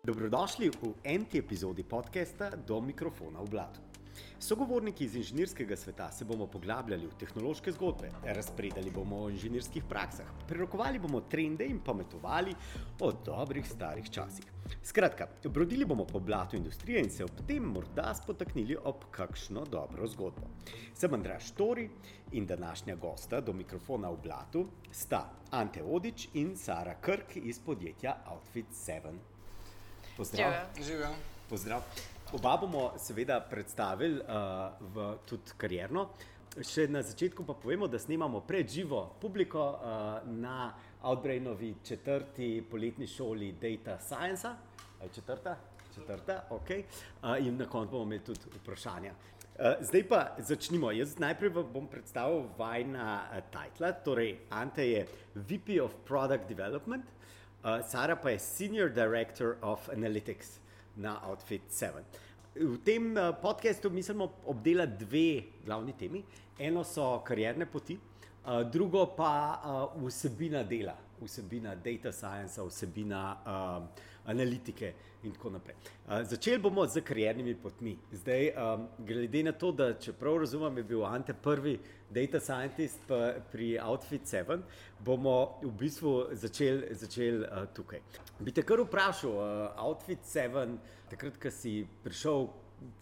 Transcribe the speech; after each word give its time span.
Dobrodošli 0.00 0.70
v 0.70 0.94
enti 1.04 1.38
epizodi 1.38 1.84
podcasta 1.84 2.56
Do 2.56 2.80
mikrofona 2.80 3.42
v 3.44 3.50
blatu. 3.52 3.80
Sogovorniki 4.40 5.04
iz 5.04 5.16
inženirskega 5.16 5.76
sveta 5.76 6.06
se 6.10 6.24
bomo 6.24 6.46
poglabljali 6.46 7.06
v 7.06 7.16
tehnološke 7.20 7.72
zgodbe, 7.72 8.08
razpredali 8.24 8.90
bomo 8.90 9.18
o 9.20 9.28
inženirskih 9.28 9.84
praksah, 9.84 10.30
prerokovali 10.48 10.98
bomo 10.98 11.20
trende 11.20 11.66
in 11.68 11.82
pametovali 11.84 12.54
o 13.00 13.12
dobrih 13.12 13.68
starih 13.68 14.08
časih. 14.10 14.44
Skratka, 14.82 15.26
brodili 15.44 15.84
bomo 15.84 16.06
po 16.06 16.20
blatu 16.20 16.56
industrije 16.56 17.02
in 17.04 17.10
se 17.10 17.24
ob 17.24 17.44
tem 17.46 17.62
morda 17.62 18.14
spotaknili 18.14 18.78
ob 18.84 19.04
kakšno 19.10 19.66
dobro 19.68 20.08
zgodbo. 20.08 20.48
Sem 20.94 21.14
Andraš 21.14 21.50
Tori 21.50 21.90
in 22.32 22.46
današnja 22.46 22.96
gosta 22.96 23.40
do 23.40 23.52
mikrofona 23.52 24.10
v 24.10 24.22
blatu 24.22 24.64
sta 24.90 25.28
Ante 25.50 25.82
Odič 25.82 26.28
in 26.34 26.56
Sara 26.56 26.96
Krk 27.00 27.36
iz 27.36 27.58
podjetja 27.58 28.16
Outfit 28.32 28.72
7. 28.72 29.29
Pozdrav. 30.20 30.52
Živijo. 30.86 31.08
Pozdrav. 31.48 31.80
Oba 32.32 32.56
bomo 32.60 32.92
seveda 32.98 33.40
predstavili 33.40 34.20
uh, 34.20 34.26
v 34.94 35.04
tudi 35.24 35.54
karjerno. 35.56 36.02
Še 36.60 36.84
na 36.92 37.00
začetku 37.00 37.46
pa 37.48 37.54
povemo, 37.56 37.88
da 37.88 37.96
snemamo 37.98 38.42
predživo 38.44 38.98
publiko 39.22 39.62
uh, 39.70 40.26
na 40.28 40.74
Outbrainovi 41.08 41.70
četrti 41.84 42.50
poletni 42.70 43.08
šoli 43.08 43.54
Data 43.62 43.96
Science. 43.96 44.50
Četrta? 45.14 45.56
Četrta, 45.94 46.36
ok. 46.50 46.68
Uh, 47.22 47.40
in 47.40 47.56
na 47.56 47.64
koncu 47.64 47.96
bomo 47.96 48.10
imeli 48.10 48.20
tudi 48.24 48.52
vprašanja. 48.60 49.14
Uh, 49.14 49.80
zdaj 49.80 50.04
pa 50.08 50.20
začnimo. 50.36 50.92
Jaz 50.92 51.16
najprej 51.16 51.54
bom 51.64 51.88
predstavil 51.88 52.44
vajna 52.60 53.08
uh, 53.22 53.40
titla. 53.48 53.94
Torej, 54.04 54.36
Ante 54.50 54.84
je 54.84 55.06
VP 55.34 55.80
of 55.80 55.96
Product 56.04 56.44
Development, 56.44 57.08
uh, 57.08 57.20
Sara 57.62 58.16
pa 58.16 58.30
je 58.30 58.38
Senior 58.38 58.88
Director 58.88 59.56
of 59.62 59.88
Analytics 59.92 60.60
na 60.96 61.20
Outfit 61.28 61.62
7. 61.68 62.04
V 62.54 62.78
tem 62.82 63.14
uh, 63.16 63.30
podkastu 63.42 63.90
mislimo 63.90 64.32
obdelati 64.46 65.04
dve 65.04 65.42
glavni 65.64 65.92
temi. 65.92 66.24
Eno 66.58 66.84
so 66.84 67.22
karierne 67.24 67.66
poti, 67.66 67.94
uh, 68.44 68.62
drugo 68.70 69.06
pa 69.16 69.60
uh, 69.62 70.06
vsebina 70.06 70.62
dela, 70.62 70.96
vsebina 71.20 71.74
data 71.74 72.12
science, 72.12 72.60
vsebina 72.60 73.36
uh, 73.46 73.86
analitike 74.26 74.92
in 75.22 75.32
tako 75.32 75.50
naprej. 75.50 75.76
Uh, 76.06 76.22
začeli 76.22 76.58
bomo 76.58 76.86
z 76.86 77.02
kariernimi 77.04 77.54
potmi. 77.54 77.96
Zdaj, 78.12 78.50
um, 78.50 78.88
glede 78.98 79.42
na 79.42 79.52
to, 79.52 79.72
da 79.72 79.92
če 80.00 80.12
prav 80.12 80.38
razumem, 80.40 80.80
je 80.80 80.84
bil 80.84 81.04
Ante 81.04 81.34
prvi 81.34 81.78
data 82.10 82.40
scientist 82.40 83.12
pri 83.52 83.78
Outfit 83.84 84.24
7, 84.26 84.62
bomo 84.98 85.60
v 85.62 85.72
bistvu 85.84 86.14
začeli 86.32 86.94
začel, 86.96 87.44
uh, 87.44 87.66
tukaj. 87.76 88.00
Bi 88.40 88.52
te 88.52 88.64
kar 88.64 88.80
vprašal, 88.80 89.36
uh, 89.36 89.84
Outfit 89.84 90.24
7, 90.24 90.78
takrat, 91.12 91.40
ko 91.40 91.52
si 91.52 91.84
prišel, 92.04 92.48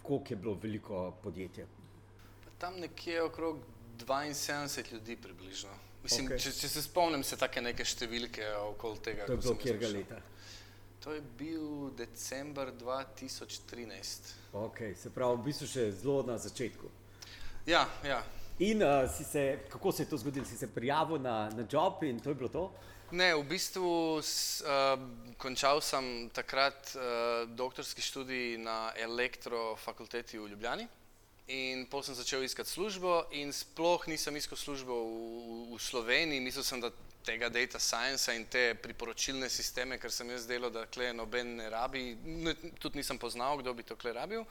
koliko 0.02 0.34
je 0.34 0.36
bilo 0.36 0.54
veliko 0.62 1.10
podjetje? 1.22 1.66
Tam 2.58 2.80
nekje 2.80 3.22
okrog 3.22 3.60
72 4.06 4.92
ljudi 4.92 5.16
približno. 5.16 5.70
Mislim, 6.02 6.28
okay. 6.28 6.38
če, 6.42 6.52
če 6.54 6.68
se 6.68 6.82
spomnim, 6.82 7.22
se 7.26 7.36
take 7.38 7.60
neke 7.62 7.84
številke 7.84 8.46
okoli 8.70 9.00
tega. 9.04 9.26
To 9.26 9.34
je 9.34 9.42
bilo 9.42 9.54
kjer 9.58 9.80
ga 9.82 9.90
leta? 9.92 10.20
To 11.00 11.12
je 11.12 11.20
bil 11.20 11.90
december 11.90 12.72
2013. 12.74 14.34
Okay, 14.52 14.94
se 14.94 15.10
pravi, 15.10 15.36
v 15.36 15.44
bistvu 15.44 15.66
še 15.70 15.84
zelo 15.92 16.22
na 16.26 16.38
začetku. 16.38 16.90
Ja, 17.66 17.84
ja. 18.02 18.18
In 18.58 18.82
uh, 18.82 19.06
si 19.06 19.24
se, 19.24 19.60
kako 19.70 19.92
se 19.92 20.02
je 20.02 20.10
to 20.10 20.18
zgodilo? 20.18 20.46
Si 20.46 20.58
se 20.58 20.66
prijavil 20.66 21.18
na, 21.22 21.48
na 21.54 21.66
job 21.70 22.02
in 22.02 22.18
to 22.20 22.30
je 22.30 22.34
bilo 22.34 22.48
to? 22.48 22.64
Ne, 23.14 23.30
v 23.34 23.44
bistvu 23.46 24.18
s, 24.20 24.60
uh, 24.66 24.98
končal 25.38 25.80
sem 25.80 26.28
takrat 26.34 26.90
uh, 26.98 27.46
doktorski 27.46 28.02
študij 28.02 28.58
na 28.58 28.90
elektrofakulteti 28.96 30.38
v 30.38 30.50
Ljubljani. 30.50 30.88
In 31.48 31.86
potem 31.88 32.12
sem 32.12 32.18
začel 32.18 32.42
iskati 32.44 32.68
službo, 32.68 33.30
in 33.32 33.54
sploh 33.56 34.02
nisem 34.10 34.36
iskal 34.36 34.58
službo 34.58 34.92
v, 34.92 35.14
v- 35.14 35.76
v 35.76 35.80
Sloveniji, 35.80 36.42
mislil 36.44 36.64
sem, 36.66 36.82
da 36.82 36.90
tega 37.24 37.48
data 37.48 37.78
science 37.78 38.34
in 38.34 38.46
te 38.48 38.74
priporočilne 38.74 39.48
sisteme, 39.48 39.98
ker 39.98 40.12
sem 40.12 40.30
jaz 40.30 40.46
delal, 40.48 40.70
da 40.70 40.86
kle 40.86 41.12
noben 41.12 41.56
ne 41.58 41.68
rabi, 41.70 42.04
tudi 42.78 43.00
nisem 43.00 43.18
poznal, 43.18 43.58
kdo 43.60 43.74
bi 43.74 43.86
to 43.86 43.96
kle 43.96 44.14
rabil. 44.16 44.46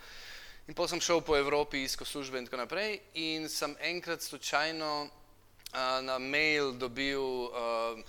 In 0.67 0.75
potem 0.75 0.97
sem 0.97 1.07
šel 1.07 1.21
po 1.23 1.37
Evropi, 1.37 1.85
iskal 1.87 2.07
službe 2.07 2.41
in 2.41 2.45
tako 2.45 2.59
naprej. 2.59 2.99
In 3.23 3.47
sem 3.49 3.75
enkrat 3.79 4.21
slučajno 4.21 5.07
uh, 5.07 5.79
na 6.03 6.17
mail 6.19 6.73
dobil 6.75 7.21
uh, 7.21 8.01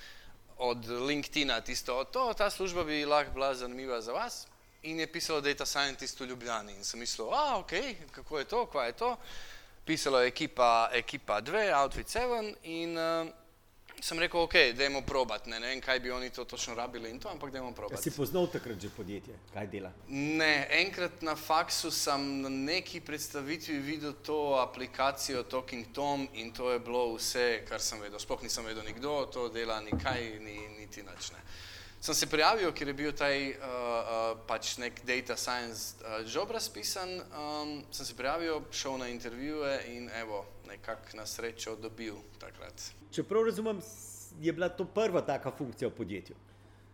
od 0.59 0.89
LinkedIna 0.89 1.61
tisto, 1.61 2.05
to, 2.11 2.33
ta 2.35 2.51
služba 2.51 2.85
bi 2.85 3.05
lahko 3.07 3.31
bila 3.33 3.55
zanimiva 3.55 4.01
za 4.01 4.13
vas. 4.13 4.47
In 4.83 5.01
je 5.01 5.07
pisalo 5.07 5.41
Data 5.41 5.67
Scientist 5.67 6.21
v 6.21 6.27
Ljubljani. 6.27 6.75
In 6.75 6.85
sem 6.85 7.01
mislil, 7.01 7.31
a 7.35 7.59
ok, 7.59 7.73
kako 8.11 8.39
je 8.39 8.45
to, 8.45 8.67
kva 8.67 8.85
je 8.85 8.93
to. 8.93 9.17
Pisalo 9.85 10.21
je 10.21 10.29
ekipa 10.93 11.41
2, 11.41 11.73
Outfit 11.83 12.07
7 12.07 12.55
in 12.63 12.99
uh, 12.99 13.31
sem 14.01 14.19
rekel, 14.19 14.41
ok, 14.41 14.55
dajmo 14.77 15.03
probat. 15.03 15.47
Ne, 15.47 15.61
ne 15.61 15.67
vem, 15.67 15.81
kaj 15.81 16.01
bi 16.01 16.11
oni 16.11 16.31
to 16.31 16.45
točno 16.45 16.75
rabili 16.75 17.11
in 17.11 17.19
to, 17.21 17.29
ampak 17.29 17.51
dajmo 17.51 17.69
Ja, 17.69 17.75
probat. 17.75 18.03
si 18.03 18.11
poznal 18.11 18.47
takrat 18.47 18.81
že 18.81 18.89
podjetje, 18.91 19.35
kaj 19.55 19.67
dela? 19.67 19.93
Ne, 20.09 20.67
enkrat 20.71 21.23
na 21.23 21.35
faksu 21.37 21.91
sem 21.91 22.41
na 22.43 22.49
neki 22.49 23.01
predstavitvi 23.01 23.79
videl 23.79 24.13
to 24.23 24.59
aplikacijo 24.61 25.43
Talking 25.43 25.87
Tom 25.93 26.29
in 26.35 26.53
to 26.53 26.71
je 26.71 26.79
bilo 26.79 27.15
vse, 27.17 27.65
kar 27.69 27.81
sem 27.81 28.01
vedel. 28.01 28.19
Sploh 28.19 28.43
nisem 28.43 28.65
vedel 28.65 28.85
nikdo, 28.85 29.27
to 29.33 29.49
dela 29.49 29.81
nikaj, 29.81 30.39
ni, 30.41 30.59
niti 30.79 31.03
nič 31.03 31.31
ne. 31.33 31.39
Sem 32.01 32.15
se 32.15 32.27
prijavil, 32.31 32.71
ker 32.73 32.87
je 32.89 32.95
bil 32.95 33.11
taj 33.13 33.51
uh, 33.51 33.55
uh, 33.59 34.39
pač 34.47 34.77
nek 34.79 35.01
data 35.03 35.35
science 35.37 35.99
uh, 36.07 36.23
job 36.23 36.51
razpisan, 36.55 37.11
um, 37.35 37.85
sem 37.91 38.07
se 38.07 38.15
prijavil, 38.15 38.61
šel 38.71 38.99
na 38.99 39.09
intervjuje 39.09 39.83
in 39.97 40.07
evo, 40.15 40.45
nekako 40.69 41.17
na 41.17 41.27
srečo 41.27 41.77
dobil 41.77 42.15
takrat. 42.39 42.91
Če 43.11 43.25
prav 43.25 43.49
razumem, 43.49 43.81
je 44.41 44.53
bila 44.53 44.69
to 44.69 44.85
prva 44.85 45.23
taka 45.25 45.51
funkcija 45.51 45.89
v 45.89 45.97
podjetju. 45.97 46.37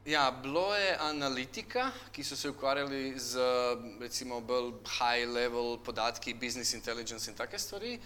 Ja, 0.04 0.28
bilo 0.42 0.74
je 0.76 0.96
analitika, 1.00 1.88
ki 2.12 2.24
so 2.24 2.36
se 2.36 2.50
ukvarjali 2.50 3.14
z 3.16 3.40
recimo 4.00 4.40
bolj 4.40 4.74
high 4.98 5.24
level 5.28 5.78
podatki, 5.84 6.34
business 6.34 6.74
intelligence 6.74 7.30
in 7.30 7.36
take 7.36 7.58
stvari. 7.58 7.98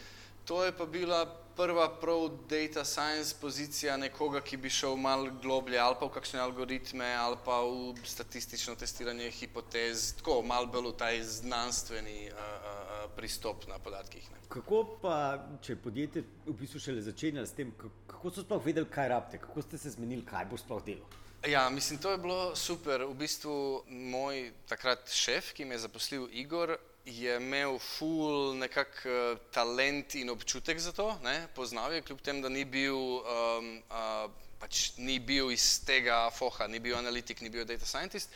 To 0.45 0.63
je 0.65 0.73
pa 0.73 0.87
bila 0.87 1.25
prva 1.59 1.89
prav 2.01 2.31
data 2.51 2.85
science 2.85 3.35
pozicija 3.41 3.97
nekoga, 3.97 4.41
ki 4.41 4.57
bi 4.57 4.71
šel 4.71 4.97
malo 4.97 5.31
globlje 5.43 5.79
ali 5.79 5.97
pa 6.01 6.07
v 6.07 6.15
kakšne 6.15 6.41
algoritme 6.41 7.09
ali 7.19 7.37
pa 7.45 7.59
v 7.67 7.95
statistično 8.07 8.77
testiranje 8.79 9.31
hipotez, 9.31 10.13
tako 10.21 10.43
malo 10.47 10.71
bolj 10.71 10.93
v 10.93 10.97
taj 11.03 11.23
znanstveni 11.23 12.31
uh, 12.31 12.39
uh, 12.39 13.11
pristop 13.17 13.67
na 13.67 13.79
podatkih. 13.79 14.31
Ne. 14.31 14.39
Kako 14.49 14.85
pa, 15.03 15.17
če 15.63 15.73
je 15.73 15.83
podjetje 15.83 16.23
v 16.47 16.55
bistvu 16.61 16.81
šele 16.81 17.03
začenjalo 17.03 17.47
s 17.47 17.59
tem, 17.59 17.75
kako 18.07 18.31
so 18.31 18.47
sploh 18.47 18.63
vedeli, 18.65 18.87
kaj 18.87 19.09
rabite, 19.09 19.43
kako 19.43 19.63
ste 19.67 19.79
se 19.79 19.97
zmenili, 19.99 20.23
kaj 20.27 20.47
bo 20.51 20.61
sploh 20.61 20.85
delo? 20.87 21.11
Ja, 21.47 21.71
mislim, 21.71 21.99
to 21.99 22.13
je 22.13 22.19
bilo 22.19 22.57
super. 22.57 23.05
V 23.07 23.15
bistvu 23.15 23.83
moj 23.89 24.53
takrat 24.71 25.11
šef, 25.11 25.53
ki 25.55 25.67
me 25.67 25.75
je 25.75 25.85
zaposlil, 25.87 26.27
Igor, 26.33 26.77
je 27.09 27.37
imel 27.37 27.79
ful 27.81 28.55
nekak 28.61 29.01
uh, 29.05 29.39
talent 29.51 30.15
in 30.15 30.31
občutek 30.31 30.79
za 30.79 30.93
to. 30.93 31.19
Ne? 31.25 31.49
Poznal 31.55 31.93
je, 31.93 32.03
kljub 32.03 32.21
temu, 32.21 32.43
da 32.43 32.49
ni 32.49 32.65
bil, 32.65 32.97
um, 32.97 33.83
uh, 33.89 34.31
pač 34.61 34.93
ni 34.97 35.19
bil 35.19 35.51
iz 35.51 35.81
tega 35.87 36.29
foha, 36.31 36.69
ni 36.69 36.79
bil 36.79 36.97
analitik, 36.99 37.41
ni 37.41 37.51
bil 37.51 37.65
data 37.65 37.87
scientist. 37.87 38.31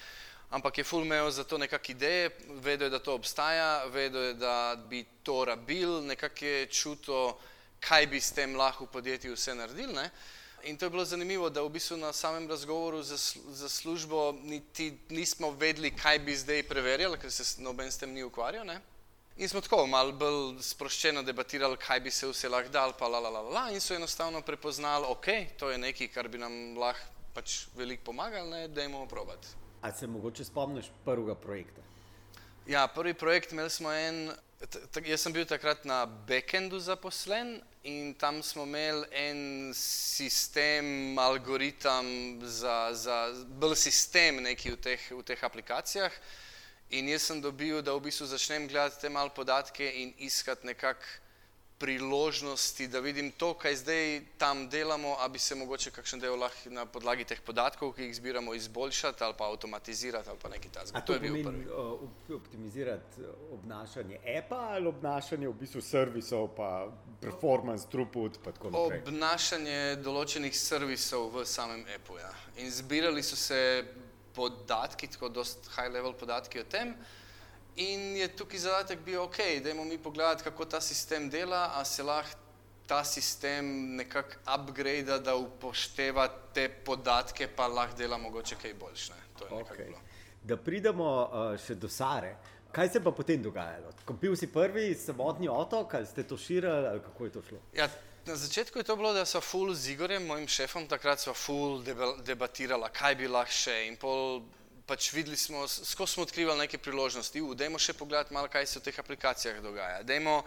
Ampak 0.50 0.78
je 0.78 0.84
ful 0.84 1.05
imel 1.05 1.31
za 1.31 1.44
to 1.44 1.59
nekakšne 1.59 1.94
ideje, 1.94 2.31
vedel 2.65 2.87
je, 2.88 2.97
da 2.97 2.99
to 2.99 3.15
obstaja, 3.15 3.84
vedel 3.93 4.33
je, 4.33 4.34
da 4.41 4.77
bi 4.89 5.04
to 5.22 5.44
rabil, 5.44 6.00
nekako 6.04 6.44
je 6.44 6.66
čutil, 6.66 7.34
kaj 7.81 8.06
bi 8.06 8.21
s 8.21 8.33
tem 8.33 8.56
lahko 8.56 8.84
v 8.84 8.94
podjetju 8.97 9.37
vse 9.37 9.54
naredil. 9.54 9.93
Ne? 9.93 10.10
In 10.65 10.77
to 10.77 10.86
je 10.86 10.91
bilo 10.91 11.04
zanimivo, 11.04 11.51
da 11.51 11.63
v 11.63 11.69
bistvu 11.69 11.97
na 11.97 12.13
samem 12.13 12.48
razgovoru 12.48 13.03
za, 13.03 13.16
za 13.51 13.69
službo 13.69 14.33
niti 14.33 14.98
nismo 15.09 15.51
vedeli, 15.51 15.91
kaj 15.91 16.19
bi 16.19 16.36
zdaj 16.36 16.63
preverjali, 16.63 17.19
ker 17.19 17.31
se 17.31 17.63
noben 17.63 17.91
s 17.91 17.98
tem 17.98 18.13
ni 18.13 18.22
ukvarjal. 18.22 18.66
Ne? 18.66 18.81
In 19.36 19.48
smo 19.48 19.60
tako 19.60 19.86
malo 19.86 20.13
bolj 20.13 20.60
sproščeno 20.63 21.22
debatirali, 21.22 21.77
kaj 21.77 22.01
bi 22.01 22.10
se 22.10 22.28
vse 22.28 22.48
lahko 22.48 22.71
dal, 22.71 22.92
pa 22.98 23.09
la, 23.09 23.19
la, 23.19 23.31
la, 23.31 23.41
la, 23.41 23.65
in 23.72 23.81
so 23.81 23.95
enostavno 23.95 24.42
prepoznali, 24.42 25.09
ok, 25.09 25.27
to 25.59 25.71
je 25.71 25.78
nekaj, 25.78 26.09
kar 26.13 26.28
bi 26.28 26.39
nam 26.39 26.77
lahko 26.78 27.09
pač 27.34 27.63
veliko 27.75 28.10
pomagalo, 28.10 28.51
ne, 28.51 28.69
dajmo 28.69 29.07
probati. 29.09 29.48
A 29.83 29.92
se 29.92 30.07
mogoče 30.07 30.45
spomniš 30.45 30.92
prvega 31.04 31.34
projekta? 31.34 31.83
Ja, 32.66 32.86
prvi 32.86 33.15
projekt 33.15 33.53
imeli 33.53 33.71
smo 33.71 33.92
en, 33.92 34.31
jaz 35.04 35.20
sem 35.20 35.32
bil 35.32 35.47
takrat 35.47 35.84
na 35.84 36.06
backendu 36.06 36.78
zaposlen 36.80 37.60
in 37.82 38.14
tam 38.14 38.42
smo 38.42 38.62
imeli 38.62 39.06
en 39.10 39.72
sistem, 39.74 41.18
algoritem 41.18 42.41
za, 42.47 42.91
za 42.94 43.16
bolj 43.59 43.76
sistem 43.76 44.42
neki 44.42 44.70
v 44.70 44.76
teh, 44.76 45.10
v 45.10 45.22
teh 45.26 45.44
aplikacijah. 45.44 46.12
In 46.92 47.09
jaz 47.09 47.26
sem 47.26 47.41
dobil, 47.41 47.82
da 47.82 47.94
v 47.97 48.04
bistvu 48.04 48.26
začnem 48.28 48.68
gledati 48.68 49.00
te 49.00 49.09
mal 49.09 49.32
podatke 49.34 49.86
in 50.03 50.12
iskati 50.18 50.66
nekako 50.66 51.22
priložnosti, 51.83 52.87
da 52.89 53.01
vidim 53.03 53.31
to, 53.31 53.55
kaj 53.59 53.77
zdaj 53.77 54.21
tam 54.39 54.69
delamo, 54.71 55.17
a 55.19 55.29
bi 55.29 55.39
se 55.43 55.55
mogoče 55.59 55.91
kakšen 55.91 56.21
del 56.23 56.37
lahko 56.39 56.71
na 56.71 56.84
podlagi 56.87 57.25
teh 57.27 57.41
podatkov, 57.43 57.91
ki 57.97 58.07
jih 58.07 58.15
zbiramo, 58.21 58.55
izboljšati 58.55 59.25
ali 59.25 59.34
pa 59.39 59.49
avtomatizirati 59.51 60.31
ali 60.31 60.39
pa 60.43 60.49
nekaj 60.53 60.71
takega. 60.77 61.01
To 61.01 61.17
je 61.17 61.21
bil 61.21 61.39
prvi. 61.43 61.65
Uh, 61.67 62.37
optimizirati 62.37 63.27
obnašanje 63.53 64.21
apa 64.37 64.61
ali 64.77 64.87
obnašanje 64.87 65.49
v 65.49 65.57
bistvu 65.65 65.83
servisov, 65.83 66.49
pa 66.57 66.69
performance, 67.21 67.89
throughput 67.91 68.39
in 68.39 68.45
tako 68.45 68.71
naprej. 68.71 69.03
Obnašanje 69.09 69.81
določenih 70.05 70.55
servisov 70.55 71.33
v 71.34 71.45
samem 71.47 71.83
apu. 71.97 72.21
Ja. 72.23 72.31
In 72.63 72.71
zbirali 72.71 73.27
so 73.27 73.37
se 73.37 73.59
podatki, 74.39 75.11
tako 75.17 75.29
dost 75.34 75.67
high 75.75 75.91
level 75.91 76.15
podatki 76.15 76.63
o 76.63 76.65
tem. 76.65 76.95
In 77.77 78.16
je 78.16 78.28
tukaj 78.36 78.59
zadatek 78.59 79.01
bil, 79.04 79.22
ok, 79.22 79.39
dajmo 79.65 79.84
mi 79.84 79.98
pogledati, 79.98 80.45
kako 80.45 80.65
ta 80.65 80.80
sistem 80.80 81.30
dela, 81.30 81.71
a 81.74 81.84
se 81.84 82.03
lahko 82.03 82.39
ta 82.86 83.04
sistem 83.04 83.97
nekako 83.97 84.36
upgrade, 84.54 85.19
da 85.19 85.36
upošteva 85.36 86.28
te 86.54 86.69
podatke, 86.69 87.48
pa 87.57 87.66
lahko 87.66 87.97
dela 87.97 88.19
mogoče 88.19 88.57
kaj 88.63 88.74
boljše. 88.74 89.13
Okay. 89.51 89.95
Da 90.42 90.57
pridemo 90.57 91.07
uh, 91.22 91.54
še 91.60 91.74
do 91.74 91.89
Sare. 91.89 92.36
Kaj 92.72 92.89
se 92.89 93.01
pa 93.04 93.13
potem 93.13 93.42
dogajalo? 93.42 93.92
Ko 94.04 94.15
bil 94.16 94.36
si 94.36 94.47
prvi 94.48 94.95
samotni 94.97 95.48
otok, 95.48 95.95
ali 95.95 96.07
ste 96.07 96.24
to 96.24 96.36
širili, 96.36 96.89
ali 96.89 97.01
kako 97.01 97.24
je 97.24 97.33
to 97.33 97.42
šlo? 97.48 97.59
Ja, 97.77 97.89
na 98.27 98.36
začetku 98.36 98.78
je 98.78 98.84
to 98.84 98.97
bilo, 98.97 99.13
da 99.13 99.24
so 99.24 99.41
ful 99.41 99.74
z 99.74 99.92
Igorjem, 99.92 100.27
mojim 100.27 100.48
šefom, 100.48 100.86
takrat 100.89 101.21
so 101.21 101.34
ful 101.34 101.83
debatirala, 102.24 102.89
kaj 102.89 103.16
bi 103.21 103.28
lahko 103.28 103.53
še. 103.53 103.77
In 103.89 103.97
pol 104.01 104.41
pač 104.87 105.13
videli 105.13 105.37
smo, 105.37 105.67
skozi 105.69 106.13
smo 106.13 106.23
odkrivali 106.23 106.59
neke 106.59 106.79
priložnosti, 106.79 107.41
u, 107.41 107.55
dajmo 107.55 107.79
še 107.79 107.95
pogledati 107.95 108.34
malo, 108.34 108.49
kaj 108.49 108.67
se 108.67 108.79
v 108.81 108.87
teh 108.89 108.99
aplikacijah 108.99 109.61
dogaja, 109.63 110.03
dajmo 110.03 110.43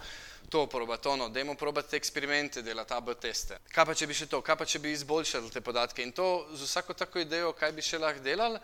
to 0.50 0.66
probati, 0.70 1.08
ono, 1.08 1.30
dajmo 1.30 1.56
probati 1.56 1.90
te 1.90 1.98
eksperimente 1.98 2.62
delati, 2.62 2.94
AB 2.94 3.14
teste. 3.22 3.60
Kaj 3.74 3.86
pa 3.86 3.96
če 3.96 4.08
bi 4.08 4.18
še 4.18 4.28
to, 4.32 4.42
kaj 4.46 4.58
pa 4.60 4.66
če 4.66 4.82
bi 4.84 4.92
izboljšali 4.94 5.54
te 5.54 5.62
podatke 5.62 6.04
in 6.04 6.12
to 6.12 6.48
z 6.54 6.68
vsako 6.68 6.94
tako 6.94 7.24
idejo, 7.24 7.54
kaj 7.58 7.74
bi 7.74 7.86
še 7.86 8.02
lahko 8.02 8.24
delali, 8.26 8.60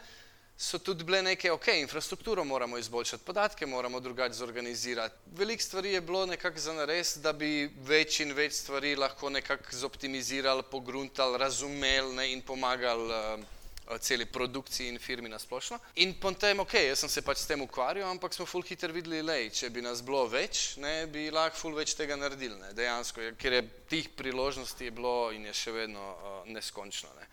so 0.61 0.77
tudi 0.77 1.03
bile 1.07 1.23
neke, 1.25 1.49
ok, 1.51 1.71
infrastrukturo 1.81 2.43
moramo 2.45 2.77
izboljšati, 2.77 3.23
podatke 3.25 3.65
moramo 3.65 3.99
drugače 3.99 4.37
zorganizirati. 4.37 5.15
Veliko 5.37 5.63
stvari 5.63 5.95
je 5.95 6.01
bilo 6.01 6.25
nekako 6.25 6.59
za 6.59 6.73
nares, 6.77 7.15
da 7.17 7.33
bi 7.33 7.71
več 7.87 8.19
in 8.21 8.35
več 8.37 8.59
stvari 8.59 8.93
lahko 8.95 9.31
nekako 9.33 9.73
zoptimizirali, 9.73 10.67
pogruntali, 10.71 11.39
razumeli 11.41 12.13
ne, 12.13 12.27
in 12.35 12.45
pomagali 12.45 13.09
uh, 13.09 13.60
celi 13.97 14.25
produkciji 14.25 14.87
in 14.89 14.99
firmi 14.99 15.29
na 15.29 15.39
splošno. 15.39 15.79
In 15.95 16.13
potem, 16.19 16.59
ok, 16.59 16.73
jaz 16.73 17.03
sem 17.03 17.09
se 17.09 17.23
pač 17.25 17.41
s 17.41 17.49
tem 17.49 17.61
ukvarjal, 17.61 18.09
ampak 18.11 18.33
smo 18.33 18.45
full 18.45 18.65
hiter 18.67 18.93
videli, 18.95 19.21
lej, 19.25 19.49
če 19.57 19.69
bi 19.69 19.83
nas 19.83 20.03
bilo 20.05 20.23
več, 20.31 20.77
ne, 20.81 21.07
bi 21.11 21.29
lahko 21.33 21.57
full 21.57 21.77
več 21.77 21.95
tega 21.99 22.15
naredili, 22.19 22.55
ne, 22.61 22.71
dejansko, 22.77 23.33
ker 23.41 23.59
je 23.59 23.61
tih 23.91 24.09
priložnosti 24.15 24.85
je 24.85 24.95
bilo 24.95 25.31
in 25.35 25.45
je 25.49 25.55
še 25.57 25.75
vedno 25.75 26.01
uh, 26.01 26.41
neskončno. 26.51 27.11
Ne. 27.19 27.27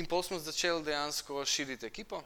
In 0.00 0.08
pol 0.08 0.22
smo 0.24 0.38
začeli 0.38 0.84
dejansko 0.86 1.44
širiti 1.44 1.88
ekipo, 1.88 2.22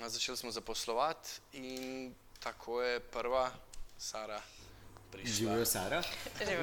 začeli 0.00 0.36
smo 0.36 0.52
zaposlovati 0.54 1.58
in 1.60 2.12
tako 2.40 2.82
je 2.82 3.00
prva 3.00 3.48
Sara 3.98 4.40
Živijo 5.24 5.64
Sara. 5.64 6.02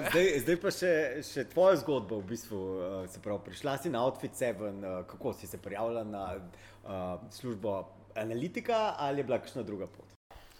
Zdaj, 0.10 0.40
zdaj 0.44 0.58
pa 0.62 0.72
še, 0.72 0.92
še 1.26 1.46
tvoja 1.50 1.80
zgodba, 1.82 2.20
v 2.20 2.28
bistvu, 2.34 2.60
uh, 2.60 3.10
se 3.10 3.22
pravi, 3.24 3.40
prišla 3.46 3.78
si 3.78 3.90
na 3.90 4.04
Outfit 4.04 4.36
7, 4.38 4.62
uh, 4.62 5.06
kako 5.08 5.34
si 5.34 5.48
se 5.48 5.58
prijavila 5.58 6.04
na 6.04 6.26
uh, 6.36 7.22
službo 7.32 7.88
analitika 8.16 8.96
ali 8.98 9.20
je 9.20 9.24
bila 9.24 9.40
kakšna 9.40 9.64
druga 9.64 9.88
pot? 9.88 10.06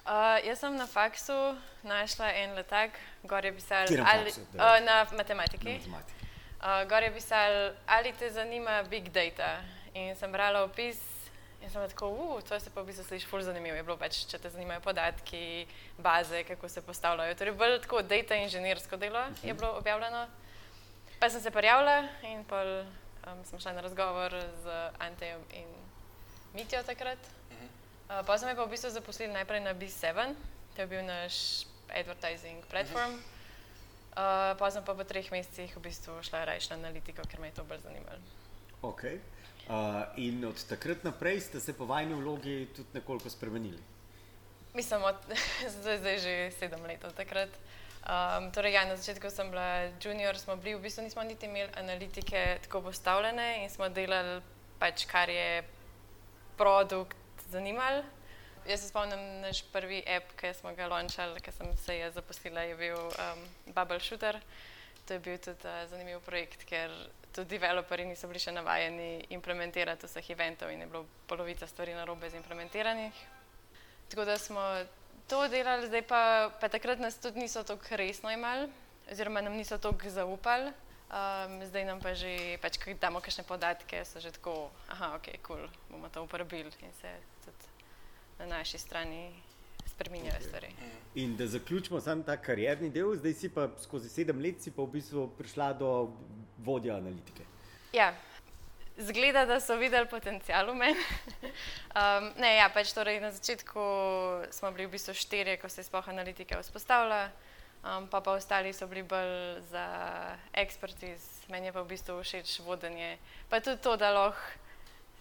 Uh, 0.02 0.40
jaz 0.48 0.60
sem 0.60 0.76
na 0.76 0.88
faksu 0.88 1.38
našla 1.84 2.32
en 2.42 2.56
letak, 2.58 2.98
gor 3.24 3.46
je 3.46 3.54
pisal 3.54 3.86
ali, 3.86 4.32
faksu, 4.32 4.42
uh, 4.56 4.80
na 4.86 5.06
matematiki. 5.18 5.66
Na 5.66 5.98
matematiki. 5.98 6.28
Uh, 6.62 6.90
gor 6.90 7.04
je 7.04 7.14
pisal, 7.14 7.74
ali 7.88 8.14
te 8.20 8.32
zanima 8.32 8.84
big 8.90 9.10
data. 9.10 9.62
In 9.94 10.16
sem 10.16 10.32
brala 10.32 10.64
opis 10.64 11.11
In 11.62 11.70
sem 11.70 11.90
tako, 11.90 12.10
uh, 12.10 12.42
to 12.42 12.60
se 12.60 12.70
pa 12.74 12.82
v 12.82 12.90
bistvu 12.90 13.04
sliši 13.06 13.28
ful 13.30 13.42
zanimivo. 13.46 13.76
Je 13.78 13.84
bilo 13.84 13.98
pač, 13.98 14.24
če 14.26 14.40
te 14.42 14.50
zanimajo 14.50 14.82
podatki, 14.82 15.68
baze, 16.02 16.44
kako 16.44 16.70
se 16.70 16.82
postavljajo. 16.82 17.36
Torej, 17.38 17.54
bolj 17.54 17.78
tako 17.86 18.02
data 18.02 18.36
inženirsko 18.36 18.98
delo 18.98 19.20
uh 19.20 19.26
-huh. 19.26 19.46
je 19.46 19.54
mhm. 19.54 19.60
bilo 19.60 19.72
objavljeno. 19.78 20.28
Pa 21.20 21.30
sem 21.30 21.42
se 21.42 21.52
prijavila 21.52 22.08
in 22.24 22.44
pol 22.44 22.86
um, 23.28 23.46
sem 23.46 23.60
šla 23.60 23.72
na 23.72 23.82
razgovor 23.82 24.34
z 24.64 24.92
Antejem 25.00 25.42
in 25.54 25.68
Mitjo 26.54 26.84
takrat. 26.84 27.20
Uh 27.20 27.58
-huh. 27.58 28.20
uh, 28.20 28.26
pa 28.26 28.38
sem 28.38 28.50
me 28.50 28.56
pa 28.56 28.64
v 28.64 28.70
bistvu 28.70 28.90
zaposlili 28.90 29.34
najprej 29.34 29.60
na 29.60 29.74
B7, 29.74 30.36
to 30.76 30.82
je 30.82 30.88
bil 30.88 31.06
naš 31.06 31.66
advertising 31.90 32.66
platform. 32.66 33.14
Uh 33.14 33.20
-huh. 33.20 34.52
uh, 34.52 34.58
pa 34.58 34.72
sem 34.72 34.84
pa 34.84 34.94
po 34.94 35.04
treh 35.04 35.32
mesecih 35.32 35.78
v 35.78 35.80
bistvu 35.80 36.24
šla 36.24 36.46
rajš 36.46 36.70
na 36.70 36.76
analitiko, 36.76 37.22
ker 37.30 37.40
me 37.40 37.48
je 37.48 37.54
to 37.54 37.64
bolj 37.64 37.80
zanimalo. 37.80 38.20
Okay. 38.82 39.20
Uh, 39.72 40.04
in 40.20 40.44
od 40.46 40.60
takrat 40.68 41.04
naprej 41.04 41.40
ste 41.40 41.60
se 41.60 41.74
po 41.74 41.86
vajni 41.86 42.14
vlogi 42.14 42.68
tudi 42.76 42.90
nekoliko 42.94 43.30
spremenili. 43.30 43.80
Mislim, 44.74 45.04
od, 45.04 45.16
zdaj, 45.80 45.98
zdaj 45.98 46.18
že 46.20 46.52
sedem 46.60 46.84
let 46.84 47.04
od 47.04 47.14
takrat. 47.16 47.50
Um, 48.02 48.52
torej, 48.52 48.74
ja, 48.74 48.84
na 48.86 48.98
začetku 49.00 49.30
sem 49.30 49.48
bila 49.48 49.88
junior, 50.04 50.36
smo 50.38 50.56
bili, 50.56 50.76
v 50.76 50.82
bistvu 50.82 51.04
nismo 51.04 51.24
niti 51.24 51.46
imeli 51.46 51.70
analitike 51.78 52.60
tako 52.64 52.82
postavljene 52.82 53.64
in 53.64 53.70
smo 53.70 53.90
delali 53.90 54.42
pač, 54.80 55.06
kar 55.06 55.30
je 55.30 55.64
produkt 56.58 57.16
zanimal. 57.52 58.04
Jaz 58.68 58.82
se 58.82 58.90
spomnim 58.92 59.40
naš 59.42 59.64
prvi 59.72 60.04
app, 60.04 60.36
ki 60.36 60.52
smo 60.54 60.76
ga 60.76 60.92
launchali, 60.92 61.40
ki 61.40 61.52
sem 61.52 61.72
se 61.78 61.96
je 61.96 62.12
zaposlila, 62.12 62.68
je 62.68 62.76
bil 62.76 62.98
um, 62.98 63.48
Bubble 63.72 64.00
Shooter. 64.00 64.42
To 65.06 65.14
je 65.14 65.20
bil 65.20 65.38
tudi 65.38 65.64
uh, 65.64 65.88
zanimiv 65.88 66.20
projekt, 66.28 66.68
ker 66.68 66.92
tudi 67.36 67.58
developerji 67.58 68.06
niso 68.06 68.28
bili 68.28 68.40
še 68.40 68.52
navajeni 68.52 69.26
implementirati 69.36 70.08
vseh 70.08 70.30
eventov 70.36 70.72
in 70.72 70.84
je 70.84 70.88
bilo 70.88 71.06
polovica 71.28 71.68
stvari 71.68 71.94
na 71.96 72.06
robe 72.06 72.30
z 72.30 72.40
implementiranih. 72.40 73.24
Tako 74.12 74.26
da 74.26 74.38
smo 74.38 74.62
to 75.28 75.48
delali, 75.48 75.88
zdaj 75.88 76.02
pa, 76.08 76.52
pa 76.60 76.70
takrat 76.70 77.00
nas 77.00 77.18
tudi 77.18 77.40
niso 77.40 77.64
tako 77.64 77.96
resno 77.96 78.32
imeli, 78.32 78.68
oziroma 79.12 79.42
nam 79.42 79.56
niso 79.56 79.78
tako 79.78 80.10
zaupali. 80.10 80.74
Um, 81.12 81.60
zdaj 81.68 81.84
nam 81.86 82.00
pa 82.00 82.14
že, 82.16 82.56
pač, 82.64 82.80
ko 82.80 82.96
damo 82.96 83.20
kakšne 83.20 83.44
podatke, 83.44 84.00
so 84.08 84.24
že 84.24 84.32
tako, 84.32 84.72
aha, 84.88 85.20
ok, 85.20 85.44
kul, 85.44 85.60
cool, 85.60 85.64
bomo 85.92 86.08
to 86.08 86.24
uporabili 86.24 86.72
in 86.80 86.94
se 86.96 87.12
tudi 87.44 87.68
na 88.40 88.46
naši 88.46 88.80
strani 88.80 89.28
spremenjajo 90.02 90.38
okay. 90.38 90.48
stvari. 90.48 90.74
In 91.16 91.38
da 91.38 91.48
zaključimo 91.48 92.02
sam 92.02 92.24
ta 92.24 92.38
karjerni 92.38 92.90
del, 92.90 93.16
zdaj 93.16 93.34
si 93.34 93.50
pa 93.50 93.70
skozi 93.82 94.10
sedem 94.10 94.40
let 94.42 94.62
si 94.62 94.72
pa 94.72 94.82
v 94.82 94.88
bistvu 94.98 95.28
prišla 95.38 95.74
do 95.74 96.12
vodja 96.58 96.96
analitike. 96.96 97.44
Ja. 97.94 98.14
Zgleda, 98.98 99.46
da 99.46 99.60
so 99.60 99.76
videli 99.80 100.08
potencial 100.08 100.68
v 100.72 100.76
meni. 100.76 101.00
um, 102.00 102.28
ne, 102.38 102.56
ja, 102.58 102.70
pač 102.70 102.92
torej 102.94 103.22
na 103.24 103.32
začetku 103.32 103.84
smo 104.52 104.72
bili 104.72 104.86
v 104.86 104.94
bistvu 104.96 105.16
štirje, 105.16 105.58
ko 105.58 105.70
se 105.70 105.82
je 105.82 105.88
sploh 105.88 106.10
analitika 106.12 106.60
vzpostavila, 106.62 107.32
um, 107.84 108.08
pa 108.12 108.22
pa 108.22 108.36
ostali 108.36 108.74
so 108.74 108.88
bili 108.88 109.04
bolj 109.04 109.64
za 109.72 109.86
ekspertiz, 110.54 111.28
meni 111.50 111.72
je 111.72 111.76
pa 111.76 111.82
v 111.82 111.92
bistvu 111.96 112.20
všeč 112.20 112.60
vodenje. 112.68 113.18
Pa 113.50 113.60
tudi 113.60 113.82
to, 113.82 113.98
da 113.98 114.12
lahko 114.12 114.60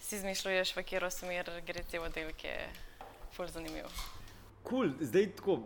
si 0.00 0.16
izmišljuješ, 0.16 0.74
v 0.76 0.82
katero 0.82 1.10
smer 1.10 1.50
gre 1.66 1.82
te 1.82 2.00
oddelke, 2.00 2.48
je 2.48 2.70
fulj 3.32 3.54
zanimivo. 3.54 4.19
Cool. 4.68 4.90
Zdaj, 5.00 5.26
tako, 5.36 5.58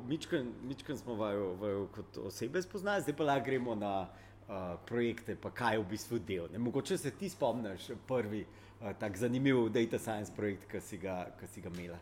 mičken 0.62 0.98
smo 0.98 1.14
vaju, 1.14 1.54
vaju 1.60 1.88
kot 1.94 2.18
osebe 2.26 2.62
spoznali, 2.62 3.02
zdaj 3.02 3.16
pa 3.16 3.24
lahko 3.24 3.44
gremo 3.44 3.74
na 3.74 4.06
uh, 4.48 4.54
projekte, 4.86 5.36
pa 5.36 5.50
kaj 5.50 5.74
je 5.74 5.78
v 5.78 5.88
bistvu 5.90 6.18
del. 6.18 6.48
Ne? 6.52 6.58
Mogoče 6.58 6.98
se 6.98 7.10
ti 7.10 7.28
spomniš 7.28 7.90
prvi 8.08 8.46
uh, 8.80 8.92
tak 9.00 9.16
zanimiv 9.16 9.68
data 9.68 9.98
science 9.98 10.32
projekt, 10.36 10.70
ki 10.70 10.80
si 10.80 10.98
ga, 10.98 11.26
si 11.52 11.60
ga 11.60 11.68
imela. 11.74 11.98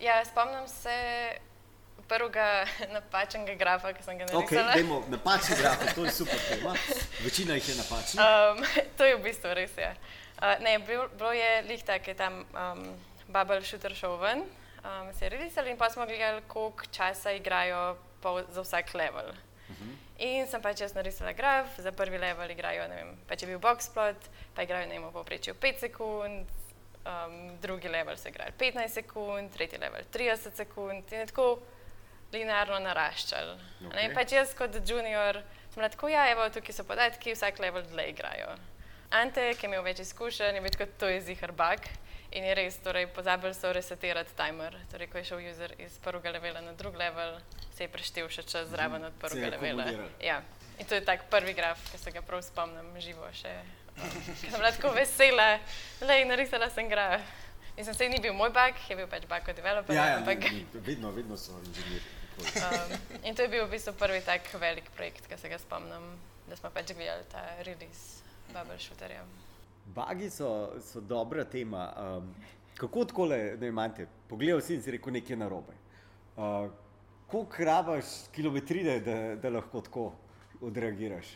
Ja, 0.00 0.24
spomnim 0.24 0.68
se 0.68 0.96
prvega 2.08 2.64
napačnega 2.94 3.54
grafa, 3.54 3.92
ki 3.92 4.02
sem 4.02 4.18
ga 4.18 4.26
naredila. 4.26 4.42
Okay, 4.42 4.74
dajmo, 4.74 5.02
napačen 5.08 5.56
graf, 5.60 5.94
to 5.94 6.04
je 6.04 6.10
super 6.10 6.40
tema. 6.48 6.74
Večina 7.24 7.54
jih 7.54 7.68
je 7.68 7.76
napačna. 7.76 8.26
Um, 8.26 8.64
to 8.96 9.04
je 9.04 9.16
v 9.16 9.22
bistvu 9.22 9.54
res. 9.54 9.76
Ja. 9.78 9.94
Uh, 10.42 10.56
ne, 10.64 10.78
bilo, 10.86 11.08
bilo 11.18 11.32
je 11.32 11.62
lihta, 11.68 11.98
ki 11.98 12.10
je 12.10 12.18
tam 12.18 12.42
um, 12.42 12.82
Bubble 13.28 13.62
Shooter 13.62 13.94
šel 13.94 14.16
ven, 14.18 14.42
um, 14.84 15.12
se 15.14 15.24
je 15.24 15.28
redisali 15.28 15.70
in 15.70 15.78
pa 15.78 15.90
smo 15.90 16.06
gledali, 16.06 16.42
koliko 16.48 16.84
časa 16.90 17.32
igrajo 17.32 17.96
za 18.48 18.60
vsak 18.60 18.94
level. 18.94 19.32
-huh. 19.72 19.96
In 20.22 20.46
sem 20.46 20.62
pač 20.62 20.80
jaz 20.84 20.94
narisala 20.94 21.32
graf, 21.32 21.78
za 21.78 21.92
prvi 21.92 22.18
level 22.18 22.50
igrajo, 22.50 22.86
ne 22.88 22.98
vem, 23.00 23.14
pa 23.28 23.36
če 23.36 23.46
je 23.46 23.52
bil 23.52 23.62
boxplot, 23.62 24.28
pa 24.54 24.66
igrajo 24.66 24.88
ne 24.88 24.98
vem, 24.98 25.06
v 25.08 25.14
povprečju 25.16 25.54
5 25.60 25.86
sekund, 25.86 26.52
um, 27.02 27.38
drugi 27.62 27.90
level 27.90 28.16
se 28.16 28.30
igrajo 28.30 28.54
15 28.60 29.00
sekund, 29.00 29.52
tretji 29.56 29.80
level 29.82 30.04
30 30.14 30.58
sekund 30.62 31.12
in 31.12 31.26
tako 31.30 31.48
linearno 32.32 32.78
naraščal. 32.80 33.56
Okay. 33.88 34.04
In 34.06 34.14
pač 34.16 34.36
jaz 34.36 34.54
kot 34.56 34.78
junior 34.88 35.42
sem 35.72 35.80
bila 35.80 35.88
tako, 35.88 36.12
ja, 36.12 36.26
evo, 36.32 36.46
tukaj 36.52 36.76
so 36.76 36.84
podatki, 36.84 37.34
vsak 37.34 37.58
level 37.64 37.84
dlje 37.88 38.10
igrajo. 38.12 38.54
Ante, 39.12 39.42
ki 39.58 39.66
je 39.66 39.68
imel 39.68 39.82
več 39.84 39.98
izkušenj, 40.06 40.56
je 40.56 40.62
več 40.64 40.76
kot 40.80 40.94
to 41.00 41.08
je 41.10 41.20
zihar 41.26 41.52
bug. 41.56 41.84
In 42.32 42.46
je 42.48 42.54
res, 42.56 42.78
torej, 42.80 43.10
pozabili 43.12 43.52
so 43.52 43.68
resetirati 43.76 44.32
timer. 44.38 44.78
Torej, 44.88 45.10
ko 45.12 45.20
je 45.20 45.24
šel 45.28 45.42
user 45.50 45.74
iz 45.84 45.98
prvega 46.00 46.32
levela 46.32 46.62
na 46.64 46.72
drug 46.78 46.96
level, 46.96 47.34
se 47.76 47.84
je 47.84 47.90
preštel 47.92 48.30
še 48.32 48.46
čas 48.48 48.70
zraven 48.72 49.04
od 49.04 49.18
prvega 49.20 49.50
levela. 49.52 49.84
Ja. 50.24 50.38
In 50.80 50.88
to 50.88 50.96
je 50.96 51.04
tak 51.04 51.26
prvi 51.28 51.52
graf, 51.52 51.82
ki 51.92 52.00
se 52.00 52.14
ga 52.14 52.22
prav 52.24 52.40
spomnim, 52.46 52.88
živo 53.04 53.28
še. 53.36 53.52
Um, 53.98 54.16
sem 54.40 54.56
bila 54.56 54.72
tako 54.72 54.94
vesela, 54.96 55.50
je 56.00 56.24
narisala 56.24 56.70
sem 56.72 56.88
graf. 56.88 57.20
Mislim, 57.76 57.92
se 57.94 58.08
ni 58.08 58.22
bil 58.24 58.32
moj 58.36 58.48
bug, 58.56 58.80
je 58.88 58.96
bil 58.96 59.12
pač 59.12 59.28
bug 59.28 59.44
kot 59.44 59.60
developer. 59.60 59.92
Ja, 59.92 60.08
ja, 60.14 60.16
ampak, 60.22 60.48
ni, 60.48 60.64
ni, 60.64 60.84
vedno, 60.88 61.12
vedno 61.12 61.36
so 61.36 61.60
inženirji. 61.60 62.00
um, 62.64 62.96
in 63.28 63.36
to 63.36 63.44
je 63.44 63.52
bil 63.52 63.68
v 63.68 63.74
bistvu 63.76 63.92
prvi 64.00 64.24
tak 64.24 64.48
velik 64.56 64.88
projekt, 64.96 65.28
ki 65.28 65.36
se 65.36 65.52
ga 65.52 65.60
spomnim, 65.60 66.14
da 66.48 66.56
smo 66.56 66.72
pač 66.72 66.96
gledali 66.96 67.28
ta 67.28 67.44
release 67.60 68.21
Bubble 68.52 68.78
Shooterja. 68.78 69.24
Bagi 69.94 70.30
so, 70.30 70.72
so 70.92 71.00
dobra 71.00 71.44
tema. 71.44 71.92
Um, 71.96 72.34
kako 72.76 73.04
tako 73.04 73.24
le, 73.24 73.56
ne 73.60 73.68
imate? 73.68 74.06
Pogledal 74.28 74.60
si 74.60 74.74
in 74.74 74.82
si 74.82 74.90
rekel 74.90 75.12
nekaj 75.12 75.36
narobe. 75.36 75.72
Uh, 76.36 76.70
Koliko 77.32 77.64
rabaš 77.64 78.04
kilometrine, 78.34 79.00
da, 79.00 79.14
da 79.40 79.48
lahko 79.48 79.80
tako 79.80 80.12
odreagiraš? 80.60 81.26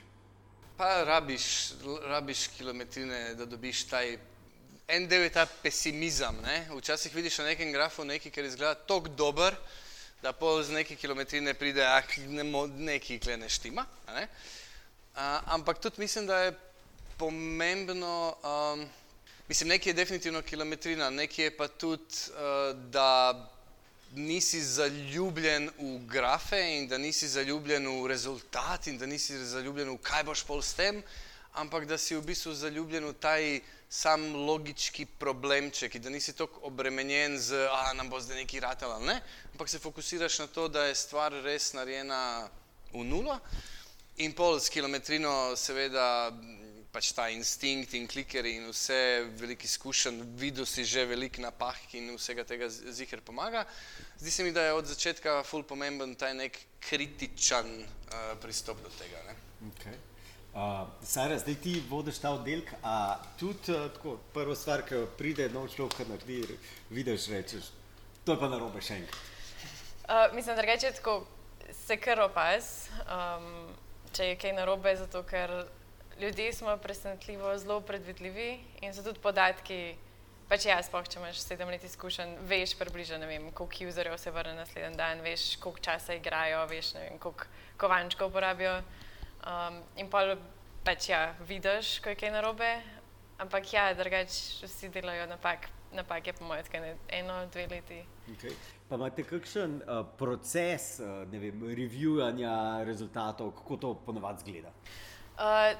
Pa 0.76 1.04
rabiš, 1.04 1.73
rabiš 2.04 2.49
kilometrine, 2.49 3.35
da 3.35 3.46
dobiš 3.46 3.85
taj. 3.88 4.18
En 4.88 5.08
del 5.08 5.23
je 5.25 5.30
ta 5.32 5.46
pesimizem. 5.62 6.37
Ne? 6.44 6.68
Včasih 6.76 7.14
vidiš 7.14 7.38
na 7.38 7.44
nekem 7.44 7.73
grafu 7.73 8.04
nekaj, 8.04 8.32
kar 8.32 8.44
izgleda 8.44 8.75
tako 8.75 9.08
dober, 9.08 9.56
da 10.23 10.32
pol 10.37 10.62
z 10.62 10.76
neki 10.76 10.96
kilometrine 10.96 11.54
pride, 11.54 11.87
ah, 11.87 12.04
ne 12.28 12.44
neki 12.76 13.18
klene 13.18 13.49
štima. 13.49 13.87
Ne? 14.12 14.28
Uh, 15.16 15.23
ampak 15.56 15.80
tudi 15.80 16.00
mislim, 16.00 16.26
da 16.26 16.38
je 16.38 16.52
pomembno, 17.18 18.37
um, 18.42 18.87
mislim, 19.49 19.68
nekaj 19.68 19.90
je 19.90 19.94
definitivno 19.94 20.42
kilometrina, 20.42 21.11
nekaj 21.11 21.44
je 21.44 21.56
pa 21.56 21.68
tudi, 21.68 22.14
uh, 22.30 22.76
da 22.90 23.52
nisi 24.14 24.61
zaljubljen 24.62 25.70
v 25.78 25.99
grafe 26.06 26.61
in 26.76 26.88
da 26.88 26.99
nisi 26.99 27.28
zaljubljen 27.28 27.87
v 28.02 28.06
rezultat 28.06 28.87
in 28.87 28.99
da 28.99 29.06
nisi 29.06 29.38
zaljubljen 29.44 29.90
v 29.90 29.99
kaj 30.02 30.25
boš 30.25 30.44
pol 30.44 30.62
s 30.62 30.75
tem, 30.75 31.02
ampak 31.52 31.87
da 31.87 31.99
si 31.99 32.14
v 32.16 32.23
bistvu 32.23 32.54
zaljubljen 32.54 33.04
v 33.04 33.12
taj 33.20 33.61
sam 33.88 34.35
logički 34.46 35.06
problemček 35.18 35.94
in 35.94 36.02
da 36.02 36.11
nisi 36.11 36.32
tako 36.32 36.61
obremenjen 36.62 37.38
z, 37.38 37.68
a 37.70 37.92
nam 37.92 38.11
bo 38.11 38.20
zdaj 38.20 38.37
neki 38.37 38.61
ratel 38.61 38.92
ali 38.92 39.06
ne, 39.06 39.20
ampak 39.52 39.68
se 39.68 39.78
fokusiraš 39.78 40.38
na 40.38 40.46
to, 40.46 40.68
da 40.68 40.85
je 40.85 40.94
stvar 40.94 41.32
res 41.32 41.73
narejena 41.73 42.49
v 42.92 43.04
nulo 43.04 43.38
in 44.16 44.32
pol 44.32 44.61
s 44.61 44.68
kilometrino 44.68 45.56
seveda 45.56 46.32
pač 46.97 47.11
ta 47.12 47.29
instinkt 47.29 47.93
in 47.99 48.07
klikeri 48.09 48.55
in 48.57 48.71
vse 48.71 48.99
veliko 49.37 49.69
izkušenj, 49.69 50.23
videl 50.41 50.65
si 50.69 50.85
že 50.88 51.05
veliko 51.05 51.45
napak 51.45 51.93
in 51.99 52.15
vsega 52.17 52.47
tega 52.49 52.71
zihar 52.71 53.21
pomaga. 53.21 53.67
Zdi 54.17 54.33
se 54.33 54.47
mi, 54.47 54.53
da 54.57 54.65
je 54.65 54.73
od 54.79 54.88
začetka 54.88 55.43
ful 55.45 55.67
pomemben 55.69 56.15
ta 56.17 56.33
nek 56.33 56.57
kritičen 56.81 57.69
uh, 57.85 58.33
pristop 58.41 58.81
do 58.81 58.93
tega. 58.97 59.21
Ne? 59.29 59.37
Okay. 59.69 59.99
Uh, 60.57 60.88
Sara, 61.05 61.37
zdaj 61.37 61.59
ti 61.61 61.76
vodiš 61.91 62.23
ta 62.25 62.33
oddelek, 62.33 62.73
a 62.81 63.21
tudi 63.37 63.76
uh, 63.76 63.91
tako, 63.93 64.17
prva 64.33 64.57
stvar, 64.57 64.87
ki 64.88 65.05
pride 65.19 65.50
nov 65.53 65.69
človek, 65.75 65.99
ki 66.00 66.07
naredi, 66.09 66.61
vidiš, 66.97 67.29
rečeš, 67.29 67.73
to 68.25 68.33
je 68.33 68.41
pa 68.41 68.49
narobe 68.49 68.81
še 68.81 69.03
enkrat. 69.03 69.33
Uh, 70.07 70.31
mislim, 70.33 70.57
da 70.57 70.65
reče 70.65 70.97
tako, 70.97 71.26
se 71.76 72.00
kar 72.00 72.25
opaz, 72.25 72.88
um, 73.05 73.67
če 74.17 74.33
je 74.33 74.38
kaj 74.41 74.57
narobe, 74.57 74.97
zato 74.97 75.26
ker 75.29 75.53
ljudje 76.20 76.52
smo 76.52 76.76
presenetljivo 76.76 77.58
zelo 77.58 77.80
predvidljivi 77.80 78.61
in 78.80 78.94
so 78.94 79.02
tudi 79.02 79.20
podatki. 79.20 79.96
Pač 80.46 80.68
ja, 80.68 80.76
spoh, 80.82 81.02
če 81.11 81.18
imaš 81.18 81.40
sedem 81.42 81.68
let 81.75 81.82
izkušenj, 81.85 82.37
veš 82.46 82.76
približno, 82.78 83.16
ne 83.18 83.26
vem, 83.26 83.49
koliko 83.50 83.88
userjev 83.90 84.14
se 84.23 84.30
vrne 84.30 84.54
naslednji 84.54 84.94
dan, 84.96 85.18
veš, 85.25 85.56
koliko 85.58 85.82
časa 85.82 86.14
igrajo, 86.14 86.61
veš, 86.70 86.92
ne 86.94 87.00
vem, 87.02 87.16
koliko 87.18 87.49
kovančkov 87.76 88.30
porabijo. 88.30 88.76
Um, 89.42 89.80
in 89.99 90.06
pa 90.11 90.23
pač 90.87 91.08
ja, 91.11 91.35
vidiš, 91.49 91.99
ko 91.99 92.14
je 92.14 92.20
kaj 92.20 92.30
narobe, 92.30 92.68
ampak 93.42 93.73
ja, 93.73 93.88
drugač 93.99 94.62
vsi 94.62 94.92
delajo 94.94 95.26
napak. 95.26 95.66
Napak 95.96 96.26
je 96.26 96.32
po 96.37 96.44
mojem, 96.44 96.94
eno, 97.08 97.40
dve 97.50 97.66
leti. 97.70 97.99
Okay. 98.37 98.54
Pa 98.88 98.99
imate 98.99 99.25
kakšen 99.26 99.80
uh, 99.82 100.02
proces, 100.18 101.00
uh, 101.00 101.25
ne 101.30 101.42
vem, 101.42 101.62
reviewanja 101.75 102.85
rezultatov, 102.87 103.50
kako 103.58 103.76
to 103.82 103.94
ponovadi 104.06 104.44
zgleda? 104.46 104.70
Uh, 104.70 105.15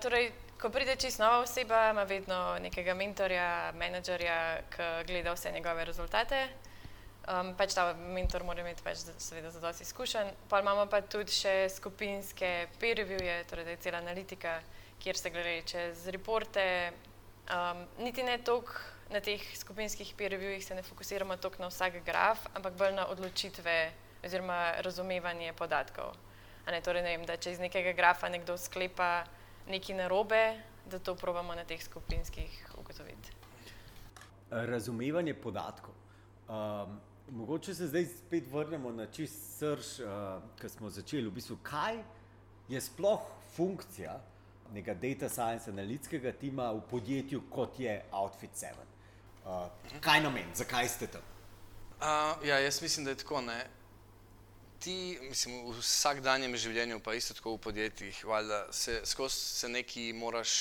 torej, 0.03 0.31
ko 0.61 0.71
pride 0.71 0.97
čisto 0.97 1.25
nova 1.25 1.41
oseba, 1.41 1.91
ima 1.91 2.03
vedno 2.03 2.59
nekega 2.61 2.95
mentorja, 2.95 3.73
menedžerja, 3.77 4.39
ki 4.71 4.89
gleda 5.09 5.33
vse 5.33 5.53
njegove 5.53 5.85
rezultate. 5.85 6.49
Um, 7.27 7.57
pač 7.59 7.75
ta 7.75 7.89
mentor 7.99 8.45
mora 8.47 8.63
imeti 8.63 8.85
pač, 8.87 9.03
seveda 9.19 9.51
za 9.51 9.61
dosti 9.61 9.83
izkušenj. 9.83 10.29
Pa 10.49 10.61
imamo 10.63 10.85
pa 10.87 11.01
tudi 11.03 11.35
še 11.35 11.67
skupinske 11.75 12.69
peer 12.79 13.01
reviewje, 13.03 13.41
torej 13.51 13.67
da 13.67 13.75
je 13.75 13.81
cela 13.83 13.99
analitika, 13.99 14.61
kjer 15.03 15.19
se 15.19 15.33
gre 15.35 15.57
čez 15.67 16.07
reporte. 16.15 16.93
Um, 17.51 17.83
niti 17.99 18.23
ne 18.23 18.39
toliko 18.39 18.79
na 19.11 19.21
teh 19.21 19.43
skupinskih 19.59 20.15
peer 20.19 20.33
reviewjih 20.35 20.63
se 20.63 20.75
ne 20.75 20.83
fokusiramo 20.83 21.37
toliko 21.37 21.63
na 21.63 21.69
vsak 21.71 21.99
graf, 22.07 22.47
ampak 22.55 22.79
bolj 22.79 22.95
na 22.95 23.07
odločitve 23.11 23.77
oziroma 24.25 24.79
razumevanje 24.87 25.53
podatkov. 25.53 26.15
Ne, 26.67 26.81
torej, 26.83 27.03
ne 27.03 27.13
vem, 27.15 27.27
da 27.27 27.37
če 27.39 27.53
iz 27.55 27.61
nekega 27.63 27.93
grafa 27.95 28.29
nekdo 28.29 28.57
sklepa, 28.59 29.27
nekaj 29.69 29.97
narobe, 29.97 30.63
da 30.91 30.99
to 30.99 31.15
probamo 31.15 31.55
na 31.55 31.65
teh 31.65 31.85
skupinskih 31.85 32.71
ugotoviti. 32.79 33.33
Razumevanje 34.51 35.35
podatkov. 35.35 35.95
Um, 36.49 37.01
mogoče 37.31 37.75
se 37.75 37.87
zdaj 37.87 38.07
spet 38.07 38.53
vrnemo 38.53 38.93
na 38.93 39.07
čist 39.07 39.59
srč, 39.59 39.99
uh, 40.01 40.43
ki 40.61 40.69
smo 40.69 40.91
začeli. 40.91 41.27
V 41.27 41.35
bistvu, 41.35 41.59
kaj 41.63 41.99
je 42.69 42.81
sploh 42.81 43.23
funkcija 43.57 44.21
nekega 44.73 44.95
data 44.95 45.29
science 45.29 45.71
analitskega 45.71 46.33
tima 46.33 46.71
v 46.73 46.81
podjetju, 46.91 47.43
kot 47.51 47.81
je 47.81 48.03
Outfit 48.13 48.51
7? 48.55 48.73
Uh, 49.47 49.67
kaj 50.01 50.21
namen, 50.21 50.55
zakaj 50.55 50.89
ste 50.89 51.07
tam? 51.07 51.23
Uh, 52.01 52.47
ja, 52.47 52.59
jaz 52.59 52.83
mislim, 52.83 53.05
da 53.05 53.11
je 53.11 53.17
tako. 53.17 53.41
Ne? 53.41 53.67
Ti, 54.87 55.19
mislim, 55.21 55.55
v 55.67 55.81
vsakdanjem 55.81 56.53
življenju, 56.63 57.01
pa 57.03 57.17
isto 57.19 57.35
tako 57.35 57.57
v 57.57 57.63
podjetjih, 57.65 58.21
valjda, 58.29 58.59
se 58.71 59.01
skozi 59.09 59.39
se 59.59 59.69
neki 59.69 60.05
moraš 60.15 60.53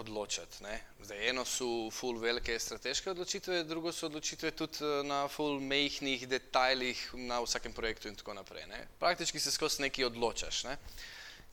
odločiti. 0.00 0.62
Ne? 0.64 0.78
Zdaj, 1.04 1.24
eno 1.28 1.44
so 1.44 1.66
full 1.92 2.16
velike 2.22 2.54
strateške 2.56 3.10
odločitve, 3.12 3.58
drugo 3.68 3.92
so 3.92 4.08
odločitve 4.08 4.54
tudi 4.56 4.80
eh, 4.80 5.02
na 5.04 5.26
full 5.28 5.60
mehkih 5.60 6.24
detajlih 6.30 7.02
na 7.28 7.42
vsakem 7.44 7.74
projektu 7.76 8.08
in 8.08 8.16
tako 8.16 8.38
naprej. 8.38 8.64
Ne? 8.70 8.78
Praktički 9.02 9.42
se 9.44 9.52
skozi 9.52 9.84
neki 9.84 10.06
odločaš. 10.08 10.62
Ne? 10.70 10.78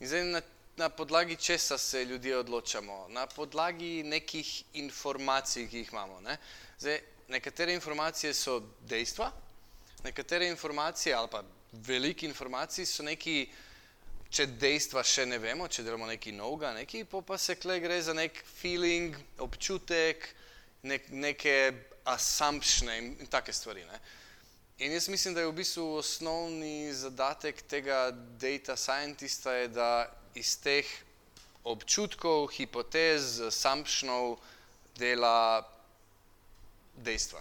In 0.00 0.08
zdaj 0.08 0.24
na, 0.30 0.42
na 0.80 0.88
podlagi 0.88 1.36
česa 1.36 1.76
se 1.78 2.06
ljudje 2.08 2.38
odločamo? 2.38 3.02
Na 3.12 3.26
podlagi 3.26 3.98
nekih 4.02 4.54
informacij, 4.80 5.68
ki 5.68 5.84
jih 5.84 5.92
imamo. 5.92 6.22
Ne? 6.24 6.38
Zdaj, 6.78 7.02
nekatere 7.36 7.76
informacije 7.76 8.32
so 8.32 8.62
dejstva, 8.88 9.28
nekatere 10.08 10.48
informacije 10.48 11.12
ali 11.14 11.28
pa 11.28 11.44
veliko 11.86 12.26
informacij, 12.26 12.86
so 12.86 13.02
neki, 13.06 13.44
če 14.34 14.46
dejstva 14.58 15.04
še 15.06 15.26
ne 15.26 15.38
vemo, 15.38 15.68
če 15.70 15.84
delamo 15.86 16.08
nekaj 16.08 16.34
novega, 16.34 16.72
neki, 16.74 17.04
pa 17.06 17.38
se 17.38 17.56
kle 17.60 17.78
gre 17.82 18.00
za 18.02 18.14
nek 18.14 18.40
feeling, 18.58 19.16
občutek, 19.42 20.26
nek, 20.82 21.08
neke 21.10 21.56
assumptione 22.10 22.98
in, 22.98 23.10
in 23.20 23.30
take 23.30 23.52
stvari. 23.52 23.84
Ne. 23.88 24.00
In 24.84 24.92
jaz 24.92 25.08
mislim, 25.08 25.34
da 25.34 25.40
je 25.40 25.46
v 25.52 25.56
bistvu 25.60 25.84
osnovni 26.00 26.92
zadatek 26.92 27.62
tega 27.70 28.10
data 28.40 28.76
scientista, 28.76 29.54
da 29.70 30.10
iz 30.34 30.56
teh 30.58 30.88
občutkov, 31.64 32.48
hipotez, 32.52 33.38
assumptionov 33.40 34.36
dela 34.98 35.62
dejstva. 36.96 37.40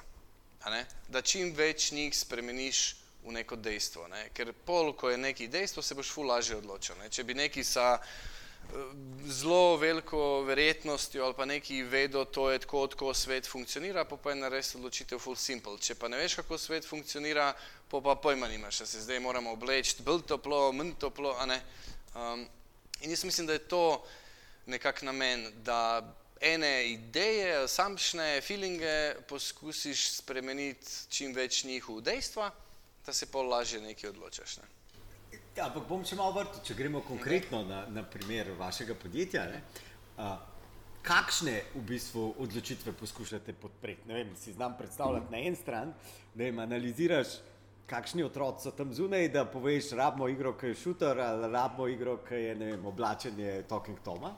Da 1.09 1.21
čim 1.21 1.51
več 1.57 1.91
njih 1.91 2.13
spremeniš 2.15 2.93
v 3.25 3.31
neko 3.31 3.55
dejstvo. 3.55 4.07
Ne? 4.07 4.27
Ker 4.33 4.53
pol, 4.65 4.93
ko 4.93 5.09
je 5.09 5.17
neki 5.17 5.47
dejstvo, 5.47 5.81
se 5.81 5.95
boš 5.95 6.11
ful 6.11 6.27
lažje 6.27 6.57
odločil. 6.57 6.97
Ne? 6.99 7.09
Če 7.09 7.23
bi 7.23 7.35
neki 7.37 7.63
sa 7.63 7.97
eh, 7.97 8.93
zelo 9.27 9.77
veliko 9.77 10.43
verjetnostjo 10.47 11.25
ali 11.25 11.37
pa 11.37 11.45
neki 11.45 11.83
vedo, 11.83 12.25
to 12.25 12.49
je 12.51 12.63
tako, 12.65 12.87
tako 12.87 13.13
svet 13.13 13.47
funkcionira, 13.47 14.05
pa 14.05 14.17
pa 14.17 14.33
je 14.33 14.41
nares 14.41 14.75
odločitev 14.75 15.19
full 15.19 15.39
simple. 15.39 15.77
Če 15.79 15.95
pa 15.95 16.11
ne 16.11 16.19
veš, 16.19 16.39
kako 16.41 16.57
svet 16.57 16.87
funkcionira, 16.87 17.53
pa 17.89 18.01
pa 18.01 18.15
pojma 18.15 18.47
nimaš, 18.47 18.83
da 18.83 18.85
se 18.85 19.05
zdaj 19.05 19.19
moramo 19.19 19.53
obleči, 19.53 20.01
bolj 20.03 20.25
toplo, 20.27 20.71
manj 20.73 20.97
toplo, 20.99 21.35
a 21.39 21.45
ne. 21.45 21.61
Um, 22.13 22.43
in 23.01 23.09
jaz 23.09 23.23
mislim, 23.23 23.47
da 23.47 23.53
je 23.53 23.67
to 23.67 24.03
nekak 24.65 25.01
namen, 25.01 25.47
da 25.63 26.03
ene 26.43 26.91
ideje, 26.91 27.67
samšne 27.67 28.41
feelinge 28.41 29.15
poskusiš 29.27 30.11
spremeniti 30.11 30.91
čim 31.09 31.31
več 31.33 31.63
njih 31.63 31.87
v 31.87 32.01
dejstva, 32.03 32.49
da 33.05 33.13
se 33.13 33.25
pol 33.31 33.49
lažje 33.49 33.81
nekaj 33.81 34.09
odločaš. 34.09 34.57
Ne? 34.57 34.69
Ja, 35.55 35.67
ampak 35.67 35.85
bom 35.89 36.05
še 36.05 36.17
malo 36.17 36.33
vrtel, 36.37 36.63
če 36.65 36.75
gremo 36.77 37.03
konkretno 37.05 37.63
na, 37.67 37.83
na 37.93 38.03
primer 38.03 38.51
vašega 38.57 38.95
podjetja. 38.97 39.45
Uh, 40.17 40.37
kakšne 41.03 41.59
v 41.75 41.81
bistvu 41.87 42.29
odločitve 42.39 42.93
poskušate 42.97 43.53
podpreti? 43.61 44.07
Ne 44.07 44.21
vem, 44.21 44.35
si 44.39 44.53
znam 44.53 44.77
predstavljati 44.77 45.31
na 45.31 45.41
en 45.45 45.55
stran, 45.55 45.91
da 46.33 46.47
jim 46.47 46.61
analiziraš 46.63 47.37
kakšni 47.89 48.23
otroci 48.23 48.63
so 48.63 48.71
tam 48.71 48.93
zunaj, 48.95 49.27
da 49.29 49.43
poveš, 49.45 49.91
rabimo 49.99 50.29
igro, 50.31 50.55
ki 50.57 50.71
je 50.71 50.79
šuter, 50.79 51.19
ali 51.19 51.51
rabimo 51.51 51.87
igro, 51.91 52.17
ki 52.25 52.39
je 52.39 52.55
vem, 52.55 52.85
oblačenje 52.85 53.63
Talking 53.69 53.99
Toma. 54.05 54.33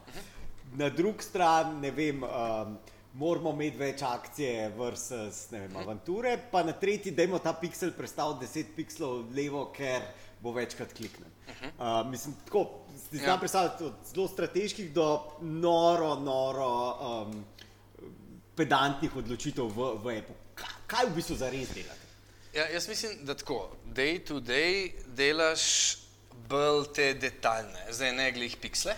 Na 0.75 0.89
drugi 0.89 1.23
strani, 1.23 1.79
ne 1.81 1.91
vem, 1.91 2.23
um, 2.23 2.77
moramo 3.15 3.51
imeti 3.55 3.79
več 3.79 4.01
akcije, 4.03 4.69
versus 4.77 5.45
ne 5.51 5.61
vem, 5.65 5.75
avanture, 5.79 6.35
pa 6.51 6.63
na 6.67 6.73
tretji, 6.75 7.13
dajmo 7.15 7.39
ta 7.39 7.53
pixel 7.55 7.93
predstaviti 7.95 8.45
10 8.45 8.73
pixelov 8.75 9.31
levo, 9.35 9.65
ker 9.75 10.03
bo 10.43 10.51
večkrat 10.55 10.93
kliknen. 10.93 11.31
Uh, 11.79 12.01
mislim, 12.09 12.35
tako, 12.45 12.65
si 12.99 13.17
znam 13.17 13.35
Ja. 13.35 13.37
predstavljati 13.39 13.83
od 13.83 13.93
zelo 14.13 14.27
strateških 14.27 14.93
do 14.93 15.07
noro, 15.41 16.15
noro 16.15 16.69
um, 16.93 17.45
pedantnih 18.55 19.15
odločitev 19.15 19.67
v, 19.67 19.91
v 20.03 20.17
Apple. 20.19 20.35
Kaj, 20.87 21.05
v 21.09 21.15
bistvu 21.15 21.35
zares 21.39 21.71
delate? 21.73 22.03
Ja, 22.53 22.67
jaz 22.71 22.87
mislim, 22.87 23.25
da 23.25 23.35
tako, 23.35 23.69
day 23.85 24.19
to 24.27 24.39
day 24.39 24.91
delaš 25.07 25.97
bolj 26.49 26.85
te 26.95 27.13
detaljne, 27.13 27.87
zdaj 27.91 28.11
ne 28.15 28.31
glih 28.31 28.57
piksle. 28.61 28.95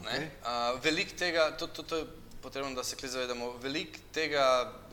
Okay. 0.00 0.28
Uh, 0.42 0.80
veliko 0.84 1.16
tega, 1.18 1.50
to, 1.58 1.66
to, 1.66 1.82
to 1.82 1.96
je 1.96 2.06
potrebno, 2.44 2.74
da 2.76 2.84
se 2.84 2.96
kle 2.96 3.08
zavedamo, 3.08 3.54
veliko 3.62 4.00
tega, 4.12 4.44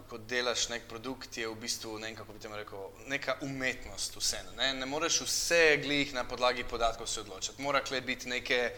ko 0.10 0.18
delaš 0.18 0.70
nek 0.72 0.88
produkt, 0.88 1.38
je 1.38 1.48
v 1.48 1.56
bistvu 1.60 1.98
ne 2.00 2.08
vem, 2.08 2.16
kako 2.16 2.34
bi 2.36 2.40
temu 2.44 2.56
rekel, 2.60 2.88
neka 3.12 3.38
umetnost 3.44 4.16
vseeno. 4.16 4.56
Ne? 4.58 4.74
ne 4.80 4.88
moreš 4.88 5.22
vse 5.26 5.78
glih 5.84 6.14
na 6.16 6.24
podlagi 6.28 6.64
podatkov 6.64 7.08
se 7.08 7.22
odločiti. 7.22 7.62
Mora 7.62 7.84
kle 7.84 8.02
biti 8.02 8.32
neke 8.32 8.72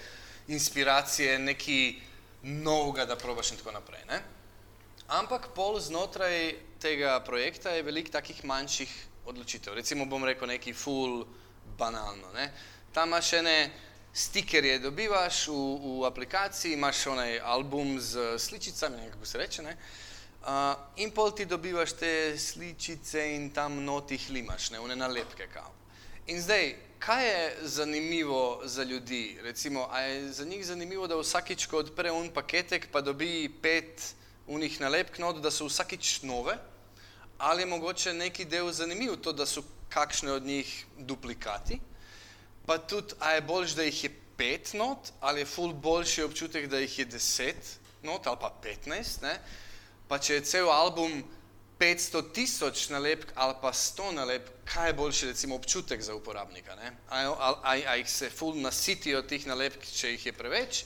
inspiracije, 0.47 1.39
neki 1.39 1.79
novega, 2.43 3.05
da 3.05 3.17
probaš 3.17 3.53
in 3.53 3.61
tako 3.61 3.75
naprej. 3.77 4.05
Ne? 4.09 4.21
Ampak 5.07 5.51
pol 5.55 5.79
znotraj 5.79 6.55
tega 6.81 7.19
projekta 7.25 7.77
je 7.77 7.85
veliko 7.85 8.11
takih 8.17 8.43
manjših 8.45 8.93
odločitev. 9.25 9.73
Recimo 9.77 10.05
bom 10.05 10.25
rekel 10.25 10.49
neki 10.49 10.73
full 10.73 11.25
banalno. 11.77 12.33
Ne? 12.33 12.49
Tam 12.93 13.13
imaš 13.13 13.33
ene 13.33 13.57
stikerje, 14.13 14.79
dobivaš 14.79 15.47
v, 15.47 15.53
v 15.99 16.05
aplikaciji, 16.05 16.73
imaš 16.73 17.07
onaj 17.07 17.39
album 17.39 17.99
z 17.99 18.37
sličicami, 18.39 18.97
ne 18.97 19.11
kako 19.11 19.25
se 19.25 19.37
reče. 19.37 19.63
Ne? 19.63 19.77
Uh, 20.43 20.49
in 20.95 21.11
pol 21.11 21.31
ti 21.31 21.45
dobivaš 21.45 21.93
te 21.93 22.37
sličice 22.37 23.35
in 23.35 23.49
tam 23.49 23.83
notih 23.83 24.29
limaš, 24.29 24.69
ne, 24.69 24.79
one 24.79 24.95
nalepke 24.95 25.47
kao. 25.53 25.71
In 26.27 26.41
zdaj, 26.41 26.75
kaj 26.99 27.27
je 27.27 27.57
zanimivo 27.61 28.61
za 28.65 28.83
ljudi? 28.83 29.39
Recimo, 29.41 29.87
a 29.91 30.01
je 30.01 30.31
za 30.33 30.45
njih 30.45 30.65
zanimivo, 30.65 31.07
da 31.07 31.15
vsakič, 31.15 31.65
ko 31.65 31.77
odpre 31.77 32.11
un 32.11 32.29
paketek, 32.29 32.87
pa 32.91 33.01
dobi 33.01 33.49
pet 33.61 34.13
unih 34.47 34.81
nalepk 34.81 35.17
not, 35.19 35.41
da 35.41 35.51
so 35.51 35.65
vsakič 35.65 36.21
nove? 36.21 36.57
Ali 37.37 37.61
je 37.61 37.65
mogoče 37.65 38.13
neki 38.13 38.45
del 38.45 38.71
zanimiv 38.71 39.15
to, 39.15 39.33
da 39.33 39.45
so 39.45 39.63
kakšne 39.89 40.31
od 40.31 40.43
njih 40.43 40.85
duplikati? 40.97 41.79
Pa 42.65 42.77
tudi, 42.77 43.13
a 43.19 43.31
je 43.35 43.41
boljš, 43.41 43.71
da 43.75 43.83
jih 43.83 44.03
je 44.03 44.09
pet 44.37 44.73
not, 44.73 45.11
ali 45.21 45.41
je 45.41 45.45
ful 45.45 45.73
boljši 45.73 46.23
občutek, 46.23 46.67
da 46.67 46.79
jih 46.79 46.99
je 46.99 47.05
deset 47.05 47.77
not 48.03 48.27
ali 48.27 48.37
pa 48.41 48.49
petnajst, 48.61 49.21
ne? 49.21 49.39
Pa 50.07 50.19
če 50.19 50.33
je 50.33 50.41
cel 50.43 50.71
album 50.71 51.23
500 51.79 52.31
tisoč 52.33 52.89
nalepk 52.89 53.31
ali 53.35 53.55
pa 53.61 53.71
100 53.73 54.11
nalepk, 54.13 54.49
kaj 54.65 54.89
je 54.89 54.93
boljši 54.93 55.25
recimo 55.27 55.55
občutek 55.55 56.01
za 56.01 56.15
uporabnika? 56.15 56.75
Ne? 56.75 56.91
A, 57.09 57.21
a, 57.27 57.53
a, 57.63 57.71
a 57.87 57.95
jih 57.95 58.09
se 58.09 58.29
ful 58.29 58.55
nasitijo 58.55 59.21
teh 59.21 59.45
nalepk, 59.47 59.83
če 59.85 60.11
jih 60.15 60.25
je 60.25 60.33
preveč, 60.33 60.83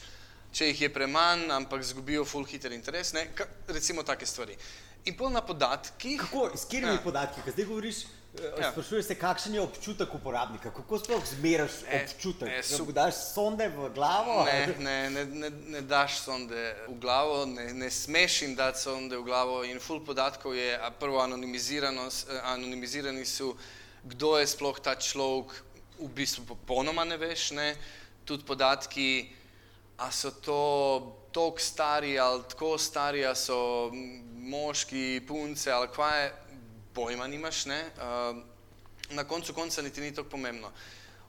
če 0.53 0.67
jih 0.72 0.81
je 0.81 0.89
premanj, 0.93 1.51
ampak 1.51 1.84
zgubijo 1.84 2.25
ful 2.25 2.46
hiter 2.46 2.72
interes, 2.72 3.13
ne? 3.13 3.27
Ka, 3.36 3.46
recimo 3.67 4.03
take 4.03 4.25
stvari. 4.25 4.57
In 5.05 5.15
pol 5.17 5.29
na 5.29 5.41
podatkih. 5.41 6.19
Kako, 6.22 6.50
s 6.57 6.65
katerimi 6.65 6.98
Ja. 6.98 7.03
podatki, 7.03 7.41
ki 7.46 7.51
zdaj 7.51 7.65
govoriš, 7.65 8.00
Ja. 8.44 8.62
ja. 8.62 8.72
sprašuješ 8.72 9.06
se, 9.06 9.15
kakšen 9.15 9.53
je 9.53 9.62
občutek 9.62 10.13
uporabnika, 10.13 10.72
kako 10.72 11.00
sploh 11.00 11.25
zmeraš 11.25 11.72
E, 11.89 12.06
občutek? 12.06 12.50
e, 12.50 12.60
E, 12.60 12.63
sup- 12.63 12.91
daš 12.94 13.15
sonde 13.34 13.67
v 13.67 13.89
glavo? 13.94 14.46
Ne, 14.46 14.75
ne, 14.79 15.10
ne, 15.10 15.25
ne, 15.25 15.50
ne 15.50 15.82
daš 15.82 16.20
sonde 16.22 16.75
v 16.88 17.00
glavo, 17.00 17.46
ne, 17.46 17.74
ne 17.74 17.89
smeš 17.91 18.41
jim 18.41 18.56
dati 18.56 18.82
sonde 18.82 19.17
v 19.17 19.24
glavo. 19.24 19.63
In 19.63 19.79
full 19.79 20.06
podatkov 20.06 20.56
je, 20.56 20.79
prvo 21.00 21.17
eh, 21.20 21.25
anonimizirani 22.44 23.25
so, 23.25 23.55
kdo 24.03 24.38
je 24.38 24.48
sploh 24.48 24.79
ta 24.79 24.96
človek, 24.96 25.64
v 26.00 26.09
bistvu 26.14 26.46
popolnoma 26.46 27.05
ne 27.05 27.18
veš. 27.18 27.51
Ne? 27.51 27.75
Tudi 28.25 28.44
podatki, 28.46 29.29
a 29.98 30.12
so 30.12 30.31
to 30.31 30.59
tako 31.33 31.57
stari 31.59 32.20
ali 32.20 32.44
tako 32.50 32.77
stari, 32.77 33.25
a 33.25 33.35
so 33.35 33.90
moški, 34.38 35.22
punce 35.27 35.72
ali 35.72 35.88
kva 35.88 36.09
je, 36.16 36.33
pojma 36.98 37.27
nimaš. 37.29 37.66
Ne? 37.70 37.81
Uh, 37.98 38.38
na 39.10 39.24
koncu 39.24 39.53
konca 39.53 39.81
niti 39.81 40.01
ni 40.01 40.14
tako 40.16 40.29
pomembno. 40.33 40.72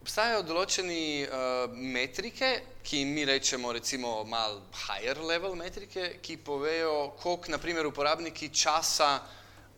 Obstajajo 0.00 0.44
določeni 0.46 1.26
uh, 1.26 1.74
metrike, 1.74 2.48
ki 2.87 3.02
jim 3.02 3.11
mi 3.12 3.26
rečemo 3.28 3.72
recimo 3.74 4.22
mal 4.24 4.61
higher 4.87 5.18
level 5.20 5.57
metrike, 5.59 6.14
ki 6.24 6.38
povejo, 6.46 7.11
koliko 7.20 7.52
naprimer 7.52 7.87
uporabniki 7.90 8.48
časa, 8.54 9.11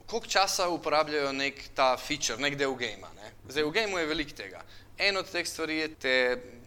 koliko 0.06 0.30
časa 0.30 0.68
uporabljajo 0.70 1.32
nek 1.34 1.64
ta 1.74 1.96
feature, 1.98 2.38
nek 2.38 2.58
del 2.60 2.76
gama. 2.78 3.10
Ne? 3.16 3.32
Zdaj 3.48 3.66
v 3.66 3.74
gameu 3.74 3.98
je 3.98 4.12
veliko 4.12 4.38
tega. 4.44 4.62
En 5.00 5.18
od 5.18 5.26
teh 5.32 5.48
stvari 5.48 5.80
je 5.80 5.90
te 5.96 6.16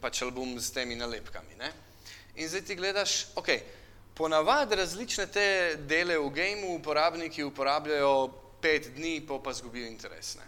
pač 0.02 0.24
album 0.26 0.58
s 0.60 0.74
temi 0.74 0.98
nalepkami. 1.00 1.56
Ne? 1.62 1.72
In 2.36 2.50
zdaj 2.50 2.66
ti 2.68 2.76
gledaš, 2.76 3.18
ok, 3.40 3.54
ponavadi 4.18 4.76
različne 4.82 5.30
te 5.32 5.48
dele 5.88 6.18
v 6.20 6.32
gameu 6.34 6.76
uporabniki 6.82 7.46
uporabljajo 7.46 8.43
pet 8.64 8.88
dni, 8.96 9.20
pa 9.28 9.42
pa 9.44 9.52
zgubijo 9.54 9.88
interes. 9.92 10.38
Ne? 10.40 10.48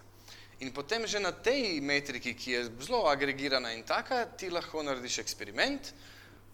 In 0.64 0.72
potem 0.72 1.04
že 1.04 1.20
na 1.20 1.36
tej 1.36 1.84
metriki, 1.84 2.32
ki 2.34 2.52
je 2.52 2.62
zelo 2.88 3.06
agregirana 3.12 3.76
in 3.76 3.84
taka, 3.84 4.24
ti 4.40 4.48
lahko 4.48 4.84
narediš 4.84 5.20
eksperiment, 5.20 5.92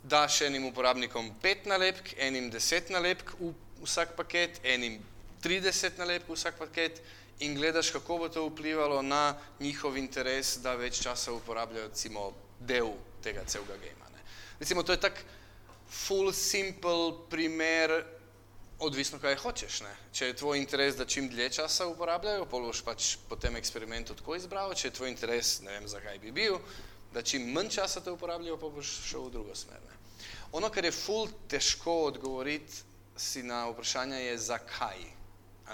daš 0.01 0.41
enim 0.49 0.65
uporabnikom 0.65 1.29
pet 1.41 1.69
nalepk, 1.69 2.15
enim 2.17 2.49
deset 2.49 2.89
nalepk 2.89 3.35
v 3.37 3.53
vsak 3.85 4.17
paket, 4.17 4.57
enim 4.65 4.97
30 5.45 6.01
nalepk 6.01 6.25
v 6.25 6.33
vsak 6.33 6.57
paket 6.57 7.01
in 7.45 7.53
gledaš, 7.57 7.91
kako 7.93 8.17
bo 8.17 8.29
to 8.29 8.45
vplivalo 8.49 9.01
na 9.01 9.37
njihov 9.59 9.97
interes, 9.97 10.57
da 10.61 10.73
več 10.77 11.01
časa 11.01 11.33
uporabljajo 11.33 11.89
recimo 11.89 12.31
del 12.59 12.93
tega 13.21 13.45
celega 13.45 13.77
gema. 13.81 14.09
Ne. 14.13 14.21
Recimo, 14.59 14.83
to 14.83 14.93
je 14.93 15.01
tak 15.01 15.21
full 15.89 16.33
simple 16.33 17.29
primer 17.29 18.01
Odvisno, 18.81 19.19
kaj 19.21 19.35
hočeš. 19.43 19.83
Ne? 19.85 19.91
Če 20.09 20.31
je 20.31 20.35
tvoj 20.39 20.57
interes, 20.57 20.95
da 20.97 21.05
čim 21.05 21.27
dlje 21.29 21.51
časa 21.59 21.85
uporabljajo, 21.85 22.47
pol 22.49 22.63
boš 22.65 22.79
pač 22.81 23.11
po 23.29 23.37
tem 23.37 23.53
eksperimentu 23.59 24.15
tako 24.17 24.33
izbral. 24.39 24.73
Če 24.73 24.87
je 24.87 24.95
tvoj 24.97 25.11
interes, 25.11 25.59
ne 25.61 25.75
vem, 25.75 25.85
zakaj 25.91 26.17
bi 26.23 26.33
bil, 26.33 26.57
da 27.13 27.21
čim 27.21 27.45
manj 27.53 27.69
časa 27.77 28.01
te 28.01 28.09
uporabljajo, 28.09 28.57
pa 28.57 28.73
boš 28.73 28.95
šel 29.05 29.27
v 29.27 29.35
drugo 29.37 29.57
smer. 29.59 29.77
Ne? 29.85 29.99
Ono, 30.57 30.73
kar 30.73 30.89
je 30.89 30.95
ful 30.97 31.29
težko 31.47 31.99
odgovoriti 32.09 32.81
si 33.21 33.45
na 33.45 33.67
vprašanje, 33.69 34.25
je 34.25 34.35
zakaj. 34.49 35.05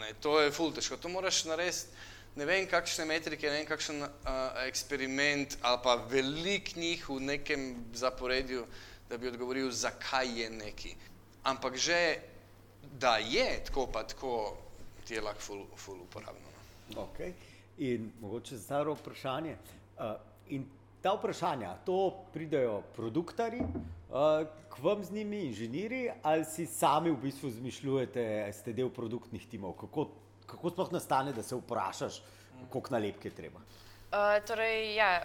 Ne, 0.03 0.13
to 0.21 0.41
je 0.41 0.51
ful 0.51 0.75
težko. 0.75 0.99
To 0.99 1.09
moraš 1.09 1.45
narediti, 1.47 1.87
ne 2.35 2.45
vem, 2.45 2.67
kakšne 2.67 3.07
metrike, 3.07 3.47
ne 3.47 3.61
vem, 3.61 3.69
kakšen 3.71 4.03
uh, 4.03 4.09
eksperiment 4.67 5.55
ali 5.61 5.79
pa 5.83 5.95
velik 6.11 6.75
njih 6.75 7.07
v 7.09 7.21
nekem 7.31 7.69
zaporedju, 7.95 8.67
da 9.09 9.17
bi 9.17 9.31
odgovoril, 9.31 9.71
zakaj 9.71 10.41
je 10.41 10.49
neki. 10.49 10.97
Ampak 11.47 11.79
že 11.79 12.35
da 12.99 13.17
je 13.17 13.63
tako, 13.65 13.87
pa 13.93 14.03
tako, 14.03 14.53
ti 15.07 15.13
je 15.13 15.21
lahko 15.21 15.41
ful, 15.41 15.65
ful 15.75 16.01
uporabno. 16.01 16.47
no. 16.95 17.07
Okay. 17.07 17.31
In 17.77 18.11
mogoče 18.21 18.57
staro 18.57 18.93
vprašanje. 18.93 19.55
Uh, 19.97 20.03
in 20.49 20.65
ta 21.01 21.13
vprašanja, 21.13 21.75
to 21.85 22.25
pridejo 22.33 22.81
produktari, 22.95 23.59
uh, 23.59 24.47
k 24.69 24.79
vam 24.83 25.03
z 25.03 25.11
njimi, 25.11 25.45
inženirji, 25.45 26.09
ali 26.23 26.45
si 26.45 26.65
sami 26.65 27.11
v 27.11 27.17
bistvu 27.21 27.49
izmišljujete, 27.49 28.49
ste 28.53 28.73
del 28.73 28.89
produktnih 28.89 29.47
timov? 29.47 29.73
Kako, 29.73 30.07
kako 30.45 30.69
sploh 30.69 30.91
nastane, 30.91 31.33
da 31.33 31.43
se 31.43 31.55
vprašaš, 31.55 32.21
koliko 32.69 32.93
nalepke 32.93 33.29
treba? 33.29 33.59
Uh, 34.11 34.45
torej, 34.47 34.95
ja, 34.95 35.21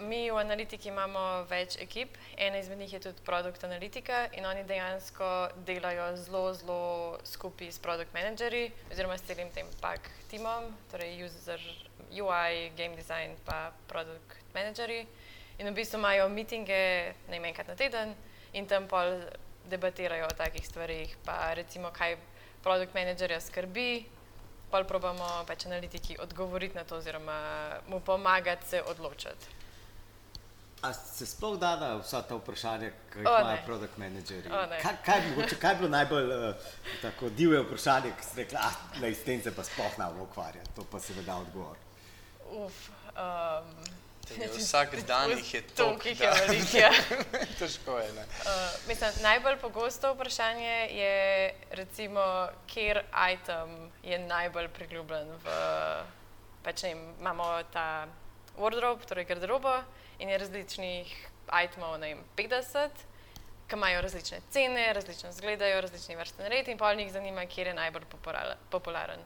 mi 0.00 0.30
v 0.30 0.38
analitiki 0.38 0.88
imamo 0.88 1.44
več 1.50 1.76
ekip, 1.82 2.16
ena 2.36 2.58
izmed 2.58 2.78
njih 2.78 2.92
je 2.92 3.00
tudi 3.06 3.22
produkt 3.24 3.64
analitika 3.64 4.26
in 4.32 4.46
oni 4.46 4.64
dejansko 4.64 5.30
delajo 5.66 6.16
zelo, 6.16 6.42
zelo 6.54 7.18
skupaj 7.24 7.72
s 7.72 7.78
produkt 7.78 8.14
menedžerji 8.14 8.72
oziroma 8.92 9.18
s 9.18 9.26
celim 9.28 9.50
tem 9.54 9.66
pak 9.80 10.10
timom, 10.30 10.70
torej 10.90 11.24
user, 11.24 11.60
UI, 12.10 12.70
game 12.76 12.96
design 12.96 13.36
pa 13.46 13.72
produkt 13.88 14.54
menedžerji. 14.54 15.06
In 15.58 15.70
v 15.70 15.74
bistvu 15.74 15.98
imajo 15.98 16.28
mitinge 16.28 17.14
ne 17.28 17.38
vem, 17.38 17.50
enkrat 17.50 17.68
na 17.68 17.78
teden 17.78 18.14
in 18.52 18.66
tam 18.66 18.88
pol 18.90 19.20
debatirajo 19.70 20.26
o 20.26 20.36
takih 20.36 20.66
stvarih, 20.66 21.16
pa 21.24 21.54
recimo 21.54 21.90
kaj 21.94 22.18
produkt 22.62 22.94
menedžerja 22.94 23.40
skrbi, 23.40 24.04
pol 24.70 24.84
probamo 24.88 25.44
pač 25.46 25.66
analitiki 25.66 26.18
odgovoriti 26.18 26.74
na 26.74 26.84
to 26.84 26.98
oziroma 26.98 27.38
mu 27.88 28.00
pomagati 28.00 28.66
se 28.68 28.82
odločiti. 28.82 29.63
A 30.84 30.92
se 30.92 31.26
sploh 31.26 31.56
da 31.58 31.76
na 31.80 31.94
vsa 31.96 32.20
ta 32.28 32.36
vprašanja, 32.36 32.90
ki 33.12 33.22
jih 33.22 33.28
imajo 33.28 33.60
produkt 33.64 33.96
menedžerji? 33.96 34.50
Kaj, 34.82 34.96
kaj, 35.06 35.22
mogoče, 35.30 35.56
kaj 35.56 35.72
je 35.72 35.78
bilo 35.80 35.88
najbolj 35.88 36.32
uh, 36.34 36.66
tako 37.02 37.30
divje 37.32 37.62
vprašanje, 37.62 38.12
ki 38.18 38.26
ste 38.26 38.42
rekli, 38.42 38.58
da 39.00 39.12
s 39.14 39.24
tem 39.24 39.40
se 39.42 39.54
pa 39.56 39.64
sploh 39.64 39.96
ne 39.98 40.10
bomo 40.12 40.26
ukvarjali, 40.28 40.68
to 40.76 40.84
pa 40.90 41.00
se 41.00 41.14
da 41.22 41.38
odgovor. 41.40 41.80
Uf, 42.52 42.82
um, 43.16 43.72
Vsak 44.58 44.94
dan 45.06 45.30
jih 45.30 45.54
je 45.54 45.62
toliko, 45.62 46.08
jih 46.08 46.20
je 46.20 46.30
veliko. 46.30 46.76
Ja. 46.76 46.92
Težko 47.58 47.98
je. 47.98 48.10
Uh, 48.12 48.52
mislim, 48.88 49.10
najbolj 49.22 49.56
pogosto 49.64 50.12
vprašanje 50.14 50.76
je, 51.00 51.54
recimo, 51.70 52.48
kjer 52.66 53.02
item 53.32 53.90
je 54.02 54.18
najbolj 54.18 54.68
priljubljen. 54.68 55.32
V, 55.44 55.58
pač 56.64 56.82
ne, 56.82 56.96
imamo 57.20 57.62
ta 57.72 58.06
wardrobe, 58.56 59.08
torej 59.08 59.24
garderobo 59.32 59.80
in 60.18 60.28
je 60.28 60.38
različnih 60.38 61.14
itemov, 61.64 61.98
ne 62.00 62.14
vem, 62.14 62.24
50, 62.36 63.04
ki 63.68 63.76
imajo 63.76 64.00
različne 64.00 64.40
cene, 64.50 64.92
različno 64.92 65.30
izgledajo, 65.30 65.80
različni 65.80 66.16
vrstni 66.16 66.48
red 66.48 66.68
in 66.68 66.78
pa 66.78 66.94
njih 66.94 67.12
zanima, 67.12 67.46
kjer 67.46 67.66
je 67.66 67.74
najbolj 67.74 68.04
popularen 68.70 69.24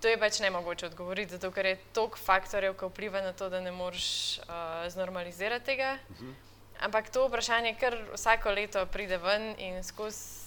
to 0.00 0.08
je 0.08 0.18
pač 0.20 0.40
ne 0.40 0.50
mogoče 0.50 0.86
odgovoriti, 0.86 1.32
zato 1.34 1.50
ker 1.50 1.66
je 1.66 1.76
toliko 1.96 2.20
faktorjev, 2.20 2.76
ki 2.78 2.90
vpliva 2.90 3.22
na 3.24 3.32
to, 3.32 3.48
da 3.50 3.60
ne 3.60 3.72
moreš 3.72 4.38
uh, 4.38 4.84
znormalizirati 4.92 5.64
tega. 5.64 5.98
Uh 6.08 6.16
mhm. 6.16 6.30
-huh. 6.30 6.34
Ampak 6.80 7.10
to 7.10 7.28
vprašanje, 7.28 7.74
ker 7.80 7.96
vsako 8.14 8.50
leto 8.50 8.86
pride 8.86 9.16
ven 9.16 9.54
in 9.58 9.84
skozi. 9.84 10.46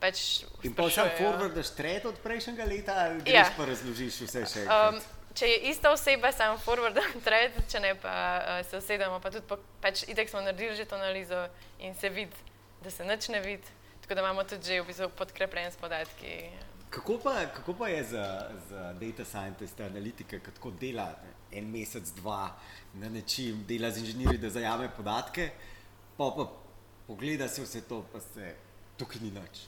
Pač 0.00 0.42
in 0.62 0.74
pa 0.74 0.88
še 0.88 1.02
forward, 1.18 1.52
da 1.54 1.62
štret 1.62 2.04
od 2.04 2.18
prejšnjega 2.24 2.64
leta, 2.64 2.94
ali 2.96 3.32
ja. 3.32 3.44
pa 3.56 3.64
razložiš 3.64 4.20
vse 4.20 4.46
še? 4.46 4.62
Um, 4.64 5.00
če 5.34 5.48
je 5.48 5.58
ista 5.70 5.92
oseba, 5.92 6.32
sem 6.32 6.56
forward, 6.64 6.96
da 6.96 7.04
tret, 7.26 7.56
če 7.70 7.80
ne 7.82 7.94
pa 8.00 8.14
uh, 8.38 8.62
se 8.66 8.80
usedemo, 8.80 9.20
pa 9.22 9.32
tudi 9.32 9.46
po, 9.48 9.58
pač 9.82 10.04
idek 10.10 10.30
smo 10.30 10.42
naredili 10.44 10.76
že 10.76 10.88
to 10.88 10.98
analizo 10.98 11.46
in 11.78 11.94
se 11.94 12.10
vidi, 12.10 12.48
da 12.82 12.90
se 12.90 13.04
nič 13.04 13.28
ne 13.28 13.40
vidi, 13.44 13.76
tako 14.02 14.18
da 14.18 14.26
imamo 14.26 14.44
tudi 14.44 14.66
že 14.66 14.80
v 14.80 14.90
bistvu 14.90 15.10
podkrepljen 15.18 15.70
s 15.72 15.80
podatki. 15.80 16.36
Kako 16.90 17.20
pa, 17.22 17.46
kako 17.54 17.74
pa 17.78 17.88
je 17.88 18.04
za, 18.04 18.24
za 18.68 18.92
data 18.98 19.24
scientiste, 19.24 19.84
analitike, 19.84 20.40
kako 20.42 20.72
dela 20.74 21.12
en 21.52 21.70
mesec, 21.70 22.10
dva 22.18 22.56
na 22.94 23.08
nečem, 23.08 23.62
dela 23.66 23.90
z 23.90 24.02
inženirji, 24.02 24.40
da 24.42 24.50
zajame 24.50 24.88
podatke, 24.96 25.52
pa 26.18 26.32
pa 26.34 26.48
pogleda 27.06 27.48
se 27.48 27.62
vse 27.62 27.86
to, 27.86 28.02
pa 28.12 28.20
se 28.20 28.54
tukaj 28.98 29.22
ni 29.22 29.30
nič. 29.30 29.66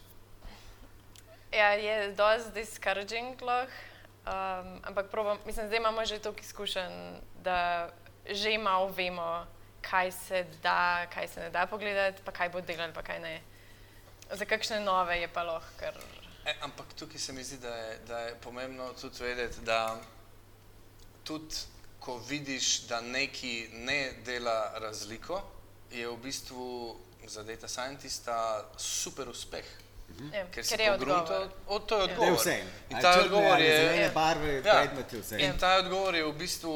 Ja, 1.53 1.75
je 1.79 2.13
dosti 2.17 2.51
discouraging, 2.55 3.39
um, 4.27 4.81
ampak 4.83 5.11
probam, 5.11 5.39
mislim, 5.47 5.67
zdaj 5.67 5.79
imamo 5.79 6.05
že 6.05 6.19
toliko 6.19 6.41
izkušenj, 6.41 6.93
da 7.43 7.91
že 8.27 8.59
malo 8.59 8.89
vemo, 8.89 9.47
kaj 9.83 10.13
se 10.13 10.47
da, 10.63 11.07
kaj 11.15 11.29
se 11.29 11.41
ne 11.41 11.51
da 11.51 11.67
pogledati, 11.67 12.23
pa 12.25 12.33
kaj 12.33 12.49
bo 12.49 12.61
delati, 12.61 12.95
pa 12.95 13.03
kaj 13.03 13.21
ne. 13.21 13.43
Za 14.33 14.45
kakšne 14.45 14.81
nove 14.81 15.21
je 15.21 15.29
pa 15.29 15.43
lahko. 15.43 15.85
E, 16.45 16.55
ampak 16.61 16.87
tukaj 16.99 17.19
se 17.19 17.33
mi 17.33 17.45
zdi, 17.45 17.59
da 17.59 17.75
je, 17.75 17.99
da 18.07 18.19
je 18.19 18.35
pomembno 18.41 18.93
tudi 19.01 19.23
vedeti, 19.23 19.61
da 19.61 19.97
tudi 21.25 21.55
ko 22.01 22.19
vidiš, 22.29 22.87
da 22.87 23.01
neki 23.01 23.69
ne 23.73 24.13
dela 24.25 24.73
razliko, 24.79 25.43
je 25.91 26.09
v 26.09 26.17
bistvu 26.17 26.97
za 27.27 27.43
data 27.43 27.69
scientista 27.69 28.65
super 28.77 29.29
uspeh. 29.29 29.65
Ja, 30.33 30.47
ker, 30.55 30.65
ker 30.69 30.81
je 30.81 30.93
odgovor. 30.93 31.49
Od 31.67 31.87
to 31.87 31.97
je 31.97 32.03
odgovor. 32.03 32.29
Je 32.29 32.39
vse. 32.39 32.57
In 32.91 33.01
ta 33.01 33.13
odgovor 33.21 33.61
je 33.61 34.11
barve, 34.15 34.55
ja, 34.55 34.81
predmeti 34.81 35.21
vse. 35.21 35.39
In 35.43 35.59
ta 35.59 35.77
odgovor 35.83 36.15
je 36.15 36.25
v 36.25 36.33
bistvu 36.33 36.75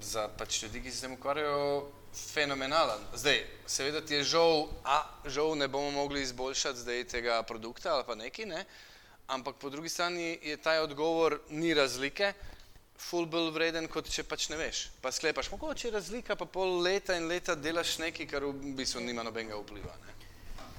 za 0.00 0.28
pač 0.28 0.62
ljudi, 0.62 0.82
ki 0.82 0.90
se 0.90 0.96
s 0.96 1.06
tem 1.06 1.16
ukvarjajo, 1.16 1.90
fenomenalen. 2.10 3.02
Zdaj, 3.14 3.44
seveda 3.66 4.00
ti 4.00 4.14
je 4.14 4.24
žal, 4.24 4.68
a 4.84 5.02
žal 5.24 5.54
ne 5.58 5.68
bomo 5.68 5.90
mogli 5.90 6.22
izboljšati 6.22 6.78
zdaj 6.78 7.04
tega 7.04 7.42
produkta 7.42 7.94
ali 7.94 8.04
pa 8.06 8.14
neki, 8.14 8.46
ne? 8.46 8.64
ampak 9.30 9.56
po 9.56 9.70
drugi 9.70 9.88
strani 9.88 10.38
je 10.42 10.56
ta 10.56 10.82
odgovor, 10.82 11.38
ni 11.48 11.74
razlike, 11.74 12.32
ful 12.98 13.26
bolj 13.26 13.50
vreden, 13.54 13.86
kot 13.88 14.10
če 14.10 14.24
pač 14.26 14.48
ne 14.50 14.58
veš. 14.58 14.88
Pa 15.00 15.12
sklepaš, 15.14 15.50
mogoče 15.54 15.88
je 15.88 15.92
razlika, 15.94 16.36
pa 16.36 16.44
pol 16.44 16.80
leta 16.82 17.16
in 17.16 17.28
leta 17.30 17.54
delaš 17.54 17.98
nekaj, 18.02 18.26
kar 18.26 18.44
v 18.44 18.74
bistvu 18.76 19.04
nima 19.04 19.22
nobenega 19.22 19.60
vpliva. 19.62 19.94
Ne? 20.02 20.19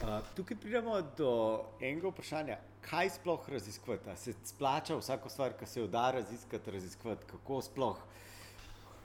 Uh, 0.02 0.20
tukaj 0.36 0.58
pridemo 0.58 1.02
do 1.18 1.32
enega 1.80 2.10
vprašanja, 2.10 2.58
kaj 2.90 3.10
sploh 3.20 3.50
raziskovati. 3.50 4.16
Se 4.18 4.34
splača 4.46 4.96
vsako 4.98 5.30
stvar, 5.30 5.54
ki 5.60 5.66
se 5.66 5.80
jo 5.80 5.88
da 5.88 6.12
raziskati, 6.12 6.72
raziskati, 6.72 7.28
kako 7.30 7.62
sploh 7.62 7.98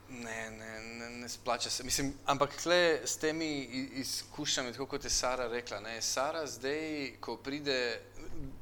Ne, 0.09 0.51
ne, 0.51 0.81
ne, 0.81 1.11
ne 1.11 1.29
splača 1.29 1.71
se. 1.71 1.85
Mislim, 1.85 2.13
ampak 2.27 2.57
tle 2.63 3.01
s 3.05 3.17
temi 3.17 3.63
izkušnjami, 3.95 4.73
tako 4.73 4.87
kot 4.87 5.05
je 5.05 5.11
Sara 5.11 5.49
rekla, 5.49 5.81
ne, 5.81 6.03
Sara 6.03 6.47
zdaj, 6.47 7.17
ko 7.21 7.37
pride, 7.37 8.01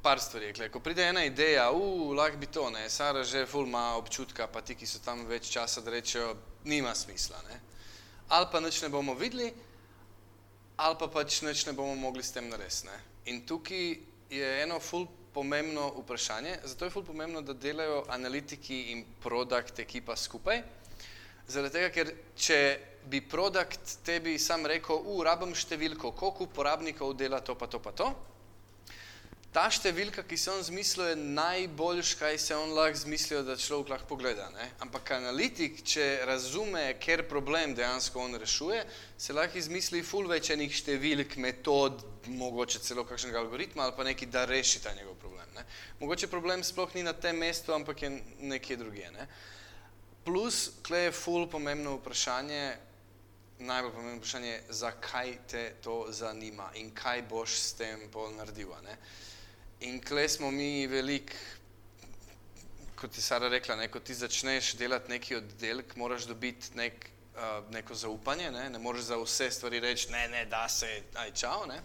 par 0.02 0.20
stvari 0.20 0.54
je, 0.56 0.68
ko 0.68 0.80
pride 0.80 1.04
ena 1.04 1.24
ideja, 1.24 1.70
lahko 2.16 2.36
bi 2.36 2.46
to, 2.46 2.70
ne, 2.70 2.88
Sara 2.90 3.24
že 3.24 3.46
ful 3.46 3.66
ima 3.66 3.96
občutka, 3.96 4.46
pa 4.46 4.60
ti, 4.60 4.74
ki 4.74 4.86
so 4.86 5.02
tam 5.04 5.26
več 5.28 5.50
časa, 5.52 5.84
da 5.84 5.90
rečejo, 5.90 6.32
nima 6.64 6.94
smisla, 6.94 7.42
ne. 7.50 7.60
Ali 8.28 8.48
pa 8.52 8.60
nič 8.60 8.80
ne 8.82 8.88
bomo 8.88 9.14
videli, 9.14 9.52
ali 10.76 10.96
pa 10.98 11.08
pač 11.08 11.42
nič 11.42 11.66
ne 11.66 11.72
bomo 11.72 11.94
mogli 11.94 12.22
s 12.22 12.32
tem 12.32 12.48
narediti. 12.48 12.88
In 13.26 13.44
tukaj 13.46 13.98
je 14.30 14.48
eno 14.62 14.80
ful 14.80 15.06
pomembno 15.34 15.88
vprašanje, 15.98 16.58
zato 16.64 16.84
je 16.84 16.90
ful 16.90 17.04
pomembno, 17.04 17.42
da 17.42 17.52
delajo 17.52 18.04
analitiki 18.08 18.92
in 18.92 19.04
produkt 19.22 19.78
ekipa 19.78 20.16
skupaj, 20.16 20.62
Zaradi 21.44 21.76
tega, 21.76 21.88
ker 21.92 22.10
če 22.40 22.58
bi 23.12 23.20
produkt 23.20 23.98
tebi 24.04 24.38
sam 24.40 24.64
rekel, 24.64 25.02
u, 25.12 25.18
rabim 25.26 25.52
številko, 25.52 26.14
koliko 26.16 26.46
uporabnikov 26.46 27.12
dela 27.20 27.42
to 27.44 27.52
pa 27.58 27.68
to 27.68 27.80
pa 27.84 27.92
to, 27.92 28.06
ta 29.54 29.68
številka, 29.70 30.24
ki 30.26 30.36
se 30.40 30.50
on 30.50 30.64
zmislil, 30.66 31.12
je 31.12 31.18
najboljš, 31.36 32.14
kaj 32.18 32.38
se 32.42 32.56
on 32.58 32.72
lahko 32.74 32.98
zmislil, 33.04 33.44
da 33.46 33.54
človek 33.54 33.92
lahko 33.92 34.08
pogleda. 34.10 34.48
Ne? 34.50 34.66
Ampak 34.82 35.12
analitik, 35.14 35.78
če 35.86 36.24
razume, 36.26 36.82
ker 36.98 37.22
problem 37.30 37.76
dejansko 37.78 38.18
on 38.18 38.34
rešuje, 38.40 38.80
se 39.14 39.36
lahko 39.36 39.60
izmisli 39.60 40.02
ful 40.02 40.26
večenih 40.26 40.74
številk, 40.74 41.38
metod, 41.38 42.02
mogoče 42.26 42.82
celo 42.82 43.04
kakšnega 43.06 43.44
algoritma 43.44 43.86
ali 43.86 43.94
pa 43.94 44.08
neki, 44.08 44.26
da 44.26 44.42
reši 44.50 44.82
ta 44.82 44.94
njegov 44.96 45.20
problem. 45.22 45.46
Ne? 45.54 45.62
Mogoče 46.02 46.26
problem 46.32 46.66
sploh 46.66 46.90
ni 46.98 47.06
na 47.06 47.14
tem 47.14 47.38
mestu, 47.38 47.76
ampak 47.76 48.02
je 48.02 48.10
nekje 48.42 48.80
drugje. 48.82 49.12
Ne? 49.14 49.28
Plus, 50.26 50.80
kle 50.82 51.06
je 51.06 51.14
ful 51.14 51.46
pomembno 51.52 52.00
vprašanje, 52.00 52.62
najbolj 53.62 53.94
pomembno 53.94 54.18
vprašanje, 54.18 54.56
zakaj 54.82 55.36
te 55.46 55.68
to 55.84 56.08
zanima 56.10 56.72
in 56.80 56.90
kaj 56.90 57.22
boš 57.30 57.60
s 57.60 57.78
tem 57.78 58.08
naredil. 58.34 58.74
In 59.80 60.00
kle 60.00 60.28
smo 60.28 60.50
mi 60.50 60.86
velik, 60.86 61.34
kot 62.96 63.10
ti 63.10 63.22
Sara 63.22 63.48
rekla, 63.48 63.76
ne, 63.76 63.88
ko 63.88 64.00
ti 64.00 64.14
začneš 64.14 64.74
delati 64.78 65.10
neki 65.10 65.36
oddelek, 65.36 65.96
moraš 65.96 66.28
dobiti 66.30 66.76
nek, 66.78 67.10
uh, 67.34 67.70
neko 67.70 67.94
zaupanje, 67.94 68.50
ne? 68.50 68.70
ne 68.70 68.78
moreš 68.78 69.10
za 69.10 69.18
vse 69.18 69.50
stvari 69.50 69.80
reči, 69.80 70.10
ne, 70.12 70.28
ne, 70.28 70.44
da 70.46 70.68
se, 70.68 71.02
aj 71.14 71.34
čau, 71.34 71.66
ne. 71.66 71.82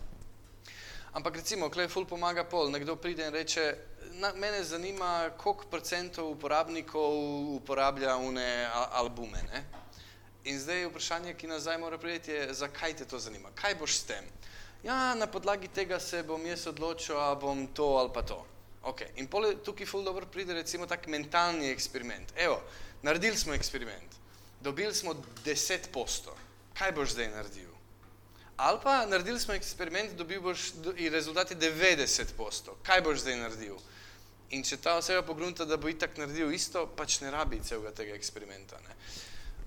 Ampak 1.14 1.36
recimo, 1.42 1.70
kle 1.70 1.88
ful 1.90 2.06
pomaga 2.06 2.44
pol, 2.46 2.70
nekdo 2.72 2.96
pride 2.96 3.26
in 3.28 3.34
reče, 3.34 3.66
na, 4.22 4.34
mene 4.34 4.64
zanima, 4.64 5.32
koliko 5.38 5.66
procentov 5.68 6.30
uporabnikov 6.32 7.56
uporablja 7.56 8.18
une 8.18 8.70
albume. 8.92 9.42
Ne? 9.52 9.64
In 10.44 10.60
zdaj 10.60 10.86
vprašanje, 10.86 11.34
ki 11.34 11.48
nazaj 11.48 11.78
mora 11.78 11.98
priti, 11.98 12.32
je, 12.32 12.54
zakaj 12.54 12.96
te 12.96 13.06
to 13.06 13.20
zanima? 13.20 13.50
Kaj 13.56 13.76
boš 13.76 13.98
s 13.98 14.04
tem? 14.04 14.30
Ja, 14.84 15.16
na 15.16 15.28
podlagi 15.28 15.68
tega 15.68 16.00
se 16.00 16.24
bom 16.24 16.46
jaz 16.46 16.68
odločil, 16.68 17.18
ali 17.20 17.40
bom 17.42 17.68
to 17.68 17.86
ali 18.00 18.10
pa 18.14 18.22
to. 18.22 18.46
Okay. 18.84 19.12
In 19.16 19.28
pole, 19.28 19.58
tukaj 19.64 19.86
ful 19.86 20.04
dobro 20.04 20.26
pride 20.26 20.54
recimo 20.54 20.88
tak 20.88 21.08
mentalni 21.08 21.68
eksperiment. 21.70 22.32
Evo, 22.36 22.62
naredili 23.02 23.38
smo 23.38 23.54
eksperiment, 23.54 24.16
dobili 24.62 24.96
smo 24.96 25.14
10 25.46 25.92
posto. 25.92 26.36
Kaj 26.74 26.92
boš 26.92 27.12
zdaj 27.12 27.28
naredil? 27.28 27.70
Ali 28.58 28.80
pa 28.84 29.06
naredili 29.06 29.40
smo 29.40 29.54
eksperiment, 29.54 30.16
dobil 30.16 30.42
boš 30.42 30.72
in 30.96 31.14
rezultat 31.14 31.52
je 31.52 31.58
90 31.58 32.34
posto. 32.38 32.78
Kaj 32.84 33.02
boš 33.02 33.20
zdaj 33.20 33.36
naredil? 33.36 33.76
In 34.50 34.64
če 34.64 34.78
ta 34.78 34.96
oseba 34.98 35.22
pogrunta, 35.28 35.66
da 35.66 35.78
bo 35.78 35.92
itak 35.92 36.18
naredil 36.18 36.52
isto, 36.56 36.88
pač 36.96 37.20
ne 37.22 37.32
rabi 37.32 37.60
celega 37.64 37.92
tega 37.92 38.16
eksperimenta. 38.16 38.80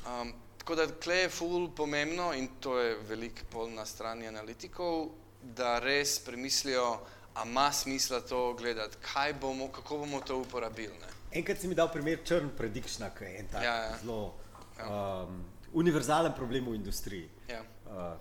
Um, 0.08 0.32
tako 0.62 0.74
da 0.74 0.86
tle 0.86 1.16
je 1.16 1.28
ful 1.28 1.70
pomembno 1.74 2.32
in 2.34 2.48
to 2.60 2.78
je 2.78 2.94
velik 3.08 3.44
pol 3.50 3.70
na 3.74 3.82
strani 3.86 4.28
analitikov, 4.28 5.08
da 5.42 5.78
res 5.82 6.20
premislijo, 6.22 7.00
a 7.34 7.42
ima 7.46 7.72
smisla 7.72 8.20
to 8.20 8.54
gledati, 8.54 8.96
kaj 9.02 9.34
bomo, 9.40 9.68
kako 9.72 9.98
bomo 9.98 10.20
to 10.20 10.38
uporabili. 10.38 10.94
Ne? 11.00 11.10
Enkrat 11.32 11.58
si 11.58 11.68
mi 11.68 11.74
dal 11.74 11.90
primer 11.90 12.22
črn 12.24 12.52
prediction, 12.56 13.08
ki 13.18 13.24
je 13.24 13.40
en 13.40 13.50
tak 13.50 13.64
ja, 13.64 13.74
ja. 13.74 13.98
zelo 14.04 14.34
ja. 14.78 14.86
um, 14.86 15.42
univerzalen 15.72 16.32
problem 16.38 16.70
v 16.70 16.78
industriji. 16.78 17.28
Ja. 17.48 17.64
Uh, 17.90 18.14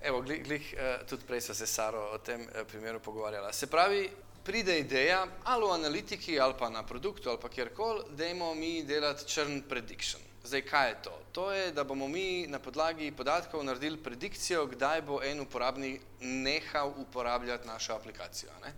Evo, 0.00 0.22
glih, 0.22 0.42
glih, 0.46 0.72
uh, 0.72 1.06
tudi 1.06 1.28
prej 1.28 1.44
so 1.44 1.54
se 1.54 1.66
Saro 1.66 2.08
o 2.14 2.18
tem 2.24 2.40
uh, 2.40 2.64
primeru 2.66 3.04
pogovarjala. 3.04 3.52
Se 3.52 3.66
pravi, 3.66 4.08
pride 4.44 4.78
ideja, 4.78 5.26
ali 5.44 5.68
v 5.68 5.76
analitiki, 5.76 6.40
ali 6.40 6.54
pa 6.58 6.72
na 6.72 6.86
produktu, 6.86 7.28
ali 7.28 7.38
pa 7.42 7.48
kjerkoli, 7.48 8.08
da 8.16 8.26
imamo 8.26 8.54
mi 8.54 8.82
delati 8.82 9.28
črn 9.28 9.62
prediction. 9.68 10.31
Zdaj, 10.44 10.62
kaj 10.62 10.88
je 10.88 11.02
to? 11.02 11.18
To 11.32 11.52
je, 11.52 11.72
da 11.72 11.84
bomo 11.84 12.08
mi 12.08 12.46
na 12.46 12.58
podlagi 12.58 13.12
podatkov 13.16 13.64
naredili 13.64 14.02
predikcijo, 14.02 14.66
kdaj 14.66 15.02
bo 15.02 15.20
en 15.22 15.40
uporabnik 15.40 16.00
nehal 16.20 16.92
uporabljati 16.98 17.66
našo 17.66 17.94
aplikacijo. 17.94 18.50
Ne? 18.64 18.72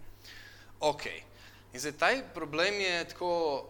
Ok. 0.81 1.07
In 1.72 1.81
zdaj, 1.81 1.92
taj 1.92 2.22
problem 2.35 2.81
je 2.81 3.09
tako 3.09 3.64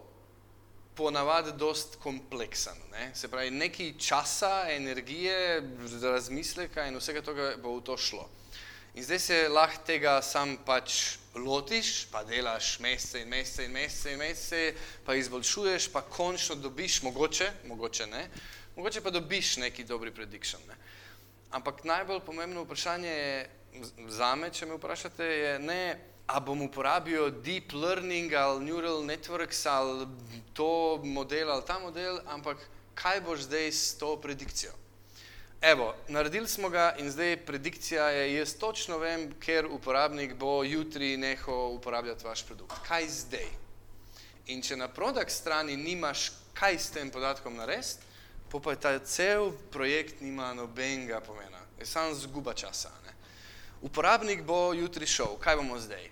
ponavadi 0.95 1.51
dost 1.57 1.95
kompleksen. 2.03 2.77
Ne? 2.91 3.15
Se 3.15 3.27
pravi, 3.27 3.51
nekaj 3.51 3.93
časa, 3.97 4.65
energije, 4.69 5.63
razmisleka 6.01 6.87
in 6.87 6.97
vsega 6.99 7.21
tega 7.21 7.53
bo 7.63 7.77
v 7.77 7.83
to 7.83 7.97
šlo. 7.97 8.27
In 8.95 9.03
zdaj 9.03 9.19
se 9.19 9.37
lahko 9.51 9.81
tega 9.83 10.21
sam 10.23 10.53
pač 10.63 11.17
lotiš, 11.35 12.05
pa 12.11 12.21
delaš 12.23 12.77
mesece 12.79 13.19
in 13.21 13.27
mesece 13.27 13.65
in 13.65 13.73
mesece 13.73 14.13
in 14.13 14.19
mesece, 14.19 14.59
pa 15.05 15.15
izboljšuješ, 15.19 15.89
pa 15.91 16.01
končno 16.01 16.55
dobiš, 16.55 17.01
mogoče, 17.03 17.49
mogoče 17.67 18.07
ne, 18.07 18.29
mogoče 18.75 19.01
pa 19.01 19.11
dobiš 19.11 19.57
neki 19.57 19.83
dobri 19.83 20.13
prediction. 20.15 20.61
Ne? 20.67 20.77
Ampak 21.51 21.83
najbolj 21.83 22.21
pomembno 22.23 22.63
vprašanje 22.63 23.09
je 23.09 23.49
za 24.07 24.31
me, 24.35 24.49
če 24.53 24.65
me 24.65 24.79
vprašate, 24.79 25.25
je 25.25 25.59
ne, 25.59 25.81
a 26.31 26.39
bom 26.39 26.63
uporabil 26.63 27.29
deep 27.43 27.75
learning 27.75 28.33
ali 28.33 28.63
neural 28.63 29.03
networks 29.03 29.65
ali 29.69 30.07
to 30.53 31.01
model 31.03 31.51
ali 31.51 31.67
ta 31.67 31.79
model, 31.79 32.23
ampak 32.31 32.63
kaj 32.95 33.21
boš 33.21 33.43
zdaj 33.51 33.71
s 33.71 33.97
to 33.99 34.15
predikcijo. 34.21 34.71
Evo, 35.67 35.95
naredili 36.07 36.47
smo 36.47 36.69
ga 36.69 36.95
in 36.99 37.11
zdaj 37.11 37.37
predikcija 37.45 38.09
je, 38.09 38.35
jaz 38.35 38.53
točno 38.53 38.97
vem, 38.97 39.31
ker 39.39 39.65
uporabnik 39.65 40.33
bo 40.33 40.63
jutri 40.63 41.17
nehal 41.17 41.73
uporabljati 41.73 42.25
vaš 42.25 42.43
produkt. 42.45 42.73
Kaj 42.87 43.07
zdaj? 43.09 43.47
In 44.45 44.61
če 44.61 44.77
na 44.77 44.87
produkt 44.87 45.31
strani 45.31 45.77
nimaš 45.77 46.31
kaj 46.53 46.77
s 46.77 46.91
tem 46.93 47.09
podatkom 47.09 47.57
narediti, 47.57 48.05
pa 48.51 48.75
ta 48.75 48.99
cel 48.99 49.49
projekt 49.71 50.21
nima 50.21 50.53
nobenega 50.53 51.19
pomena. 51.19 51.63
Je 51.79 51.85
samo 51.85 52.13
zguba 52.13 52.53
časa. 52.53 52.91
Ne? 53.05 53.15
Uporabnik 53.81 54.43
bo 54.45 54.69
jutri 54.73 55.07
šel, 55.07 55.33
kaj 55.41 55.55
bomo 55.55 55.79
zdaj? 55.79 56.05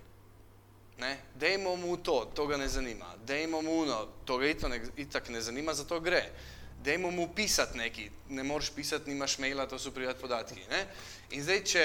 Ne? 0.98 1.18
Dejmo 1.36 1.76
mu 1.76 1.98
to, 1.98 2.26
to 2.34 2.48
ga 2.48 2.58
ne 2.58 2.68
zanima. 2.68 3.14
Dejmo 3.26 3.62
mu 3.62 3.78
uno, 3.86 4.08
to 4.26 4.38
ga 4.38 4.50
itak 4.98 5.30
ne 5.30 5.42
zanima, 5.42 5.74
zato 5.74 6.00
gre. 6.00 6.26
Dejmo 6.84 7.12
mu 7.12 7.30
pisati 7.36 7.78
nekaj, 7.78 8.10
ne 8.30 8.44
moreš 8.44 8.74
pisati, 8.76 9.10
nimaš 9.10 9.38
maila, 9.40 9.68
to 9.68 9.80
so 9.80 9.92
privat 9.96 10.20
podatki. 10.20 10.66
Ne? 10.70 10.82
In 11.32 11.44
zdaj, 11.44 11.64
če, 11.64 11.84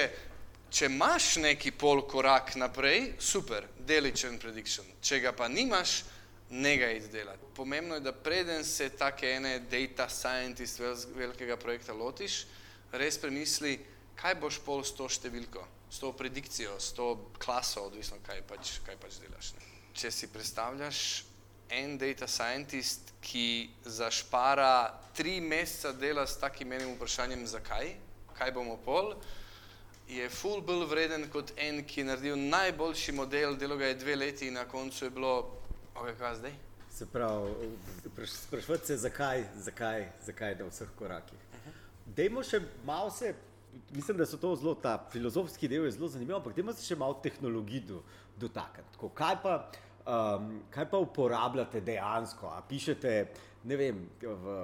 če 0.74 0.90
imaš 0.90 1.37
neki 1.44 1.72
pol 1.78 2.02
korak 2.11 2.56
naprej, 2.58 3.12
super, 3.22 3.68
deličen 3.78 4.38
prediction. 4.42 4.87
Če 5.00 5.20
ga 5.22 5.32
pa 5.32 5.48
nimaš, 5.48 6.02
ne 6.50 6.76
ga 6.80 6.90
izdelati. 6.96 7.52
Pomembno 7.54 7.98
je, 7.98 8.06
da 8.08 8.12
preden 8.12 8.64
se 8.64 8.90
take 8.98 9.37
ene 9.37 9.58
data 9.70 10.08
scientist 10.11 10.82
velikega 11.14 11.56
projekta 11.56 11.94
lotiš, 11.94 12.42
res 12.92 13.20
premisli, 13.22 13.78
kaj 14.18 14.40
boš 14.42 14.62
pol 14.66 14.82
s 14.82 14.96
to 14.98 15.06
številko 15.06 15.66
s 15.90 15.98
to 15.98 16.12
predikcijo, 16.12 16.80
s 16.80 16.92
to 16.92 17.30
klaso, 17.38 17.82
odvisno 17.82 18.16
kaj 18.26 18.42
pač, 18.48 18.78
kaj 18.87 18.96
pač 19.00 19.18
delaš. 19.22 19.52
Ne. 19.56 19.64
Če 19.96 20.11
si 20.12 20.28
predstavljaš 20.30 20.98
en 21.70 21.98
data 21.98 22.26
scientist, 22.26 23.12
ki 23.20 23.70
zašpara 23.85 24.94
tri 25.16 25.40
meseca 25.40 25.92
dela 25.92 26.26
s 26.26 26.38
takim 26.38 26.72
enim 26.72 26.94
vprašanjem, 26.94 27.46
zakaj, 27.46 27.92
kaj 28.38 28.52
bomo 28.54 28.78
pol, 28.85 29.14
je 30.09 30.28
full 30.33 30.62
bolj 30.64 30.87
vreden 30.88 31.26
kot 31.33 31.52
en, 31.57 31.83
ki 31.85 32.00
je 32.00 32.07
naredil 32.09 32.38
najboljši 32.38 33.12
model, 33.12 33.57
delo 33.57 33.76
ga 33.76 33.90
je 33.90 33.98
dve 34.00 34.16
leti 34.16 34.48
in 34.48 34.57
na 34.57 34.64
koncu 34.64 35.04
je 35.04 35.11
bilo, 35.11 35.35
ok, 35.94 36.14
kaj 36.18 36.38
zdaj? 36.40 36.54
Se 36.90 37.07
pravi, 37.07 37.72
sprašvati 38.26 38.87
se, 38.87 38.96
zakaj, 38.96 39.44
zakaj, 39.57 40.09
zakaj 40.26 40.57
na 40.59 40.70
vseh 40.70 40.88
korakih. 40.98 41.44
Dajmo 42.16 42.42
še 42.42 42.62
malo 42.87 43.11
se 43.12 43.35
mislim, 43.90 44.16
da 44.16 44.26
so 44.26 44.37
to 44.37 44.57
zelo, 44.57 44.74
ta 44.74 45.09
filozofski 45.12 45.68
del 45.68 45.90
zelo 45.90 46.09
zanimiv, 46.09 46.37
ampak 46.37 46.54
temu 46.54 46.72
se 46.72 46.87
še 46.87 46.96
malo 46.96 47.18
tehnologij 47.22 47.85
do, 47.88 48.02
dotakniti. 48.40 48.98
Kaj, 49.14 49.37
um, 50.09 50.49
kaj 50.71 50.88
pa 50.90 50.99
uporabljate 50.99 51.81
dejansko? 51.85 52.49
A 52.49 52.62
pišete, 52.68 53.12
vem, 53.64 54.01
v 54.23 54.57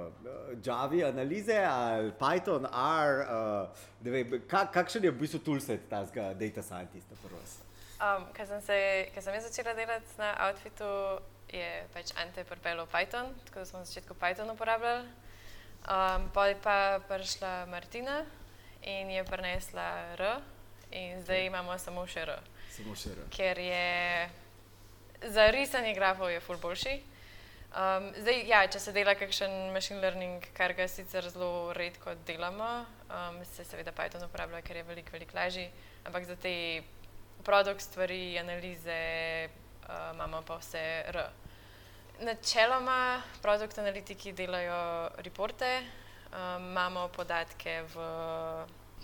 Javi 0.65 1.03
analize 1.05 1.59
ali 1.69 2.11
Python, 2.19 2.65
R, 2.65 3.21
uh, 3.21 3.85
vem, 4.01 4.39
kak, 4.47 4.73
kakšen 4.73 5.05
je 5.05 5.13
v 5.13 5.19
bistvu 5.19 5.43
toolset 5.45 5.85
tega 5.89 6.33
data 6.33 6.63
scientista? 6.65 7.15
Um, 7.95 8.25
Ker 8.35 8.47
sem, 8.47 8.61
sem 8.61 9.37
jaz 9.37 9.45
začela 9.47 9.75
delati 9.77 10.17
na 10.19 10.33
outfitu, 10.47 10.89
je 11.53 11.85
pač 11.93 12.11
Ante 12.19 12.43
pripeljal 12.43 12.89
Python, 12.91 13.29
tako 13.45 13.61
da 13.61 13.65
smo 13.65 13.79
na 13.79 13.85
začetku 13.85 14.17
Python 14.19 14.51
uporabljali. 14.51 15.05
Um, 15.85 16.25
pa 16.33 16.47
je 16.49 16.57
pa 16.63 16.99
prišla 17.07 17.65
Martina, 17.69 18.25
in 18.81 19.09
je 19.09 19.23
prinesla 19.23 20.15
R, 20.17 20.41
in 20.91 21.21
zdaj 21.21 21.45
imamo 21.45 21.77
samo 21.77 22.07
še 22.07 22.25
R. 22.25 22.33
Samo 22.73 22.95
še 22.97 23.13
R. 23.13 23.21
Ker 23.33 23.59
je 23.61 23.85
za 25.25 25.51
risanje 25.51 25.93
grafov 25.93 26.29
je 26.31 26.39
ful 26.39 26.57
boljši. 26.57 26.95
Um, 27.75 28.07
zdaj, 28.15 28.37
ja, 28.47 28.61
če 28.71 28.79
se 28.79 28.91
dela 28.95 29.17
kakšen 29.19 29.51
machine 29.75 29.99
learning, 29.99 30.43
kar 30.55 30.71
ga 30.77 30.85
sicer 30.87 31.25
zelo 31.27 31.73
redko 31.75 32.13
delamo, 32.27 32.69
um, 33.09 33.41
se 33.43 33.65
seveda 33.67 33.91
Python 33.91 34.23
uporablja, 34.23 34.61
ker 34.63 34.79
je 34.79 34.83
veliko, 34.87 35.11
veliko 35.11 35.35
lažji, 35.35 35.65
ampak 36.07 36.23
za 36.29 36.37
te 36.39 36.53
produkt 37.43 37.83
stvari, 37.83 38.37
analize 38.39 39.01
uh, 39.49 40.13
imamo 40.13 40.39
pa 40.47 40.55
vse 40.61 40.85
R. 41.11 41.19
Načeloma 42.23 43.21
produkt 43.43 43.77
analitiki 43.83 44.31
delajo 44.31 45.11
reporte, 45.27 45.73
um, 46.31 46.71
imamo 46.71 47.09
podatke 47.11 47.81
v 47.91 48.07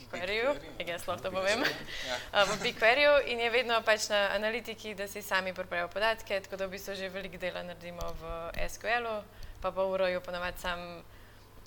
BigQueryju, 0.02 0.54
ki 0.78 0.90
jaz 0.90 1.08
lahko 1.08 1.24
to 1.24 1.32
povem, 1.32 1.64
ja. 2.08 2.46
v 2.50 2.58
BigQueryju 2.64 3.14
in 3.34 3.40
je 3.46 3.50
vedno 3.54 3.80
pač 3.86 4.10
na 4.10 4.22
analitiki, 4.36 4.96
da 4.96 5.08
si 5.08 5.22
sami 5.22 5.54
pripravijo 5.54 5.88
podatke, 5.94 6.42
tako 6.42 6.58
da 6.58 6.68
v 6.68 6.76
bistvu 6.76 6.98
že 7.00 7.10
veliko 7.10 7.38
dela 7.38 7.64
naredimo 7.64 8.12
v 8.22 8.36
SQL-u, 8.68 9.16
pa 9.62 9.72
pa 9.72 9.86
v 9.86 9.98
ROJ-u 10.04 10.22
ponovadi 10.26 10.62
sam 10.62 11.04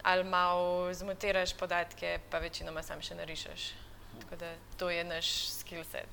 ali 0.05 0.25
malo 0.25 0.93
zmotiraš 0.95 1.55
podatke, 1.57 2.19
pa 2.31 2.39
večinoma 2.39 2.83
sam 2.83 3.01
še 3.01 3.15
narišeš. 3.17 3.73
Tako 4.21 4.37
da 4.37 4.55
to 4.77 4.91
je 4.91 5.05
naš 5.05 5.31
skill 5.49 5.85
set. 5.85 6.09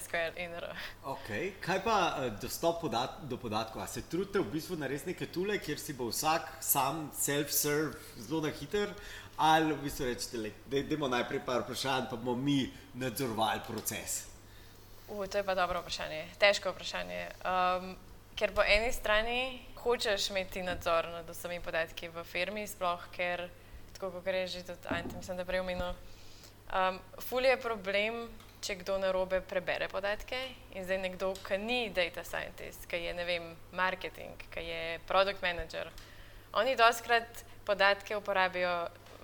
SQL 0.00 0.36
in 0.40 0.54
R. 0.54 0.68
Okay. 1.04 1.52
Kaj 1.60 1.82
pa 1.84 1.96
uh, 2.16 2.40
dostop 2.40 2.80
podat 2.80 3.18
do 3.28 3.36
podatkov? 3.36 3.82
A 3.82 3.86
se 3.86 4.02
trudite 4.02 4.40
v 4.40 4.48
bistvu 4.52 4.76
narediti 4.80 5.12
neke 5.12 5.26
tule, 5.32 5.58
kjer 5.60 5.80
si 5.80 5.92
bo 5.92 6.08
vsak 6.08 6.48
sam 6.64 7.10
self-serve 7.12 7.98
zelo 8.16 8.40
na 8.46 8.52
hiter, 8.56 8.94
ali 9.36 9.72
v 9.72 9.82
bistvu 9.82 10.06
rečete, 10.06 10.50
da 10.66 10.76
idemo 10.76 11.08
najprej 11.08 11.40
par 11.46 11.62
vprašanj, 11.62 12.10
pa 12.10 12.16
bomo 12.16 12.36
mi 12.36 12.70
nadzorovali 12.94 13.60
proces? 13.66 14.26
Uh, 15.08 15.26
to 15.26 15.38
je 15.38 15.44
pa 15.44 15.54
dobro 15.54 15.80
vprašanje, 15.80 16.24
težko 16.38 16.72
vprašanje. 16.72 17.26
Um, 17.44 17.96
ker 18.36 18.54
po 18.54 18.62
eni 18.62 18.92
strani 18.92 19.62
hočeš 19.82 20.30
imeti 20.30 20.62
nadzor 20.62 21.08
nad 21.08 21.28
vsemi 21.28 21.60
podatki 21.60 22.08
v 22.08 22.24
firmi, 22.24 22.66
sploh 22.66 23.08
ker, 23.12 23.48
tako 23.92 24.10
kot 24.10 24.26
je 24.26 24.46
že 24.46 24.62
tudi 24.62 24.88
Ant, 24.88 25.12
mislim, 25.16 25.36
da 25.36 25.44
prej 25.44 25.60
omenil, 25.60 25.92
um, 26.72 26.98
ful 27.20 27.44
je 27.44 27.56
problem 27.60 28.28
če 28.62 28.78
kdo 28.78 28.96
na 29.02 29.10
robe 29.14 29.40
prebere 29.42 29.88
podatke 29.90 30.38
in 30.76 30.86
zdaj 30.86 31.00
nekdo, 31.02 31.32
ki 31.42 31.58
ni 31.58 31.90
data 31.94 32.22
scientist, 32.24 32.86
ki 32.86 33.00
je 33.02 33.14
ne 33.16 33.24
vem, 33.26 33.48
marketing, 33.74 34.38
ki 34.54 34.62
je 34.62 34.82
product 35.08 35.42
manager, 35.42 35.90
oni 36.60 36.76
doskrat 36.78 37.42
podatke 37.66 38.16
uporabijo 38.18 38.72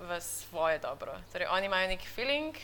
v 0.07 0.21
svoje 0.21 0.79
dobro. 0.79 1.13
Torej, 1.31 1.47
oni 1.47 1.65
imajo 1.65 1.87
neki 1.87 2.07
feeling 2.07 2.55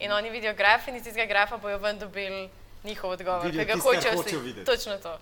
in 0.00 0.12
oni 0.12 0.30
vidijo 0.30 0.54
graf 0.54 0.88
in 0.88 0.96
iz 0.96 1.04
tega 1.04 1.26
grafa 1.26 1.56
bojo 1.56 1.78
ven 1.78 1.98
dobili 1.98 2.50
njihov 2.84 3.10
odgovor, 3.10 3.50
ki 3.50 3.64
ga 3.64 3.76
hočejo 3.76 4.40
videti. 4.40 4.64
Točno 4.64 4.98
to. 4.98 5.18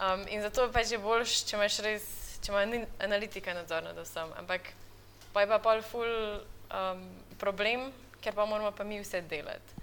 Um, 0.00 0.24
in 0.28 0.42
zato 0.42 0.70
pač 0.72 0.92
je 0.92 0.98
boljš, 0.98 1.44
če 1.44 1.56
imaš 1.56 1.78
res, 1.84 2.04
če 2.40 2.52
ima 2.52 2.84
analitika 3.04 3.54
nadzor 3.54 3.82
nad 3.84 3.98
vsem. 3.98 4.32
Ampak 4.40 4.72
pa 5.32 5.44
je 5.44 5.48
pa 5.50 5.58
pol 5.58 5.82
full 5.82 6.40
um, 6.72 7.02
problem, 7.38 7.90
ker 8.20 8.34
pa 8.34 8.46
moramo 8.48 8.72
pa 8.72 8.84
mi 8.84 9.00
vse 9.00 9.20
delati. 9.20 9.76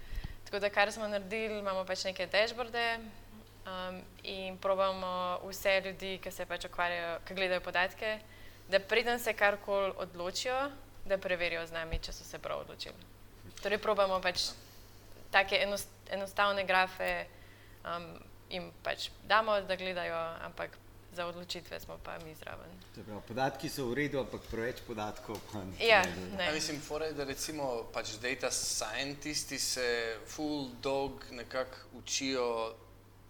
Tako 0.48 0.58
da, 0.64 0.70
kar 0.70 0.92
smo 0.92 1.08
naredili, 1.08 1.58
imamo 1.58 1.84
pač 1.84 2.04
neke 2.08 2.26
dashboarde 2.26 2.84
um, 2.98 4.00
in 4.22 4.58
probamo 4.58 5.38
vse 5.44 5.80
ljudi, 5.84 6.16
ki 6.22 6.30
se 6.32 6.46
pač 6.46 6.66
ukvarjajo, 6.66 7.18
ki 7.28 7.36
gledajo 7.38 7.60
podatke, 7.60 8.18
da 8.68 8.80
preden 8.80 9.20
se 9.20 9.32
karkoli 9.32 9.92
odločijo, 9.96 10.56
da 11.08 11.18
preverijo 11.18 11.66
z 11.66 11.72
nami, 11.72 11.98
če 12.02 12.12
so 12.12 12.24
se 12.24 12.38
prav 12.38 12.64
odločili. 12.64 12.96
Torej, 13.62 13.80
probamo 13.82 14.20
pač 14.20 14.50
take 15.30 15.60
enostavne 16.10 16.64
grafe 16.64 17.26
um, 17.84 18.12
in 18.48 18.70
pač 18.82 19.10
damo, 19.28 19.60
da 19.60 19.76
gledajo, 19.76 20.18
ampak 20.46 20.76
za 21.12 21.26
odločitve 21.26 21.80
smo 21.80 21.98
pa 22.04 22.18
mi 22.24 22.34
zraven. 22.34 22.70
Prav, 22.94 23.20
podatki 23.28 23.68
so 23.68 23.88
v 23.90 23.94
redu, 23.94 24.20
ampak 24.20 24.44
preveč 24.50 24.82
podatkov 24.86 25.40
pa 25.52 25.64
ne. 25.64 25.74
Ja, 25.82 26.02
ne. 26.36 26.44
Ja, 26.46 26.52
mislim, 26.54 26.80
fore, 26.80 27.10
da 27.12 27.24
recimo 27.24 27.88
pač 27.92 28.18
data 28.22 28.50
scientisti 28.50 29.58
se 29.58 30.18
full 30.26 30.68
dog 30.82 31.24
nekako 31.30 31.98
učijo 31.98 32.74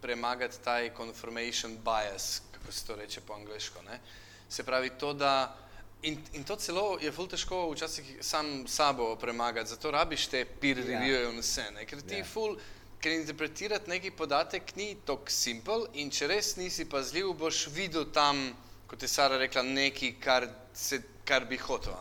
premagati 0.01 0.61
taj 0.64 0.91
confirmation 0.97 1.79
bias, 1.85 2.43
kako 2.53 2.73
se 2.73 2.87
to 2.87 2.97
reče 2.97 3.21
po 3.21 3.35
angliško. 3.35 3.83
Ne? 3.83 4.01
Se 4.49 4.62
pravi 4.62 4.91
to, 4.91 5.12
da 5.12 5.57
in, 6.03 6.19
in 6.33 6.45
to 6.45 6.57
celo 6.57 6.99
je 7.01 7.13
full 7.13 7.29
težko 7.29 7.71
včasih 7.73 8.17
sam 8.21 8.67
sabo 8.69 9.17
premagati, 9.17 9.71
zato 9.71 9.91
rabiš 9.91 10.27
te 10.27 10.45
peer 10.45 10.79
ja. 10.79 10.85
review 10.87 11.31
in 11.33 11.41
vse, 11.41 11.71
ne? 11.75 11.87
ker 11.87 12.03
ti 12.03 12.21
ja. 12.21 12.25
full 12.25 12.59
ker 13.01 13.13
interpretirati 13.13 13.91
neki 13.91 14.11
podatek 14.11 14.77
ni 14.77 14.97
tako 15.07 15.31
simpel 15.31 15.87
in 15.95 16.11
če 16.11 16.27
res 16.27 16.57
nisi 16.57 16.89
pazljiv, 16.91 17.33
boš 17.39 17.67
videl 17.75 18.11
tam 18.15 18.49
kot 18.89 19.03
je 19.03 19.09
Sara 19.09 19.37
rekla, 19.39 19.63
nekaj, 19.63 20.15
kar, 20.21 20.49
se, 20.73 21.03
kar 21.25 21.45
bi 21.45 21.59
hotel. 21.61 21.93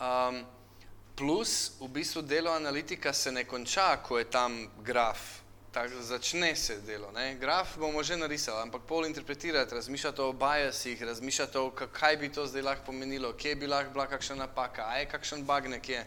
Um, 0.00 0.42
plus, 1.16 1.72
v 1.80 1.88
bistvu 1.94 2.22
delo 2.22 2.50
analitika 2.50 3.12
se 3.12 3.32
ne 3.32 3.44
konča, 3.44 3.96
ko 4.02 4.18
je 4.18 4.26
tam 4.30 4.58
graf. 4.84 5.45
Tak, 5.76 5.92
začne 6.00 6.56
se 6.56 6.80
delo. 6.80 7.12
Ne? 7.12 7.34
Graf 7.36 7.76
bomo 7.76 8.02
že 8.02 8.16
narisali, 8.16 8.64
ampak 8.64 8.88
pol 8.88 9.04
interpretirati, 9.04 9.74
razmišljati 9.74 10.20
o 10.20 10.32
biasih, 10.32 11.02
razmišljati 11.02 11.58
o 11.58 11.70
kaj 11.70 12.16
bi 12.16 12.32
to 12.32 12.46
zdaj 12.46 12.62
lahko 12.62 12.84
pomenilo, 12.86 13.32
kje 13.36 13.54
bi 13.54 13.66
lahko 13.66 13.92
bila 13.92 14.06
kakšna 14.08 14.36
napaka, 14.36 14.86
a 14.88 14.96
je 14.96 15.08
kakšen 15.08 15.44
bug 15.44 15.68
nekje. 15.68 16.06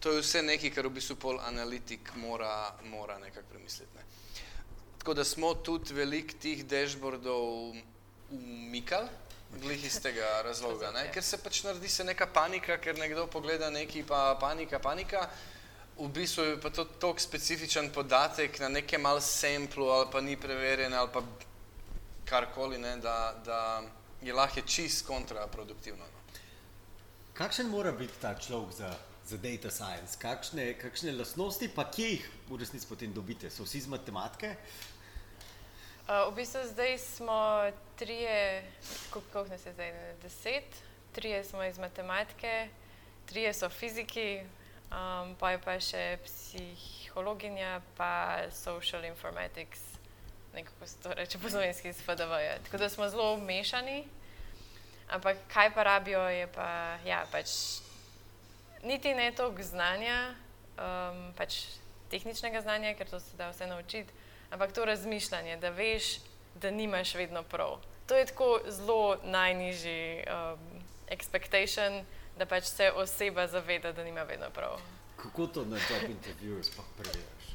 To 0.00 0.12
je 0.12 0.20
vse 0.20 0.42
nekaj, 0.42 0.74
kar 0.76 0.86
v 0.86 0.92
bistvu 0.92 1.16
pol 1.16 1.40
analitik 1.40 2.12
mora, 2.20 2.76
mora 2.84 3.16
nekako 3.18 3.48
premisliti. 3.48 3.96
Ne? 3.96 4.04
Tako 4.98 5.14
da 5.14 5.24
smo 5.24 5.54
tudi 5.54 5.94
velik 5.94 6.36
tih 6.36 6.60
dashboardov 6.64 7.72
umikali, 8.28 9.08
glih 9.62 9.84
iz 9.84 9.96
tega 10.04 10.42
razloga, 10.44 10.92
ne? 10.92 11.06
ker 11.16 11.24
se 11.24 11.40
pač 11.40 11.62
naredi 11.64 11.88
se 11.88 12.04
neka 12.04 12.26
panika, 12.26 12.76
ker 12.76 12.98
nekdo 12.98 13.24
pogleda 13.26 13.70
neki 13.70 14.04
pa 14.04 14.36
panika, 14.40 14.78
panika. 14.78 15.30
V 16.00 16.08
bistvu 16.08 16.42
je 16.42 16.60
pa 16.60 16.70
to 16.70 16.84
tako 16.84 17.20
specifičen 17.20 17.90
podatek 17.92 18.58
na 18.60 18.68
nekem 18.68 19.02
mal 19.02 19.20
semplu 19.20 19.84
ali 19.88 20.06
pa 20.12 20.20
ni 20.20 20.36
preverjen 20.36 20.94
ali 20.94 21.10
pa 21.12 21.22
karkoli, 22.24 22.78
ne, 22.78 22.96
da, 22.96 23.34
da 23.44 23.82
je 24.22 24.32
lahko 24.32 24.60
čist 24.60 25.06
kontraproduktivno. 25.06 26.04
No. 26.04 26.20
Kakšen 27.34 27.68
mora 27.68 27.92
biti 27.92 28.16
ta 28.20 28.34
človek 28.38 28.72
za, 28.76 28.94
za 29.26 29.36
data 29.36 29.70
science? 29.70 30.16
Kakšne, 30.18 30.74
kakšne 30.78 31.12
lastnosti, 31.12 31.68
pa 31.74 31.84
kje 31.90 32.08
jih 32.08 32.30
v 32.48 32.60
resnici 32.60 32.88
potem 32.88 33.12
dobite? 33.12 33.50
So 33.50 33.64
vsi 33.64 33.82
iz 33.82 33.88
matematike? 33.88 34.54
Uh, 36.10 36.30
v 36.30 36.36
bistvu 36.40 36.64
zdaj 36.72 36.98
smo 36.98 37.70
trije, 37.96 38.64
koliko 39.10 39.44
nas 39.48 39.66
je 39.66 39.72
zdaj, 39.72 39.92
deset, 40.22 40.80
trije 41.12 41.44
smo 41.44 41.64
iz 41.64 41.78
matematike, 41.78 42.68
trije 43.26 43.54
so 43.54 43.68
fiziki, 43.68 44.42
um, 44.90 45.34
pa 45.38 45.50
je 45.50 45.58
pa 45.64 45.76
še 45.80 46.04
psihologinja, 46.24 47.80
pa 47.96 48.46
social 48.52 49.04
informatics, 49.04 49.80
nekako 50.54 50.86
se 50.86 50.96
to 51.02 51.14
reče 51.14 51.38
po 51.38 51.50
slovenski 51.50 51.88
iz 51.88 52.02
FDV-ja. 52.02 52.58
Tako 52.64 52.76
da 52.76 52.88
smo 52.88 53.08
zelo 53.08 53.36
mešani, 53.36 54.04
ampak 55.10 55.36
kaj 55.52 55.74
pa 55.74 55.82
rabijo 55.82 56.22
je 56.28 56.46
pa, 56.46 56.98
ja, 57.06 57.24
pač 57.32 57.80
niti 58.82 59.14
ne 59.14 59.32
toliko 59.32 59.62
znanja, 59.62 60.34
um, 60.78 61.32
pač 61.36 61.64
tehničnega 62.10 62.60
znanja, 62.60 62.94
ker 62.98 63.08
to 63.10 63.20
se 63.20 63.36
da 63.36 63.50
vse 63.50 63.66
naučiti, 63.66 64.12
ampak 64.50 64.72
to 64.72 64.84
razmišljanje, 64.84 65.56
da 65.56 65.70
veš, 65.70 66.18
da 66.54 66.70
nimaš 66.70 67.14
vedno 67.14 67.42
prav. 67.42 67.78
To 68.06 68.16
je 68.16 68.26
tako 68.26 68.60
zelo 68.66 69.16
najnižji 69.24 70.24
um, 70.26 70.58
expectation, 71.10 72.02
da 72.40 72.46
pač 72.48 72.72
se 72.72 72.88
oseba 72.96 73.46
zaveda, 73.46 73.92
da 73.92 74.04
nima 74.04 74.22
vedno 74.22 74.48
prav. 74.50 74.80
Kako 75.16 75.46
to 75.46 75.64
na 75.68 75.76
job 75.76 76.10
intervjuju 76.10 76.64
sploh 76.64 76.86
preveriš? 76.96 77.50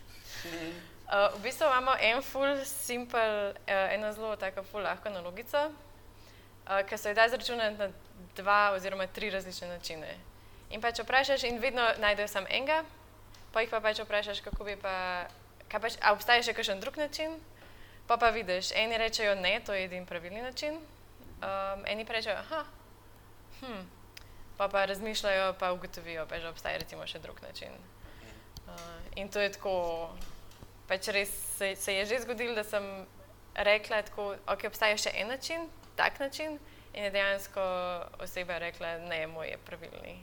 Uh, 0.46 1.34
v 1.38 1.42
bistvu 1.44 1.66
imamo 1.66 1.96
en 2.02 2.22
full 2.22 2.66
simple, 2.66 3.50
uh, 3.50 3.94
eno 3.94 4.14
zelo 4.14 4.36
tako 4.36 4.64
full 4.64 4.84
lahko 4.84 5.10
nalogico, 5.10 5.68
uh, 5.68 6.82
ki 6.90 6.98
se 6.98 7.10
jo 7.10 7.18
da 7.18 7.26
izračunati 7.26 7.78
na 7.78 7.90
dva 8.36 8.72
oziroma 8.76 9.08
tri 9.08 9.30
različne 9.30 9.68
načine. 9.68 10.18
In 10.70 10.82
pač 10.82 11.00
vprašaš 11.00 11.44
in 11.44 11.58
vedno 11.62 11.88
najdeš 11.98 12.32
samo 12.32 12.48
enega, 12.50 12.84
pa 13.54 13.62
jih 13.62 13.70
pa 13.70 13.82
pač 13.82 14.00
vprašaš, 14.00 14.42
kako 14.46 14.64
bi 14.64 14.78
pa, 14.82 15.26
kaj 15.72 15.82
pač, 15.82 15.98
a 16.02 16.14
obstaja 16.14 16.44
še 16.44 16.54
kakšen 16.54 16.82
drug 16.82 16.98
način, 16.98 17.38
pa 18.08 18.18
pa 18.18 18.30
vidiš, 18.30 18.72
eni 18.76 18.98
rečejo 18.98 19.36
ne, 19.36 19.60
to 19.66 19.74
je 19.74 19.86
edini 19.86 20.06
pravilni 20.06 20.42
način, 20.42 20.78
um, 20.78 21.86
eni 21.86 22.06
pa 22.06 22.18
rečejo, 22.18 22.38
aha, 22.38 22.66
hm, 23.62 23.86
pa 24.58 24.68
pa 24.68 24.86
razmišljajo, 24.86 25.54
pa 25.60 25.72
ugotovijo, 25.72 26.26
pa 26.30 26.40
že 26.40 26.50
obstaja 26.50 26.78
recimo 26.78 27.08
še 27.08 27.20
drug 27.20 27.42
način. 27.42 27.72
Uh, 28.68 28.74
in 29.16 29.30
to 29.30 29.40
je 29.40 29.52
tako, 29.52 29.76
pač 30.88 31.08
res 31.08 31.30
se, 31.58 31.76
se 31.76 31.94
je 31.94 32.06
že 32.06 32.22
zgodilo, 32.26 32.56
da 32.56 32.64
sem 32.64 32.84
rekla 33.56 34.02
tako, 34.02 34.36
ok, 34.48 34.68
obstaja 34.68 34.98
še 34.98 35.12
en 35.16 35.28
način, 35.28 35.68
tak 35.96 36.20
način, 36.20 36.60
in 36.94 37.04
je 37.04 37.12
dejansko 37.12 37.62
oseba 38.20 38.58
rekla, 38.58 38.98
ne, 39.10 39.28
moj 39.28 39.48
je 39.54 39.58
pravilni. 39.68 40.16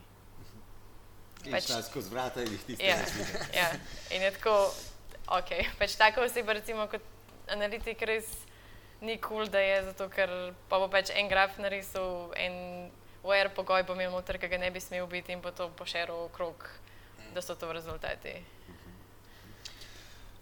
Pač, 1.51 1.73
skozi 1.89 2.11
vrata 2.13 2.43
in 2.43 2.53
jih 2.53 2.65
tiste 2.67 2.87
Ja, 2.87 2.97
ja. 3.61 3.69
In 4.15 4.23
je 4.23 4.31
tako, 4.37 4.55
ok, 5.39 5.55
pač 5.79 5.97
taka 5.99 6.23
oseba 6.23 6.55
recimo 6.59 6.87
kot 6.91 7.03
analitik 7.51 8.03
res 8.07 8.29
ni 9.03 9.17
kul, 9.19 9.43
cool, 9.43 9.51
da 9.51 9.59
je 9.59 9.79
zato, 9.91 10.07
ker 10.09 10.31
pa 10.71 10.79
bo 10.79 10.87
pač 10.89 11.11
en 11.11 11.29
graf 11.29 11.59
narisal, 11.59 12.31
en 12.39 12.91
where 13.23 13.49
pogoj 13.55 13.83
bo 13.83 13.95
imel 13.95 14.11
noter, 14.11 14.39
ki 14.39 14.49
ga 14.49 14.59
ne 14.59 14.71
bi 14.71 14.81
smel 14.81 15.07
biti 15.07 15.33
in 15.33 15.41
bo 15.41 15.51
to 15.51 15.71
pošeril 15.79 16.27
okrog, 16.27 16.69
da 17.35 17.43
so 17.43 17.55
to 17.55 17.73
rezultati. 17.73 18.35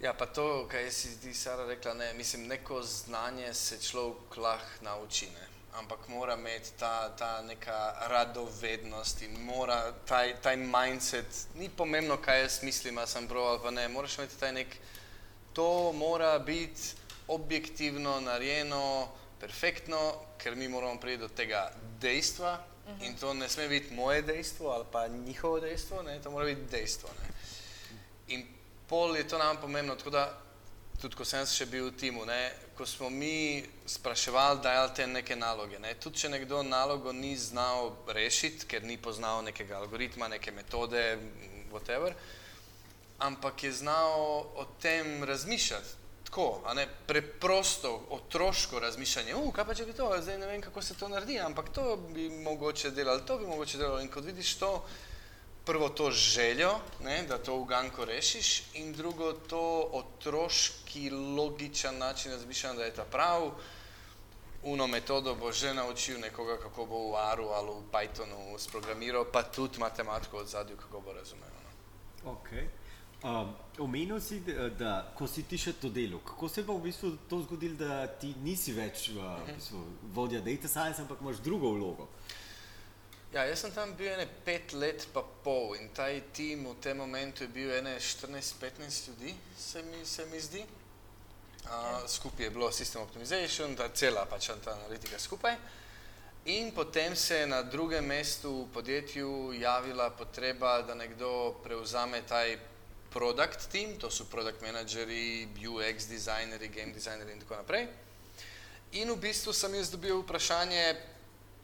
Ja, 0.00 0.14
pa 0.14 0.26
to, 0.26 0.66
kar 0.68 0.90
si 0.90 1.20
ti 1.20 1.34
Sara 1.34 1.66
rekla, 1.66 1.94
ne, 1.94 2.14
mislim, 2.14 2.46
neko 2.48 2.82
znanje 2.82 3.54
se 3.54 3.80
človek 3.82 4.36
lahko 4.36 4.84
nauči, 4.84 5.26
ne. 5.26 5.46
ampak 5.74 6.08
mora 6.08 6.34
imeti 6.34 6.72
ta, 6.78 7.16
ta 7.16 7.42
neka 7.42 7.94
radovednost 8.08 9.22
in 9.22 9.36
mora 9.44 9.92
taj, 10.06 10.34
taj 10.42 10.56
mindset, 10.56 11.46
ni 11.54 11.68
pomembno, 11.68 12.16
kaj 12.16 12.40
jaz 12.40 12.62
mislim, 12.62 12.98
a 12.98 13.06
sem 13.06 13.28
prav 13.28 13.44
ali 13.44 13.60
pa 13.62 13.70
ne, 13.70 13.88
moraš 13.88 14.18
imeti 14.18 14.38
taj 14.40 14.52
nek, 14.52 14.76
to 15.52 15.92
mora 15.92 16.38
biti 16.38 16.80
objektivno 17.28 18.20
narejeno, 18.20 19.08
perfektno, 19.40 20.00
ker 20.38 20.56
mi 20.56 20.68
moramo 20.68 21.00
priti 21.00 21.22
do 21.22 21.28
tega 21.28 21.70
dejstva 22.00 22.58
in 23.00 23.16
to 23.16 23.34
ne 23.34 23.48
sme 23.48 23.68
biti 23.68 23.94
moje 23.94 24.22
dejstvo 24.22 24.70
ali 24.70 24.84
pa 24.92 25.08
njihovo 25.08 25.60
dejstvo, 25.60 26.02
ne, 26.02 26.20
to 26.22 26.30
mora 26.30 26.46
biti 26.46 26.70
dejstvo. 26.70 27.08
Ne. 27.08 27.28
In 28.34 28.46
pol 28.88 29.16
je 29.16 29.28
to 29.28 29.38
nam 29.38 29.56
pomembno, 29.60 29.94
tako 29.94 30.10
da 30.10 30.40
tudi 31.00 31.16
ko 31.16 31.24
sem 31.24 31.46
še 31.46 31.66
bil 31.70 31.86
v 31.88 31.96
timu, 31.96 32.24
ne, 32.28 32.52
ko 32.76 32.86
smo 32.86 33.08
mi 33.10 33.62
spraševali, 33.86 34.60
dajali 34.62 34.90
te 34.96 35.06
neke 35.06 35.36
naloge, 35.36 35.78
ne, 35.78 35.94
tudi 35.94 36.20
če 36.20 36.28
nekdo 36.34 36.62
nalogo 36.62 37.12
ni 37.12 37.36
znal 37.36 37.94
rešiti, 38.08 38.66
ker 38.68 38.84
ni 38.84 38.98
poznal 39.00 39.44
nekega 39.46 39.78
algoritma, 39.78 40.28
neke 40.28 40.52
metode, 40.52 41.00
whatever, 41.72 42.12
ampak 43.18 43.64
je 43.64 43.72
znal 43.72 44.44
o 44.60 44.66
tem 44.82 45.24
razmišljati. 45.24 45.99
Tako, 46.30 46.62
ne, 46.74 46.86
preprosto, 47.06 48.02
otroško 48.10 48.78
razmišljanje, 48.78 49.34
uh, 49.34 49.48
kaj 49.54 49.64
pa 49.66 49.74
če 49.74 49.84
bi 49.88 49.94
to, 49.98 50.06
zdaj 50.22 50.36
ne 50.38 50.46
vem, 50.46 50.60
kako 50.62 50.82
se 50.82 50.94
to 50.94 51.08
naredi, 51.10 51.40
ampak 51.42 51.72
to 51.74 51.96
bi 52.14 52.28
mogoče 52.30 52.92
delali, 52.94 53.24
to 53.26 53.38
bi 53.38 53.48
mogoče 53.50 53.78
delali 53.78 54.04
in 54.06 54.10
kot 54.14 54.24
vidiš 54.24 54.54
to, 54.60 54.70
prvo 55.66 55.88
to 55.88 56.10
željo, 56.10 56.70
ne, 57.02 57.22
da 57.26 57.38
to 57.38 57.56
uganko 57.58 58.04
rešiš 58.04 58.62
in 58.78 58.92
drugo 58.92 59.32
to 59.32 59.90
otroški 59.92 61.10
logičen 61.10 61.98
način 61.98 62.32
razmišljanja, 62.32 62.78
da 62.78 62.84
je 62.84 62.94
ta 62.94 63.04
prav, 63.04 63.50
uno 64.62 64.86
metodo 64.86 65.34
bo 65.34 65.52
že 65.52 65.74
naučil 65.74 66.20
nekoga, 66.20 66.60
kako 66.62 66.86
bo 66.86 67.10
v 67.10 67.16
Aru 67.16 67.48
ali 67.48 67.70
v 67.70 67.90
Pythonu 67.92 68.58
sprogramiral, 68.58 69.26
pa 69.32 69.42
tudi 69.42 69.78
matematiko 69.78 70.36
od 70.36 70.46
zadju, 70.46 70.76
kako 70.76 71.00
bo 71.00 71.12
razumel. 71.12 71.50
No. 72.24 72.38
Okay. 72.38 72.79
Um, 73.22 73.54
omenil 73.78 74.20
si, 74.20 74.40
da, 74.40 74.68
da 74.68 74.90
ko 75.16 75.26
si 75.28 75.42
ti 75.44 75.58
še 75.60 75.74
to 75.76 75.90
delo, 75.92 76.22
kako 76.24 76.48
se 76.48 76.62
je 76.62 76.66
pa 76.66 76.72
v 76.72 76.80
bistvu 76.86 77.10
to 77.28 77.42
zgodilo, 77.44 77.76
da 77.76 78.06
ti 78.06 78.30
nisi 78.40 78.72
več 78.72 79.10
v, 79.12 79.20
v 79.20 79.56
bistvu, 79.58 79.80
vodja 80.16 80.40
data 80.40 80.68
science, 80.72 81.02
ampak 81.02 81.20
imaš 81.20 81.42
drugo 81.44 81.74
vlogo? 81.74 82.06
Ja, 83.34 83.44
jaz 83.44 83.60
sem 83.60 83.74
tam 83.76 83.92
bil 83.98 84.08
ene 84.10 84.24
pet 84.46 84.72
let 84.72 85.04
pa 85.12 85.20
pol 85.44 85.76
in 85.76 85.92
ta 85.94 86.08
tim 86.32 86.64
v 86.66 86.72
tem 86.80 86.96
momentu 86.96 87.44
je 87.44 87.50
bil 87.52 87.74
ene 87.76 87.92
14-15 88.00 89.12
ljudi, 89.12 89.34
se 89.58 89.82
mi, 89.82 90.00
se 90.04 90.26
mi 90.32 90.40
zdi. 90.40 90.64
Uh, 91.60 92.00
skupaj 92.08 92.46
je 92.46 92.50
bilo 92.50 92.72
System 92.72 93.04
Optimization, 93.04 93.76
ta 93.76 93.90
cela 93.92 94.24
pač 94.24 94.48
ta 94.64 94.72
analitika 94.72 95.20
skupaj. 95.20 95.60
In 96.46 96.72
potem 96.72 97.14
se 97.16 97.44
je 97.44 97.46
na 97.46 97.62
drugem 97.62 98.06
mestu 98.06 98.64
v 98.64 98.72
podjetju 98.72 99.52
javila 99.60 100.08
potreba, 100.10 100.80
da 100.82 100.94
nekdo 100.94 101.60
prevzame 101.62 102.22
taj 102.26 102.56
product 103.10 103.70
team, 103.70 103.96
to 103.98 104.10
so 104.10 104.24
product 104.24 104.62
manageri, 104.62 105.48
UX 105.66 106.06
dizajneri, 106.06 106.68
game 106.68 106.92
dizajneri 106.92 107.32
in 107.32 107.40
tako 107.40 107.56
naprej. 107.56 107.88
In 108.92 109.10
v 109.10 109.16
bistvu 109.16 109.52
sem 109.52 109.74
jaz 109.74 109.90
dobil 109.90 110.22
vprašanje, 110.22 110.96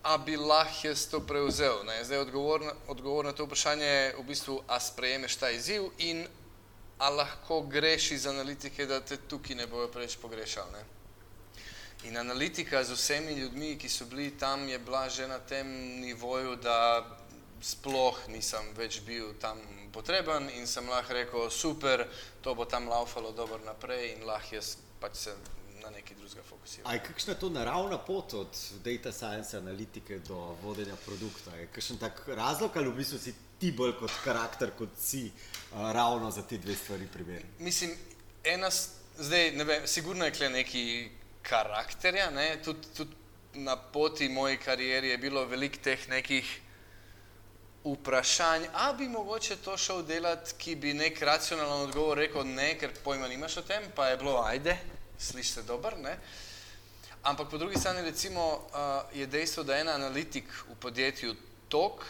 a 0.07 0.19
bi 0.19 0.37
lahko 0.37 0.87
jaz 0.87 1.07
to 1.11 1.21
prevzel. 1.21 1.83
Ne? 1.85 2.05
Zdaj 2.05 2.19
odgovor 2.19 2.63
na, 2.63 2.73
odgovor 2.89 3.25
na 3.25 3.33
to 3.33 3.47
vprašanje 3.47 3.87
je 3.87 4.15
v 4.19 4.25
bistvu, 4.27 4.61
a 4.69 4.81
sprejemeš 4.81 5.37
ta 5.37 5.51
izziv 5.51 5.91
in 5.99 6.27
a 6.99 7.11
lahko 7.11 7.61
greš 7.61 8.11
iz 8.11 8.27
analitike, 8.27 8.87
da 8.87 9.01
te 9.01 9.17
tukaj 9.17 9.57
ne 9.57 9.67
bojo 9.67 9.89
preveč 9.89 10.17
pogrešali. 10.17 10.73
Ne? 10.73 10.85
In 12.05 12.17
analitika 12.17 12.85
z 12.85 12.95
vsemi 12.95 13.35
ljudmi, 13.35 13.75
ki 13.79 13.89
so 13.89 14.07
bili 14.07 14.31
tam, 14.39 14.69
je 14.69 14.79
bila 14.79 15.09
že 15.09 15.29
na 15.29 15.39
tem 15.39 15.67
nivoju, 16.01 16.57
da 16.57 17.03
sploh 17.67 18.19
nisem 18.31 18.69
več 18.79 19.01
bil 19.07 19.33
tam 19.43 19.59
potreben 19.93 20.49
in 20.55 20.67
sem 20.71 20.87
lahko 20.91 21.17
rekel, 21.17 21.51
super, 21.51 22.05
to 22.43 22.55
bo 22.55 22.67
tam 22.71 22.89
laufalo 22.89 23.33
dobro 23.35 23.59
naprej 23.65 24.13
in 24.15 24.27
lahko 24.29 24.59
jaz 24.59 24.77
pač 25.01 25.17
se 25.27 25.35
na 25.83 25.91
nekaj 25.91 26.17
drugega 26.19 26.43
fokusirati. 26.43 26.95
Je 26.95 27.03
kakšna 27.09 27.35
to 27.35 27.51
naravna 27.51 27.99
pot 27.99 28.35
od 28.35 28.61
data 28.85 29.13
science 29.13 29.57
analitike 29.57 30.19
do 30.29 30.39
vodenja 30.63 30.97
produkta? 31.05 31.55
Je 31.57 31.67
kakšen 31.75 31.99
tak 32.03 32.23
razlog 32.29 32.77
ali 32.77 32.91
v 32.91 32.97
bistvu 33.01 33.19
si 33.19 33.35
ti 33.61 33.73
bolj 33.73 33.97
kot 34.01 34.15
karakter, 34.25 34.73
kot 34.79 34.99
si 35.01 35.27
uh, 35.27 35.91
ravno 35.93 36.31
za 36.31 36.43
te 36.43 36.59
dve 36.59 36.75
stvari 36.75 37.07
primeren? 37.13 37.55
Mislim, 37.59 37.95
ena, 38.45 38.71
zdaj 39.19 39.51
ne 39.57 39.65
vem, 39.65 39.87
sigurno 39.87 40.25
je 40.25 40.35
kle 40.39 40.51
neki 40.51 40.85
karakterja, 41.43 42.31
ne? 42.31 42.49
tudi 42.65 42.95
tud 42.97 43.15
na 43.55 43.77
poti 43.77 44.29
moje 44.29 44.59
kariere 44.61 45.09
je 45.09 45.19
bilo 45.19 45.45
veliko 45.49 45.79
teh 45.83 46.09
nekih 46.09 46.61
vprašanj, 47.93 48.67
a 48.75 48.93
bi 48.93 49.09
mogoče 49.09 49.57
to 49.57 49.77
šel 49.77 50.03
delati, 50.03 50.55
ki 50.59 50.75
bi 50.75 50.95
nek 50.95 51.23
racionalen 51.23 51.87
odgovor 51.89 52.19
rekel 52.19 52.47
ne, 52.47 52.75
ker 52.79 52.91
pojma 53.05 53.29
nimaš 53.29 53.61
o 53.61 53.63
tem, 53.63 53.87
pa 53.95 54.09
je 54.09 54.17
bilo 54.17 54.41
ajde, 54.43 54.77
slišite 55.19 55.63
dober, 55.63 55.99
ne. 55.99 56.17
Ampak 57.23 57.51
po 57.51 57.59
drugi 57.59 57.79
strani 57.79 58.03
recimo 58.03 58.47
uh, 58.55 59.19
je 59.19 59.27
dejstvo, 59.27 59.63
da 59.63 59.79
en 59.79 59.89
analitik 59.89 60.51
v 60.69 60.77
podjetju 60.81 61.35
tok 61.69 62.05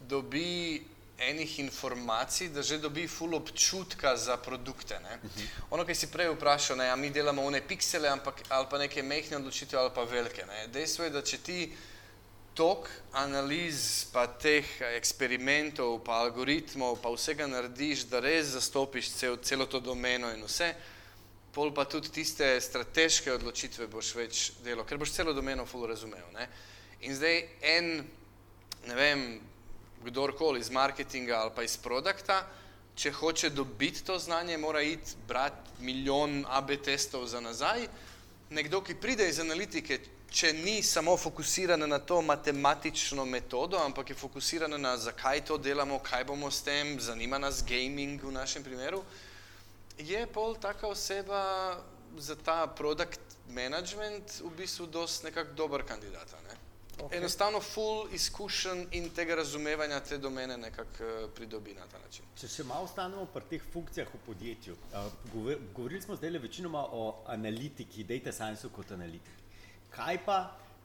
dobi 0.00 0.82
enih 1.18 1.58
informacij, 1.58 2.48
da 2.48 2.62
že 2.62 2.78
dobi 2.78 3.06
full 3.08 3.34
občutka 3.34 4.16
za 4.16 4.36
produkte. 4.36 4.98
Ne. 5.00 5.18
Ono, 5.70 5.84
ki 5.84 5.94
si 5.94 6.10
prej 6.10 6.32
vprašal, 6.34 6.76
ne, 6.76 6.90
a 6.90 6.96
mi 6.96 7.10
delamo 7.10 7.44
one 7.44 7.60
piksele, 7.60 8.08
ampak 8.08 8.42
ali 8.48 8.66
pa 8.70 8.78
neke 8.78 9.02
mehne 9.02 9.36
odločitve 9.36 9.78
ali 9.78 9.90
pa 9.94 10.04
velike. 10.04 10.46
Ne. 10.46 10.66
Dejstvo 10.68 11.04
je, 11.04 11.10
da 11.10 11.22
če 11.22 11.38
ti 11.38 11.58
tok 12.54 12.88
analiz, 13.16 14.06
pa 14.12 14.26
teh 14.26 14.66
eksperimentov, 14.96 15.98
pa 16.04 16.20
algoritmov, 16.24 16.98
pa 17.02 17.12
vsega 17.12 17.46
narediš, 17.48 18.06
da 18.10 18.20
res 18.20 18.52
zastopiš 18.52 19.12
cel, 19.16 19.38
celo 19.44 19.66
to 19.66 19.80
domeno 19.80 20.30
in 20.32 20.44
vse, 20.44 20.72
pol 21.52 21.72
pa 21.72 21.84
tudi 21.84 22.12
tiste 22.12 22.48
strateške 22.60 23.32
odločitve 23.32 23.88
boš 23.92 24.14
več 24.16 24.42
delo, 24.64 24.84
ker 24.84 25.00
boš 25.00 25.14
celo 25.16 25.32
domeno 25.36 25.66
ful 25.68 25.86
razumel. 25.88 26.24
Ne? 26.36 26.48
In 27.08 27.16
zdaj 27.16 27.40
en, 27.76 27.92
ne 28.88 28.96
vem, 28.96 29.26
kdorkoli 30.04 30.60
iz 30.60 30.70
marketinga 30.70 31.38
ali 31.40 31.54
pa 31.56 31.64
iz 31.64 31.76
produkta, 31.80 32.42
če 32.96 33.12
hoče 33.16 33.50
dobiti 33.50 34.04
to 34.04 34.18
znanje, 34.18 34.58
mora 34.60 34.82
iti 34.84 35.16
brati 35.28 35.84
milijon 35.84 36.44
AB 36.48 36.76
testov 36.84 37.26
za 37.26 37.40
nazaj. 37.40 37.86
Nekdo, 38.52 38.82
ki 38.84 38.98
pride 39.00 39.28
iz 39.28 39.40
analitike, 39.40 39.98
če 40.32 40.52
ni 40.52 40.82
samo 40.82 41.16
fokusirana 41.16 41.86
na 41.86 41.98
to 41.98 42.22
matematično 42.22 43.24
metodo, 43.24 43.78
ampak 43.78 44.10
je 44.10 44.16
fokusirana 44.16 44.78
na 44.78 44.96
zakaj 44.96 45.44
to 45.44 45.58
delamo, 45.58 45.98
kaj 45.98 46.24
bomo 46.24 46.50
s 46.50 46.62
tem, 46.64 46.96
zanima 47.00 47.38
nas 47.38 47.62
gaming 47.68 48.22
v 48.22 48.32
našem 48.32 48.64
primeru, 48.64 49.02
je 49.98 50.26
pol 50.26 50.56
taka 50.56 50.88
oseba 50.88 51.76
za 52.16 52.36
ta 52.36 52.66
product 52.66 53.20
management 53.48 54.40
v 54.40 54.50
bistvu 54.56 54.86
dost 54.86 55.24
nekak 55.24 55.52
dober 55.56 55.84
kandidat. 55.84 56.32
Ne? 56.48 56.56
Okay. 57.02 57.18
Enostavno 57.18 57.60
full 57.60 58.08
izkušen 58.12 58.86
in 58.92 59.10
tega 59.10 59.34
razumevanja 59.34 60.00
te 60.00 60.18
domene 60.18 60.56
nekako 60.56 61.04
uh, 61.04 61.30
pridobi 61.34 61.74
na 61.74 61.86
ta 61.92 61.98
način. 61.98 62.24
Če 62.36 62.48
še 62.48 62.66
malo 62.68 62.84
ostanemo 62.88 63.24
pri 63.32 63.48
teh 63.50 63.68
funkcijah 63.72 64.08
v 64.12 64.20
podjetju. 64.26 64.76
Uh, 64.92 65.54
govorili 65.74 66.02
smo 66.02 66.16
zdaj 66.16 66.38
večinoma 66.38 66.84
o 66.92 67.24
analitiki, 67.26 68.04
data 68.04 68.32
science 68.32 68.68
kot 68.68 68.92
analitiki. 68.92 69.41
Kaj 69.92 70.18
pa 70.24 70.38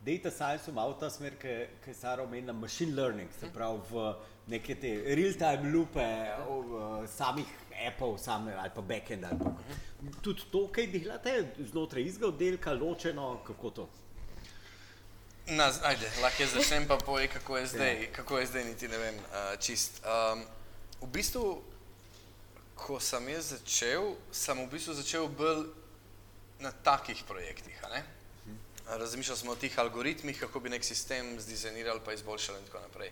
data 0.06 0.32
science 0.32 0.72
ima 0.72 0.86
v 0.88 0.96
ta 1.00 1.10
smer, 1.10 1.36
ki 1.40 1.48
je 1.88 1.94
Sara 1.94 2.24
omenila, 2.24 2.54
machine 2.54 2.96
learning, 2.96 3.30
se 3.40 3.50
pravi 3.54 3.80
v 3.92 4.16
neke 4.48 4.76
te 4.76 4.92
real-time 5.16 5.72
lupe 5.72 6.04
uh, 6.04 7.08
samih 7.10 7.48
Apple, 7.88 8.18
same, 8.18 8.54
ali 8.56 8.72
pa 8.76 8.82
backend. 8.82 9.26
Ali 9.26 9.40
pa. 9.40 9.52
Tudi 10.22 10.48
to, 10.52 10.68
kaj 10.72 10.88
delate 10.88 11.34
znotraj 11.72 12.04
izga 12.04 12.28
oddelka, 12.28 12.74
ločeno, 12.74 13.40
kako 13.48 13.70
to? 13.70 13.88
Na, 15.48 15.72
ajde, 15.84 16.10
lahko 16.22 16.44
jaz 16.44 16.54
začnem 16.58 16.88
pa 16.88 16.98
povej, 16.98 17.28
kako 17.32 17.58
je 17.58 17.68
zdaj, 17.68 17.94
ja. 18.04 18.12
kako 18.16 18.40
je 18.40 18.46
zdaj, 18.46 18.64
niti 18.66 18.88
ne 18.88 18.98
vem, 18.98 19.16
uh, 19.16 19.56
čist. 19.60 20.02
Um, 20.04 20.44
v 21.02 21.12
bistvu, 21.14 21.62
ko 22.76 23.00
sem 23.00 23.30
jaz 23.32 23.54
začel, 23.56 24.16
sem 24.32 24.60
v 24.60 24.70
bistvu 24.72 24.96
začel 24.98 25.28
bolj 25.28 25.68
na 26.60 26.72
takih 26.72 27.24
projektih, 27.28 27.80
a 27.88 27.96
ne? 27.96 28.04
Razmišljali 28.90 29.40
smo 29.40 29.52
o 29.52 29.56
teh 29.56 29.80
algoritmih, 29.80 30.40
kako 30.40 30.60
bi 30.60 30.70
nek 30.70 30.84
sistem 30.84 31.40
zdizajnirali, 31.40 32.02
pa 32.06 32.14
izboljšali 32.14 32.60
in 32.60 32.66
tako 32.66 32.80
naprej. 32.80 33.12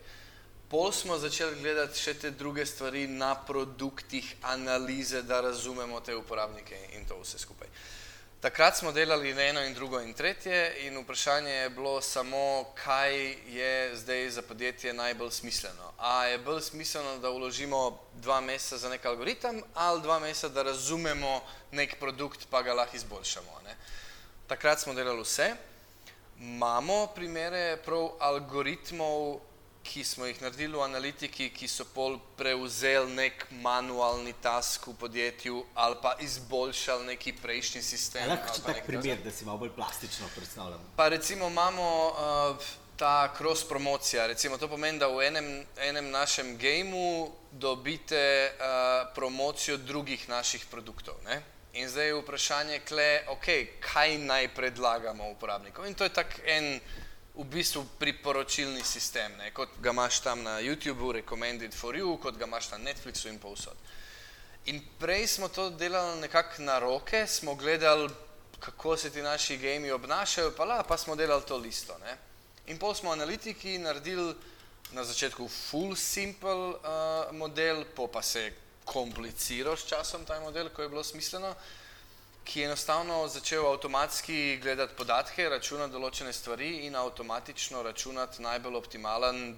Pol 0.69 0.91
smo 0.91 1.17
začeli 1.17 1.61
gledati 1.61 1.99
še 1.99 2.13
te 2.13 2.31
druge 2.31 2.65
stvari 2.65 3.07
na 3.07 3.35
produktih, 3.35 4.35
analize, 4.41 5.21
da 5.21 5.41
razumemo 5.41 5.99
te 6.01 6.15
uporabnike 6.15 6.79
in 6.97 7.05
to 7.05 7.19
vse 7.21 7.39
skupaj. 7.39 7.67
Takrat 8.45 8.77
smo 8.77 8.91
delali 8.91 9.31
eno 9.41 9.61
in 9.65 9.73
drugo 9.73 9.99
in 10.01 10.13
tretje 10.13 10.85
in 10.85 10.97
vprašanje 10.97 11.51
je 11.51 11.69
bilo 11.69 12.01
samo, 12.01 12.65
kaj 12.83 13.15
je 13.47 13.95
zdaj 13.97 14.29
za 14.29 14.41
podjetje 14.41 14.93
najbolj 14.93 15.31
smiselno. 15.31 15.93
A 15.97 16.25
je 16.25 16.37
bolj 16.37 16.61
smiselno, 16.61 17.17
da 17.17 17.29
vložimo 17.29 17.99
dva 18.13 18.41
meseca 18.41 18.77
za 18.77 18.89
nek 18.89 19.05
algoritem 19.05 19.63
ali 19.73 20.01
dva 20.01 20.19
meseca, 20.19 20.49
da 20.49 20.63
razumemo 20.63 21.41
nek 21.71 21.99
produkt, 21.99 22.45
pa 22.49 22.61
ga 22.61 22.73
lahko 22.73 22.95
izboljšamo. 22.95 23.61
Ne? 23.63 23.77
Takrat 24.47 24.79
smo 24.79 24.93
delali 24.93 25.21
vse. 25.21 25.55
Imamo 26.39 27.07
primere 27.15 27.77
prav 27.85 28.09
algoritmov, 28.19 29.39
ki 29.83 30.03
smo 30.03 30.25
jih 30.25 30.41
naredili 30.41 30.77
v 30.77 30.83
analitiki, 30.85 31.49
ki 31.49 31.67
so 31.69 31.85
pol 31.93 32.17
prevzeli 32.37 33.13
nek 33.13 33.45
manualni 33.61 34.33
task 34.41 34.87
v 34.87 34.93
podjetju 34.99 35.63
ali 35.73 35.97
pa 36.01 36.15
izboljšali 36.19 37.05
neki 37.05 37.33
prejšnji 37.41 37.81
sistem. 37.81 38.29
Lahko 38.29 38.53
če 38.55 38.63
tak 38.65 38.85
primer, 38.85 39.21
da 39.23 39.31
si 39.31 39.45
malo 39.45 39.63
bolj 39.65 39.73
plastično 39.77 40.29
predstavljamo. 40.35 40.93
Pa 40.95 41.07
recimo 41.09 41.47
imamo 41.47 41.89
uh, 42.09 42.69
ta 42.97 43.33
cross 43.37 43.65
promocija, 43.69 44.27
recimo 44.27 44.57
to 44.57 44.69
pomeni, 44.69 44.99
da 44.99 45.07
v 45.07 45.25
enem, 45.25 45.49
enem 45.77 46.09
našem 46.09 46.57
gameu 46.57 47.31
dobite 47.51 48.21
uh, 48.53 49.09
promocijo 49.15 49.77
drugih 49.77 50.29
naših 50.29 50.65
produktov. 50.71 51.17
Ne? 51.25 51.41
In 51.75 51.89
zdaj 51.89 52.07
je 52.07 52.15
vprašanje, 52.15 52.79
kle, 52.87 53.25
okay, 53.33 53.65
kaj 53.83 54.17
naj 54.17 54.47
predlagamo 54.55 55.27
uporabnikom. 55.33 55.85
In 55.85 55.93
to 55.93 56.07
je 56.07 56.13
tak 56.15 56.39
en 56.47 56.79
v 57.35 57.43
bistvu 57.51 57.83
priporočilni 57.99 58.83
sistem, 58.83 59.35
ne? 59.37 59.51
kot 59.51 59.75
ga 59.83 59.91
imaš 59.91 60.21
tam 60.23 60.43
na 60.43 60.61
YouTubeu, 60.63 61.11
recommended 61.19 61.75
for 61.75 61.95
you, 61.95 62.15
kot 62.23 62.37
ga 62.39 62.47
imaš 62.47 62.71
na 62.71 62.77
Netflixu 62.77 63.27
in 63.27 63.39
povsod. 63.43 63.75
In 64.71 64.79
prej 64.99 65.27
smo 65.27 65.51
to 65.51 65.69
delali 65.69 66.21
nekako 66.21 66.63
na 66.63 66.79
roke, 66.79 67.27
smo 67.27 67.55
gledali, 67.55 68.09
kako 68.59 68.97
se 68.97 69.11
ti 69.11 69.21
naši 69.21 69.57
gami 69.57 69.91
obnašajo, 69.91 70.55
pa, 70.55 70.65
la, 70.65 70.83
pa 70.83 70.97
smo 70.97 71.15
delali 71.15 71.43
to 71.43 71.57
listo. 71.57 71.97
Ne? 71.99 72.17
In 72.71 72.79
pol 72.79 72.95
smo 72.95 73.11
analitiki 73.11 73.77
naredili 73.77 74.31
na 74.91 75.03
začetku 75.03 75.47
full 75.47 75.95
simple 75.95 76.51
uh, 76.55 77.35
model, 77.35 77.83
po 77.95 78.07
pa 78.07 78.21
se 78.21 78.41
je 78.41 78.53
kompliciral 78.85 79.77
s 79.77 79.89
časom 79.89 80.25
ta 80.25 80.39
model, 80.39 80.69
ko 80.69 80.81
je 80.81 80.89
bilo 80.89 81.03
smiselno, 81.03 81.55
ki 82.45 82.59
je 82.59 82.65
enostavno 82.65 83.27
začel 83.27 83.65
avtomatski 83.65 84.57
gledati 84.61 84.93
podatke, 84.95 85.49
računati 85.49 85.93
določene 85.93 86.33
stvari 86.33 86.85
in 86.85 86.95
avtomatično 86.95 87.81
računati 87.83 88.41
najbolj 88.45 88.77
optimalen 88.77 89.57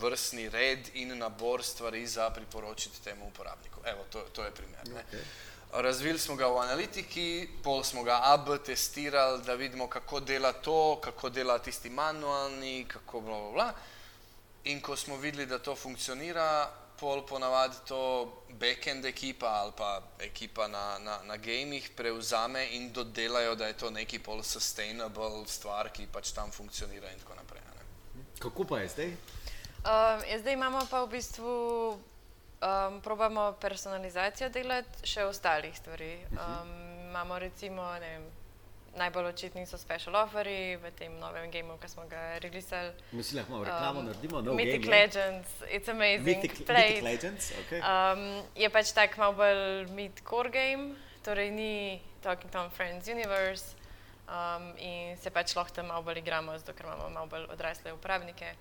vrstni 0.00 0.48
red 0.52 0.90
in 0.94 1.16
nabor 1.18 1.64
stvari 1.64 2.06
za 2.06 2.30
priporočiti 2.30 3.00
temu 3.04 3.26
uporabniku. 3.32 3.80
Evo, 3.84 4.04
to, 4.12 4.20
to 4.32 4.44
je 4.44 4.50
primer. 4.50 4.84
Okay. 4.84 5.22
Razvili 5.72 6.18
smo 6.18 6.36
ga 6.36 6.48
v 6.48 6.60
analitiki, 6.62 7.48
pol 7.64 7.82
smo 7.84 8.02
ga 8.04 8.20
AB 8.24 8.54
testirali, 8.64 9.42
da 9.44 9.54
vidimo, 9.54 9.88
kako 9.88 10.20
dela 10.20 10.52
to, 10.52 11.00
kako 11.00 11.28
dela 11.28 11.58
tisti 11.58 11.90
manualni, 11.90 12.84
kako 12.88 13.20
bla 13.20 13.40
bla 13.40 13.50
bla. 13.52 13.72
In 14.64 14.80
ko 14.80 14.96
smo 14.96 15.16
videli, 15.16 15.46
da 15.46 15.58
to 15.58 15.76
funkcionira, 15.76 16.68
pol 17.00 17.22
ponavadi 17.26 17.76
to 17.86 18.00
backend 18.58 19.04
ekipa 19.04 19.46
ali 19.46 19.72
pa 19.76 20.02
ekipa 20.18 20.68
na, 20.68 20.98
na, 20.98 21.18
na 21.24 21.36
gamih 21.36 21.90
prevzame 21.96 22.66
in 22.76 22.92
dodelajo, 22.92 23.54
da 23.54 23.66
je 23.66 23.72
to 23.72 23.90
neki 23.90 24.18
pol 24.18 24.42
sustainable 24.42 25.46
stvar, 25.46 25.92
ki 25.92 26.08
pač 26.12 26.32
tam 26.34 26.50
funkcionira 26.50 27.10
in 27.12 27.18
tako 27.18 27.38
naprej. 27.38 27.62
Ne? 27.62 28.24
Kako 28.38 28.64
pa 28.64 28.80
je 28.80 28.88
zdaj? 28.88 29.12
Um, 29.78 30.24
je 30.30 30.38
zdaj 30.38 30.52
imamo 30.52 30.86
pa 30.90 31.04
v 31.04 31.10
bistvu, 31.10 31.54
um, 32.60 33.00
probamo 33.00 33.52
personalizacijo 33.60 34.48
delati 34.48 35.06
še 35.06 35.24
ostalih 35.24 35.76
stvari. 35.76 36.18
Um, 36.34 36.74
imamo 37.08 37.38
recimo, 37.38 37.82
ne 38.00 38.10
vem, 38.10 38.26
najbolj 38.98 39.30
očitni 39.30 39.64
so 39.66 39.78
special 39.78 40.16
offeri 40.20 40.76
v 40.76 40.90
tem 40.98 41.14
novem 41.20 41.50
gameu, 41.50 41.78
ki 41.80 41.88
smo 41.88 42.04
ga 42.10 42.38
releasali. 42.42 42.92
Mi 43.12 43.22
si 43.22 43.38
lahko 43.38 43.62
reklamo 43.64 44.00
um, 44.00 44.06
naredimo, 44.10 44.42
no 44.42 44.54
Mythic 44.58 44.84
game, 44.84 44.92
Legends, 44.96 45.48
it's 45.70 45.88
amazing. 45.88 46.26
Mythic, 46.26 46.60
Mythic 46.68 47.02
Legends, 47.02 47.52
ok. 47.62 47.72
Um, 47.80 48.24
je 48.54 48.68
pač 48.70 48.92
tak 48.92 49.18
malo 49.18 49.38
bolj 49.38 49.90
mid-core 49.94 50.50
game, 50.50 50.94
torej 51.24 51.50
ni 51.54 52.00
Talking 52.22 52.50
Tom 52.50 52.70
Friends 52.70 53.08
Universe 53.08 53.78
um, 54.28 54.72
in 54.76 55.16
se 55.16 55.30
pač 55.30 55.54
lahko 55.56 55.74
tam 55.74 55.88
malo 55.92 56.02
bolj 56.02 56.20
igramo, 56.20 56.58
zato 56.58 56.74
ker 56.74 56.86
imamo 56.86 57.08
malo 57.10 57.30
bolj 57.30 57.46
odrasle 57.54 57.92
uporabnike. 57.94 58.54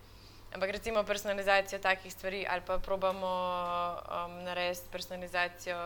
Ampak 0.55 0.71
recimo 0.71 1.03
personalizacijo 1.03 1.79
takih 1.79 2.13
stvari 2.13 2.45
ali 2.49 2.61
pa 2.65 2.79
probamo 2.79 3.27
um, 3.27 4.43
narediti 4.43 4.87
personalizacijo 4.91 5.77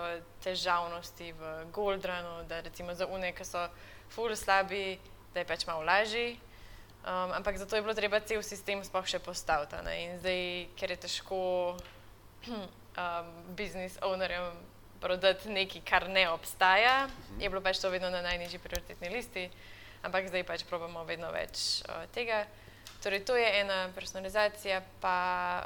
težavnosti 0.43 1.31
v 1.33 1.65
Goldrunu, 1.73 2.43
da 2.47 2.61
recimo 2.61 2.93
za 2.93 3.07
une, 3.07 3.31
ki 3.33 3.45
so 3.45 3.65
ful 4.11 4.35
slabi, 4.35 4.99
da 5.33 5.41
je 5.41 5.47
pač 5.47 5.65
malo 5.67 5.83
lažji. 5.87 6.39
Um, 7.01 7.31
ampak 7.33 7.57
zato 7.57 7.75
je 7.75 7.81
bilo 7.81 7.93
treba 7.97 8.19
cel 8.21 8.43
sistem 8.45 8.83
sploh 8.85 9.07
še 9.07 9.19
postaviti. 9.19 9.75
ne. 9.81 9.95
In 10.05 10.19
zdaj, 10.21 10.41
ker 10.77 10.91
je 10.93 10.97
težko 11.07 11.39
um, 12.51 13.31
biznis 13.57 13.97
ownerjem 14.05 14.53
prodati 15.01 15.49
nekaj, 15.49 15.81
kar 15.81 16.05
ne 16.09 16.29
obstaja, 16.29 17.09
je 17.41 17.49
bilo 17.49 17.61
pač 17.61 17.81
to 17.81 17.89
vedno 17.89 18.09
na 18.13 18.21
najnižji 18.21 18.61
prioritetni 18.61 19.09
listi, 19.09 19.49
ampak 20.05 20.29
zdaj 20.29 20.45
pač 20.45 20.65
probamo 20.69 21.01
vedno 21.09 21.31
več 21.33 21.81
uh, 21.89 22.05
tega. 22.13 22.45
Torej, 23.01 23.25
to 23.25 23.33
je 23.33 23.49
ena 23.63 23.89
personalizacija, 23.97 24.83
pa 25.01 25.17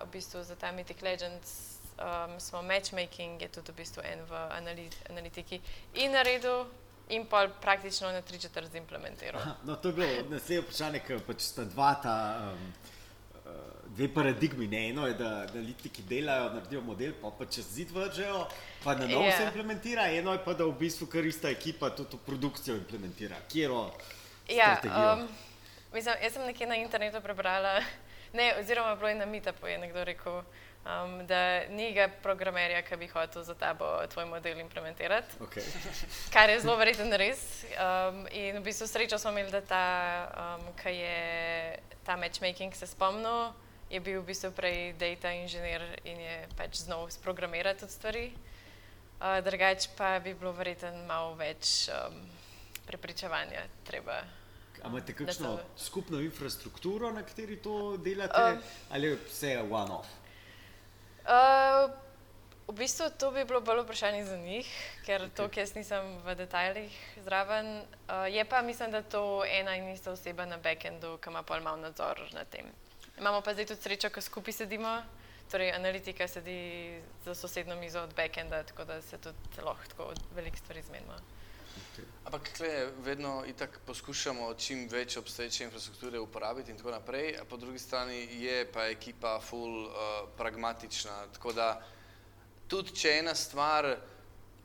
v 0.08 0.16
bistvu 0.16 0.40
za 0.48 0.56
ta 0.56 0.72
Mythic 0.72 1.04
Legends 1.04 1.76
um, 2.00 2.40
smo 2.40 2.64
matchmaking, 2.64 3.42
je 3.44 3.52
tudi 3.52 3.76
v 3.76 3.84
bistvu 3.84 4.08
en 4.08 4.24
v 4.24 4.40
anali 4.56 4.88
analitiki 5.12 5.60
in 6.00 6.16
naredil. 6.16 6.64
In 7.10 7.26
pa 7.30 7.48
praktično 7.62 8.12
na 8.12 8.22
tri 8.22 8.40
četrt 8.40 8.76
implementiral. 8.76 9.42
Aha, 9.42 9.56
No, 9.64 9.76
to 9.76 9.88
je 9.90 9.94
bilo 9.94 10.08
naslednje 10.30 10.62
vprašanje, 10.62 11.00
ker 11.06 11.20
pač 11.28 11.42
sta 11.42 11.64
dva 11.64 11.94
ta, 12.02 12.16
um, 12.50 12.74
uh, 13.46 13.52
dve 13.94 14.08
paradigmi. 14.14 14.68
Ne? 14.68 14.90
Eno 14.90 15.06
je, 15.08 15.14
da 15.14 15.30
analitiki 15.46 16.02
delajo, 16.10 16.50
naredijo 16.54 16.82
model, 16.82 17.14
pa, 17.22 17.30
pa 17.30 17.46
čez 17.46 17.68
zid 17.76 17.92
vržejo, 17.94 18.48
pa 18.84 18.96
na 18.96 19.08
novo 19.08 19.26
Ja. 19.26 19.38
se 19.38 19.44
implementira, 19.44 20.08
eno 20.12 20.34
je 20.34 20.42
pa, 20.46 20.54
da 20.54 20.66
v 20.66 20.74
bistvu 20.80 21.06
kar 21.08 21.26
ista 21.26 21.50
ekipa 21.50 21.90
tudi 21.90 22.18
produkcijo 22.26 22.76
implementira. 22.76 23.36
Kjero 23.52 23.92
Ja, 24.50 24.78
um, 24.84 25.28
mislim, 25.94 26.16
jaz 26.24 26.34
sem 26.34 26.46
nekje 26.46 26.68
na 26.68 26.76
internetu 26.76 27.22
prebrala, 27.22 27.82
ne, 28.38 28.56
oziroma 28.60 28.96
bilo 28.96 29.10
je 29.10 29.16
na 29.16 29.26
Meetupu 29.26 29.68
je 29.68 29.78
nekdo 29.78 30.04
rekel, 30.04 30.42
um, 30.86 31.28
da 31.28 31.40
ni 31.70 31.94
ga 31.94 32.08
programerja, 32.24 32.82
ki 32.82 32.96
bi 32.96 33.08
hotel 33.08 33.44
za 33.44 33.54
tabo 33.54 33.86
tvoj 34.08 34.26
model 34.26 34.60
implementirati, 34.60 35.36
Okay. 35.40 35.64
kar 36.34 36.50
je 36.50 36.60
zelo 36.60 36.76
verjetno 36.78 37.18
res. 37.18 37.64
Um, 37.74 38.28
in 38.32 38.58
v 38.58 38.64
bistvu 38.64 38.88
srečo 38.88 39.18
smo 39.18 39.32
imeli, 39.32 39.52
da 39.52 39.62
ta, 39.62 39.84
um, 40.38 40.68
ki 40.84 40.90
je 40.90 41.80
ta 42.04 42.16
matchmaking 42.16 42.74
se 42.76 42.88
spomnil, 42.88 43.54
je 43.90 44.00
bil 44.00 44.22
v 44.22 44.26
bistvu 44.26 44.52
prej 44.52 44.94
data 44.94 45.32
inženir 45.32 45.82
in 46.04 46.20
je 46.20 46.48
pač 46.58 46.76
znal 46.78 47.10
sprogramirati 47.10 47.80
tudi 47.80 47.92
stvari. 47.92 48.26
Uh, 49.16 49.40
drugače 49.42 49.90
pa 49.98 50.20
bi 50.20 50.34
bilo 50.34 50.52
verjetno 50.52 50.92
malo 51.08 51.36
več 51.36 51.90
um, 51.90 52.18
prepričevanja 52.86 53.62
treba. 53.84 54.18
A 54.84 54.88
imate 54.88 55.14
kakšno 55.14 55.56
so- 55.58 55.86
skupno 55.86 56.20
infrastrukturo, 56.22 57.12
na 57.12 57.24
kateri 57.24 57.56
to 57.58 57.98
delate, 57.98 58.36
Um, 58.38 58.60
ali 58.92 59.08
je 59.08 59.18
vse 59.26 59.54
one-off? 59.62 60.06
Uh, 61.26 61.90
v 62.68 62.74
bistvu 62.78 63.10
to 63.18 63.32
bi 63.32 63.46
bilo 63.46 63.62
bolj 63.62 63.82
vprašanje 63.82 64.26
za 64.26 64.38
njih, 64.38 64.70
ker 65.06 65.30
to, 65.34 65.48
ki 65.50 65.60
jaz 65.60 65.76
nisem 65.76 66.18
v 66.26 66.36
detajlih 66.38 66.94
zraven. 67.26 67.82
Uh, 68.06 68.26
je 68.30 68.46
pa 68.46 68.62
mislim, 68.62 68.92
da 68.92 69.02
to 69.02 69.46
ena 69.46 69.76
in 69.76 69.90
ista 69.90 70.12
oseba 70.12 70.46
na 70.46 70.58
backendu, 70.58 71.18
ki 71.18 71.30
ima 71.30 71.44
pol 71.44 71.62
malo 71.62 71.82
nadzor 71.82 72.22
nad 72.34 72.50
tem. 72.50 72.70
Imamo 73.18 73.42
pa 73.42 73.54
zdaj 73.54 73.66
tudi 73.66 73.82
srečo, 73.82 74.10
ko 74.10 74.22
skupaj 74.22 74.54
sedimo, 74.54 75.02
torej 75.52 75.72
analitika 75.72 76.28
sedi 76.28 77.02
za 77.26 77.36
sosedno 77.36 77.76
mizo 77.76 78.02
od 78.02 78.14
backenda, 78.16 78.64
tako 78.64 78.86
da 78.86 79.02
se 79.02 79.18
tudi 79.18 79.66
lahko 79.66 80.14
veliko 80.36 80.58
stvari 80.58 80.82
zmenimo. 80.82 81.18
Ampak 82.26 82.50
kle, 82.58 82.88
vedno 83.06 83.44
itak 83.46 83.80
poskušamo 83.86 84.54
čim 84.58 84.88
več 84.90 85.18
obstoječe 85.18 85.64
infrastrukture 85.64 86.20
uporabiti 86.20 86.72
in 86.72 86.78
tako 86.78 86.92
naprej, 86.92 87.36
a 87.42 87.46
po 87.46 87.58
drugi 87.58 87.80
strani 87.80 88.18
je 88.42 88.66
pa 88.72 88.88
ekipa 88.90 89.40
full 89.42 89.86
uh, 89.86 89.94
pragmatična, 90.38 91.28
tako 91.34 91.54
da 91.54 91.82
tudi 92.68 92.96
če 92.98 93.10
je 93.10 93.20
ena 93.20 93.36
stvar 93.36 93.86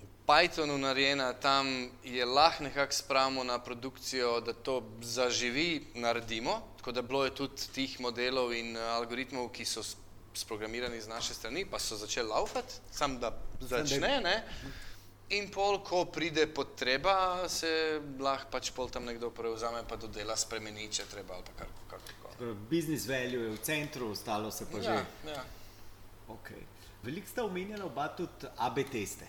v 0.00 0.08
Pythonu 0.26 0.78
narejena, 0.78 1.32
tam 1.32 1.90
je 2.04 2.24
lahko 2.24 2.64
nekako 2.64 2.92
spravimo 2.92 3.44
na 3.44 3.58
produkcijo, 3.58 4.40
da 4.40 4.52
to 4.52 4.80
zaživi, 5.02 5.86
naredimo, 5.94 6.62
tako 6.78 6.92
da 6.92 7.02
bilo 7.02 7.24
je 7.24 7.34
tudi 7.34 7.72
tih 7.74 8.00
modelov 8.00 8.54
in 8.56 8.76
uh, 8.76 8.82
algoritmov, 8.96 9.50
ki 9.52 9.64
so 9.64 9.84
sprogramirani 10.34 11.00
z 11.00 11.08
naše 11.08 11.34
strani, 11.34 11.66
pa 11.66 11.78
so 11.78 11.96
začeli 11.96 12.28
laufati, 12.28 12.80
sam 12.92 13.18
da 13.20 13.36
začne, 13.61 14.20
ne? 14.24 14.44
In 15.31 15.47
pol, 15.51 15.78
ko 15.87 16.05
pride 16.11 16.49
potreba, 16.51 17.47
se 17.49 18.01
lahko 18.18 18.51
pač 18.51 18.72
pol 18.74 18.91
tam 18.91 19.07
nekdo 19.07 19.31
prevzame, 19.31 19.85
pa 19.87 19.95
dodela, 20.01 20.35
spremeni, 20.35 20.89
če 20.91 21.07
treba 21.07 21.39
ali 21.39 21.55
kar 21.59 21.70
koli. 21.91 22.55
Business 22.70 23.07
value 23.07 23.45
je 23.45 23.51
v 23.55 23.61
centru, 23.62 24.11
ostalo 24.11 24.51
se 24.51 24.66
pa 24.66 24.81
že. 24.83 24.97
Ja, 24.97 25.05
ja. 25.37 25.45
Okay. 26.35 26.64
Veliko 27.03 27.28
ste 27.28 27.43
omenjali 27.43 27.83
oba 27.83 28.09
tudi 28.16 28.49
AB 28.57 28.83
teste. 28.91 29.28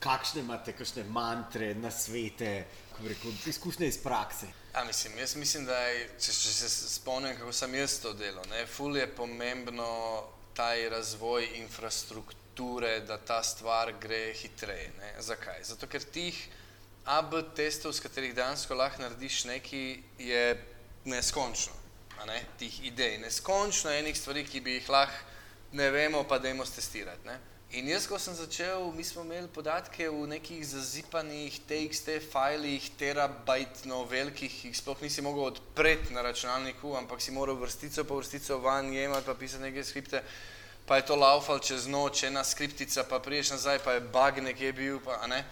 Kakšne 0.00 0.40
imate, 0.40 0.72
kakšne 0.72 1.04
mantre, 1.04 1.74
nasvete, 1.74 2.64
kako 2.94 3.08
rekel, 3.08 3.34
izkušnje 3.46 3.88
iz 3.88 3.98
prakse? 4.00 4.48
A, 4.72 4.84
mislim, 4.84 5.18
jaz 5.18 5.34
mislim, 5.36 5.66
da 5.66 5.76
je, 5.76 6.06
če, 6.14 6.32
če 6.32 6.52
se 6.56 6.68
spomnim, 6.94 7.36
kako 7.36 7.52
sem 7.52 7.74
jaz 7.74 7.98
to 8.00 8.14
delal, 8.16 8.46
ne, 8.48 8.64
ful 8.66 8.96
je 8.96 9.06
pomembno 9.12 9.90
ta 10.56 10.70
razvoj 10.94 11.50
infrastrukture, 11.58 12.39
da 13.06 13.18
ta 13.18 13.42
stvar 13.42 13.92
gre 14.00 14.32
hitreje. 14.34 14.90
Ne. 14.98 15.14
Zakaj? 15.22 15.64
Zato, 15.64 15.86
ker 15.86 16.04
tih 16.04 16.36
AB 17.04 17.34
testov, 17.56 17.92
s 17.92 18.00
katerih 18.00 18.34
dejansko 18.34 18.74
lahko 18.74 19.02
narediš 19.02 19.44
nekaj, 19.44 19.86
je 20.18 20.44
neskončno. 21.04 21.72
Ne? 22.26 22.42
Tih 22.58 22.84
idej, 22.84 23.18
neskončno 23.18 23.90
enih 23.90 24.16
stvari, 24.18 24.44
ki 24.44 24.60
bi 24.60 24.76
jih 24.78 24.88
lahko 24.92 25.24
ne 25.72 25.90
vemo, 25.90 26.24
pa 26.28 26.38
dajmo 26.38 26.64
testirati. 26.64 27.26
Ne? 27.26 27.38
In 27.70 27.86
jaz, 27.86 28.08
ko 28.10 28.18
sem 28.18 28.34
začel, 28.34 28.88
mi 28.92 29.04
smo 29.06 29.22
imeli 29.22 29.46
podatke 29.54 30.08
v 30.10 30.24
nekih 30.26 30.64
zazipanih 30.66 31.54
TXT 31.70 32.16
filih, 32.32 32.88
terabajtno 32.98 34.00
velikih, 34.10 34.56
jih 34.64 34.74
sploh 34.74 34.98
nisi 34.98 35.22
mogel 35.22 35.52
odpreti 35.52 36.10
na 36.10 36.24
računalniku, 36.26 36.96
ampak 36.98 37.22
si 37.22 37.30
moral 37.30 37.60
vrstico 37.60 38.02
po 38.04 38.18
vrstico 38.18 38.58
van 38.58 38.90
jemati, 38.92 39.26
pa 39.26 39.36
pisati 39.38 39.62
neke 39.62 39.84
skripte, 39.86 40.24
pa 40.90 40.96
je 40.96 41.06
to 41.06 41.14
laufal 41.16 41.60
čez 41.62 41.86
noč, 41.86 42.24
ena 42.26 42.42
skriptica, 42.42 43.04
pa 43.06 43.20
priješ 43.22 43.50
nazaj, 43.54 43.78
pa 43.78 43.92
je 43.92 44.00
bug 44.00 44.40
nekje 44.42 44.72
bil, 44.72 44.96
pa 44.98 45.22
ne. 45.30 45.44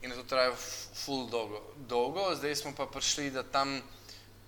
In 0.00 0.10
je 0.10 0.16
to 0.16 0.24
traja 0.24 0.54
f- 0.56 0.88
ful 0.96 1.26
dolgo. 1.28 1.60
dolgo. 1.76 2.30
Zdaj 2.34 2.56
smo 2.56 2.72
pa 2.72 2.86
prišli, 2.88 3.28
da 3.30 3.42
tam 3.42 3.82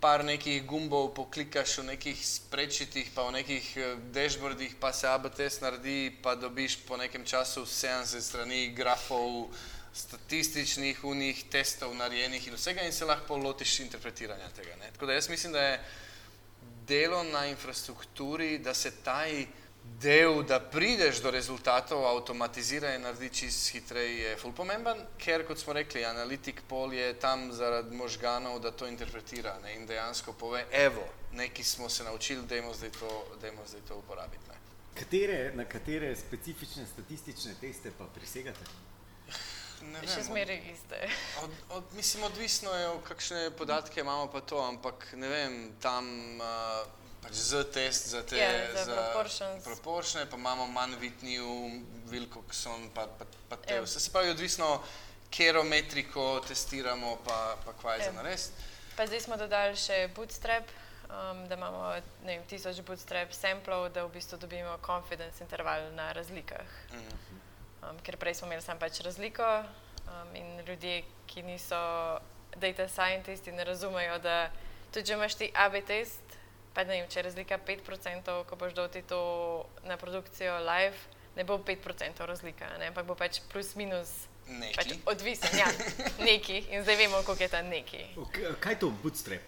par 0.00 0.24
nekih 0.24 0.64
gumbov 0.64 1.12
poklikaš 1.12 1.76
v 1.78 1.84
nekih 1.92 2.16
sprečitih, 2.16 3.12
pa 3.14 3.28
v 3.28 3.36
nekih 3.36 3.76
eh, 3.76 3.94
dashboardih, 4.08 4.72
pa 4.80 4.92
se 4.96 5.04
AB 5.04 5.28
test 5.36 5.60
naredi, 5.60 6.16
pa 6.22 6.32
dobiš 6.34 6.80
po 6.88 6.96
nekem 6.96 7.28
času 7.28 7.68
70 7.68 8.20
strani 8.24 8.72
grafov, 8.72 9.52
statističnih 9.92 11.04
unih 11.04 11.44
testov 11.52 11.92
narejenih 11.92 12.48
in 12.48 12.56
vsega 12.56 12.88
in 12.88 12.92
se 12.92 13.04
lahko 13.04 13.36
lotiš 13.36 13.80
interpretiranja 13.84 14.48
tega. 14.56 14.80
Ne? 14.80 14.88
Tako 14.96 15.06
da 15.06 15.12
jaz 15.12 15.28
mislim, 15.28 15.52
da 15.52 15.60
je 15.60 15.84
delo 16.88 17.20
na 17.22 17.46
infrastrukturi, 17.52 18.58
da 18.58 18.72
se 18.74 18.96
taj 19.04 19.60
del, 19.82 20.42
da 20.42 20.60
prideš 20.60 21.20
do 21.22 21.30
rezultatov, 21.30 22.04
avtomatizira 22.06 22.94
in 22.94 23.02
naredi 23.06 23.30
čist 23.30 23.70
hitreje, 23.74 24.30
je 24.30 24.36
ful 24.36 24.52
pomemben, 24.52 24.98
ker 25.18 25.46
kot 25.46 25.58
smo 25.58 25.74
rekli, 25.76 26.04
analitik 26.04 26.62
pol 26.68 26.94
je 26.94 27.12
tam 27.22 27.50
zaradi 27.52 27.94
možganov, 27.96 28.58
da 28.62 28.70
to 28.70 28.86
interpretira 28.90 29.54
ne, 29.62 29.76
in 29.76 29.86
dejansko 29.86 30.34
pove, 30.38 30.64
evo, 30.70 31.04
nekaj 31.32 31.64
smo 31.64 31.88
se 31.88 32.04
naučili, 32.04 32.46
dajmo 32.46 32.74
zdaj 32.74 32.90
to, 32.98 33.10
dajmo 33.42 33.66
zdaj 33.66 33.80
to 33.88 33.98
uporabiti. 33.98 34.48
Ne. 34.48 34.58
Katere, 34.98 35.52
na 35.54 35.64
katere 35.64 36.16
specifične 36.16 36.86
statistične 36.86 37.54
teste 37.60 37.92
pa 37.98 38.06
prisegate? 38.14 38.66
Ne 39.82 40.02
Še 40.06 40.20
vem, 40.20 40.26
zmeraj 40.26 40.58
iste. 40.70 40.98
Od, 41.42 41.54
od, 41.78 41.94
mislim, 41.98 42.24
odvisno 42.24 42.74
je, 42.74 42.90
kakšne 43.06 43.40
podatke 43.58 44.00
imamo 44.00 44.28
pa 44.30 44.40
to, 44.40 44.60
ampak 44.62 45.08
ne 45.18 45.28
vem, 45.28 45.56
tam 45.82 46.06
uh, 46.38 47.01
pač 47.22 47.32
z 47.32 47.64
test 47.66 48.08
za 48.08 48.22
te 48.22 48.36
Ja, 48.36 48.50
za 48.74 48.94
proportions. 48.94 49.64
proporčne, 49.64 50.26
pa 50.26 50.36
imamo 50.36 50.66
manj 50.66 50.96
vitniju, 50.96 51.48
Wilcoxon, 52.06 52.90
pa, 52.90 53.06
pa, 53.08 53.24
pa 53.48 53.56
te 53.56 53.74
Ja. 53.74 53.82
vse. 53.82 54.00
Se 54.00 54.10
pravi, 54.10 54.30
odvisno, 54.30 54.82
kero 55.30 55.62
metriko 55.62 56.40
testiramo, 56.40 57.16
pa, 57.24 57.56
pa 57.64 57.72
kvaj 57.72 57.98
za 57.98 58.04
Ja. 58.04 58.12
narediti. 58.12 58.50
Pa 58.96 59.06
zdaj 59.06 59.20
smo 59.20 59.36
dodali 59.36 59.76
še 59.76 60.08
bootstrap, 60.08 60.64
um, 61.04 61.48
da 61.48 61.54
imamo 61.54 61.94
vem, 62.22 62.42
tisoč 62.44 62.80
bootstrap 62.80 63.32
samplov, 63.32 63.88
da 63.88 64.04
v 64.04 64.10
bistvu 64.10 64.38
dobimo 64.38 64.78
confidence 64.78 65.40
interval 65.40 65.92
na 65.92 66.12
razlikah. 66.12 66.66
Mhm. 66.92 67.40
Um, 67.82 67.98
ker 67.98 68.16
prej 68.16 68.34
smo 68.34 68.46
imeli 68.46 68.62
samo 68.62 68.78
pač 68.78 69.00
razliko 69.00 69.42
um, 70.06 70.36
in 70.36 70.60
ljudje, 70.60 71.02
ki 71.26 71.42
niso 71.42 71.78
data 72.56 72.88
scientisti, 72.88 73.52
ne 73.52 73.64
razumejo, 73.64 74.18
da 74.18 74.50
tudi 74.92 75.06
če 75.06 75.12
imaš 75.14 75.34
ti 75.34 75.50
AB 75.54 75.80
test, 75.82 76.31
pa 76.74 76.84
ne 76.84 76.96
vem, 77.00 77.08
če 77.08 77.20
je 77.20 77.26
razlika 77.28 77.58
5%, 77.66 78.36
ko 78.48 78.56
boš 78.56 78.74
dal 78.76 78.88
ti 78.92 79.02
to 79.02 79.20
na 79.84 79.96
produkcijo 79.96 80.58
live, 80.64 80.96
ne 81.36 81.44
bo 81.44 81.58
5% 81.58 82.26
razlika, 82.26 82.68
ne? 82.78 82.90
ampak 82.92 83.06
bo 83.06 83.14
pač 83.14 83.40
plus 83.52 83.74
minus. 83.76 84.12
Pač 84.74 84.88
Neki. 84.90 84.98
odvisen, 85.06 85.54
ja, 85.54 85.68
neki 86.26 86.56
in 86.74 86.82
zdaj 86.82 86.96
vemo, 86.98 87.22
koliko 87.22 87.46
je 87.46 87.48
ta 87.48 87.62
neki. 87.62 88.00
Kaj 88.60 88.72
je 88.74 88.78
to 88.82 88.90
bootstrap? 89.02 89.40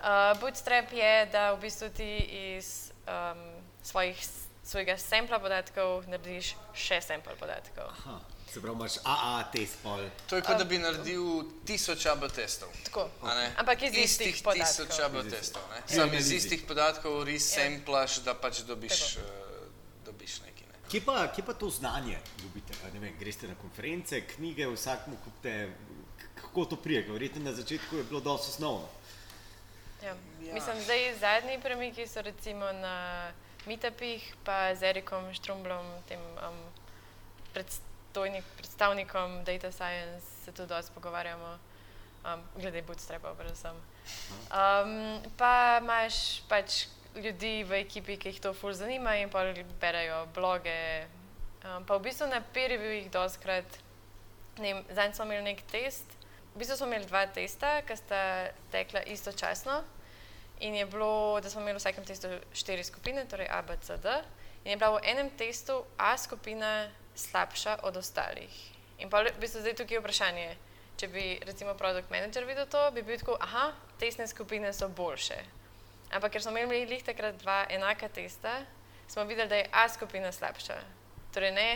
Uh, 0.00 0.32
bootstrap 0.40 0.90
je, 0.92 1.12
da 1.32 1.52
v 1.54 1.60
bistvu 1.62 1.88
ti 1.94 2.08
iz 2.56 2.90
um, 3.06 3.44
svojih, 3.82 4.18
svojega 4.64 4.96
sampla 4.98 5.38
podatkov 5.38 6.08
narediš 6.10 6.56
še 6.74 6.98
sample 7.04 7.36
podatkov. 7.38 7.94
Aha. 7.94 8.18
Se 8.52 8.60
pravi, 8.60 8.76
imaš 8.76 8.92
AA 9.04 9.42
test 9.52 9.76
pol. 9.82 10.00
To 10.26 10.36
je 10.36 10.42
kot 10.42 10.58
da 10.58 10.64
bi 10.64 10.78
naredil 10.78 11.44
tisoč 11.66 12.06
AB 12.06 12.26
testov. 12.34 12.68
Tako. 12.84 13.08
Ampak 13.56 13.82
iz 13.82 13.96
istih 13.96 14.26
istih 14.26 14.44
podatkov. 14.44 14.66
tisoč 14.66 15.00
AB 15.00 15.30
testov. 15.30 15.62
Sam 15.86 16.14
iz 16.14 16.32
istih 16.32 16.64
podatkov 16.68 17.22
resamplaš, 17.24 18.16
da 18.26 18.34
pač 18.34 18.64
dobiš, 18.66 19.16
uh, 19.16 19.22
dobiš 20.04 20.40
nekaj. 20.46 20.66
Ne. 20.66 20.80
Kje 20.90 21.00
pa, 21.06 21.28
kje 21.34 21.44
pa 21.46 21.54
to 21.54 21.70
znanje 21.70 22.18
dobite? 22.42 22.74
Vem, 22.92 23.14
greste 23.18 23.48
na 23.48 23.54
konference, 23.54 24.20
knjige, 24.34 24.66
vsakmu 24.66 25.16
kupite, 25.24 25.70
kako 26.34 26.64
to 26.64 26.76
prije? 26.76 27.06
Verjetno 27.12 27.44
na 27.44 27.52
začetku 27.52 27.96
je 27.96 28.04
bilo 28.04 28.20
dosti 28.20 28.50
osnovno. 28.50 28.88
Ja. 30.02 30.16
Ja. 30.42 30.54
Mislim, 30.54 30.82
zdaj 30.82 31.14
zadnji 31.20 31.60
premiki 31.62 32.06
so 32.06 32.22
recimo 32.22 32.72
na 32.72 33.30
meetupih, 33.66 34.34
pa 34.44 34.74
z 34.74 34.82
Erikom 34.90 35.34
Štrumblom, 35.34 35.86
tem 36.08 36.20
um, 36.20 36.58
predstojnik, 38.10 38.44
predstavnikom 38.56 39.44
Data 39.44 39.70
Science, 39.72 40.26
se 40.44 40.52
tudi 40.52 40.68
dosti 40.68 40.92
pogovarjamo, 40.94 41.58
um, 42.24 42.40
glede 42.56 42.82
bootstrapa 42.82 43.34
predvsem. 43.38 43.76
Um, 44.50 45.22
pa 45.36 45.78
imaš 45.80 46.42
pač 46.48 46.86
ljudi 47.14 47.62
v 47.64 47.84
ekipi, 47.84 48.16
ki 48.16 48.32
jih 48.32 48.40
to 48.40 48.52
ful 48.54 48.72
zanima 48.74 49.14
in 49.16 49.30
pa 49.30 49.44
berajo 49.80 50.26
bloge. 50.34 51.06
Um, 51.62 51.84
pa 51.86 51.96
v 51.96 52.02
bistvu 52.02 52.26
na 52.26 52.42
peer-reviewih 52.54 53.10
doskrat, 53.14 53.78
ne 54.58 54.74
vem, 54.74 54.84
zdaj 54.90 55.14
smo 55.14 55.30
imeli 55.30 55.52
nek 55.52 55.62
test, 55.70 56.06
v 56.54 56.58
bistvu 56.58 56.76
smo 56.76 56.90
imeli 56.90 57.06
dva 57.06 57.26
testa, 57.26 57.78
ki 57.86 57.94
sta 57.96 58.50
tekla 58.72 59.06
istočasno. 59.06 59.84
In 60.60 60.74
je 60.74 60.86
bilo, 60.86 61.38
da 61.40 61.50
smo 61.50 61.62
imeli 61.62 61.78
v 61.78 61.80
vsakem 61.80 62.04
testu 62.04 62.28
štiri 62.52 62.82
skupine, 62.84 63.22
torej 63.24 63.46
A, 63.48 63.62
B, 63.62 63.78
C, 63.80 63.96
D. 64.02 64.18
In 64.64 64.74
je 64.74 64.76
bila 64.76 64.98
v 64.98 65.06
enem 65.06 65.30
testu 65.38 65.84
A 65.96 66.18
skupina 66.18 66.90
slabša 67.20 67.78
od 67.82 67.96
ostalih. 67.96 68.54
In 68.98 69.10
pa 69.10 69.22
v 69.24 69.32
bistvu 69.40 69.62
zdaj 69.64 69.78
tukaj 69.80 69.96
je 69.96 70.02
vprašanje, 70.02 70.48
če 71.00 71.08
bi 71.08 71.24
recimo 71.48 71.74
produkt 71.74 72.10
manager 72.12 72.44
videl 72.44 72.66
to, 72.68 72.82
bi 72.92 73.02
bil 73.02 73.20
tako, 73.20 73.38
aha, 73.40 73.70
testne 74.00 74.26
skupine 74.28 74.72
so 74.76 74.88
boljše. 74.88 75.38
Ampak 76.12 76.34
ker 76.34 76.42
smo 76.42 76.52
imeli 76.56 76.88
lih 76.90 77.04
takrat 77.06 77.38
dva 77.40 77.62
enaka 77.70 78.08
testa, 78.08 78.58
smo 79.08 79.24
videli, 79.24 79.48
da 79.48 79.56
je 79.56 79.70
A 79.72 79.88
skupina 79.88 80.32
slabša. 80.32 80.76
Torej 81.34 81.52
ne, 81.54 81.70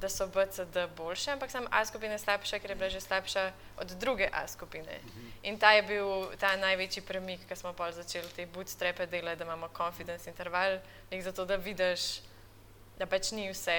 da 0.00 0.08
so 0.08 0.26
B, 0.26 0.46
C, 0.46 0.64
D 0.64 0.86
boljše, 0.96 1.30
ampak 1.30 1.50
samo 1.50 1.68
A 1.70 1.84
skupina 1.84 2.16
je 2.16 2.22
slabša, 2.22 2.58
ker 2.58 2.70
je 2.70 2.76
bila 2.76 2.88
že 2.88 3.00
slabša 3.00 3.52
od 3.76 3.92
druge 4.00 4.30
A 4.32 4.46
skupine. 4.48 5.00
In 5.42 5.58
ta 5.58 5.72
je 5.72 5.82
bil 5.82 6.30
ta 6.40 6.56
največji 6.56 7.02
premik, 7.02 7.44
ko 7.48 7.56
smo 7.56 7.72
pa 7.72 7.92
začeli 7.92 8.28
te 8.36 8.46
bootstrape 8.46 9.06
delati, 9.06 9.38
da 9.38 9.44
imamo 9.44 9.68
confidence 9.76 10.30
interval, 10.30 10.78
zato 11.20 11.44
da 11.44 11.56
vidiš, 11.56 12.20
da 12.98 13.06
pač 13.06 13.32
ni 13.32 13.50
vse. 13.50 13.76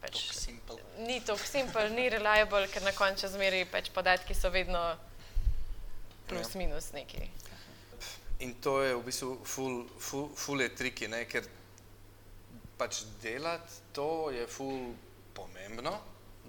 Pač, 0.00 0.30
simple. 0.32 0.76
ni 1.06 1.20
tako 1.26 1.46
simple, 1.46 1.88
ni 1.90 2.08
reliable, 2.08 2.68
ker 2.70 2.82
na 2.86 2.92
koncu 2.94 3.28
zmeri 3.28 3.64
pač 3.66 3.90
podatki 3.90 4.34
so 4.34 4.50
vedno 4.54 4.80
plus 6.28 6.54
minus 6.54 6.92
neki. 6.92 7.30
In 8.40 8.54
to 8.62 8.82
je 8.82 8.94
v 8.94 9.02
bistvu 9.02 9.32
ful, 9.42 9.80
ful, 9.98 10.28
ful 10.36 10.62
je 10.62 10.68
triki, 10.70 11.08
ne? 11.10 11.24
ker 11.26 11.46
pač 12.78 13.02
delati 13.22 13.80
to 13.92 14.30
je 14.30 14.46
ful 14.46 14.92
pomembno, 15.34 15.96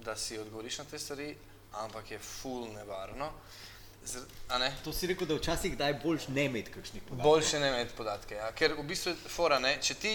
da 0.04 0.14
si 0.16 0.38
odgovoriš 0.38 0.78
na 0.78 0.84
te 0.84 0.98
stvari, 0.98 1.32
ampak 1.82 2.10
je 2.14 2.18
ful 2.18 2.68
nevarno. 2.74 3.32
Z, 4.04 4.22
a 4.48 4.58
ne? 4.58 4.70
To 4.84 4.92
si 4.92 5.10
rekel, 5.10 5.26
da 5.26 5.34
včasih 5.36 5.74
daj 5.76 5.98
boljš 6.04 6.28
ne 6.28 6.46
imeti 6.46 6.72
kakšnih 6.72 7.02
podatkov. 7.02 7.26
Boljše 7.26 7.60
ne 7.60 7.68
imeti 7.68 7.96
podatke. 7.96 8.38
Ja? 8.38 8.52
Ker 8.56 8.78
v 8.78 8.86
bistvu 8.86 9.12
je 9.12 9.28
fora, 9.28 9.58
ne? 9.58 9.74
če 9.82 9.94
ti, 9.94 10.14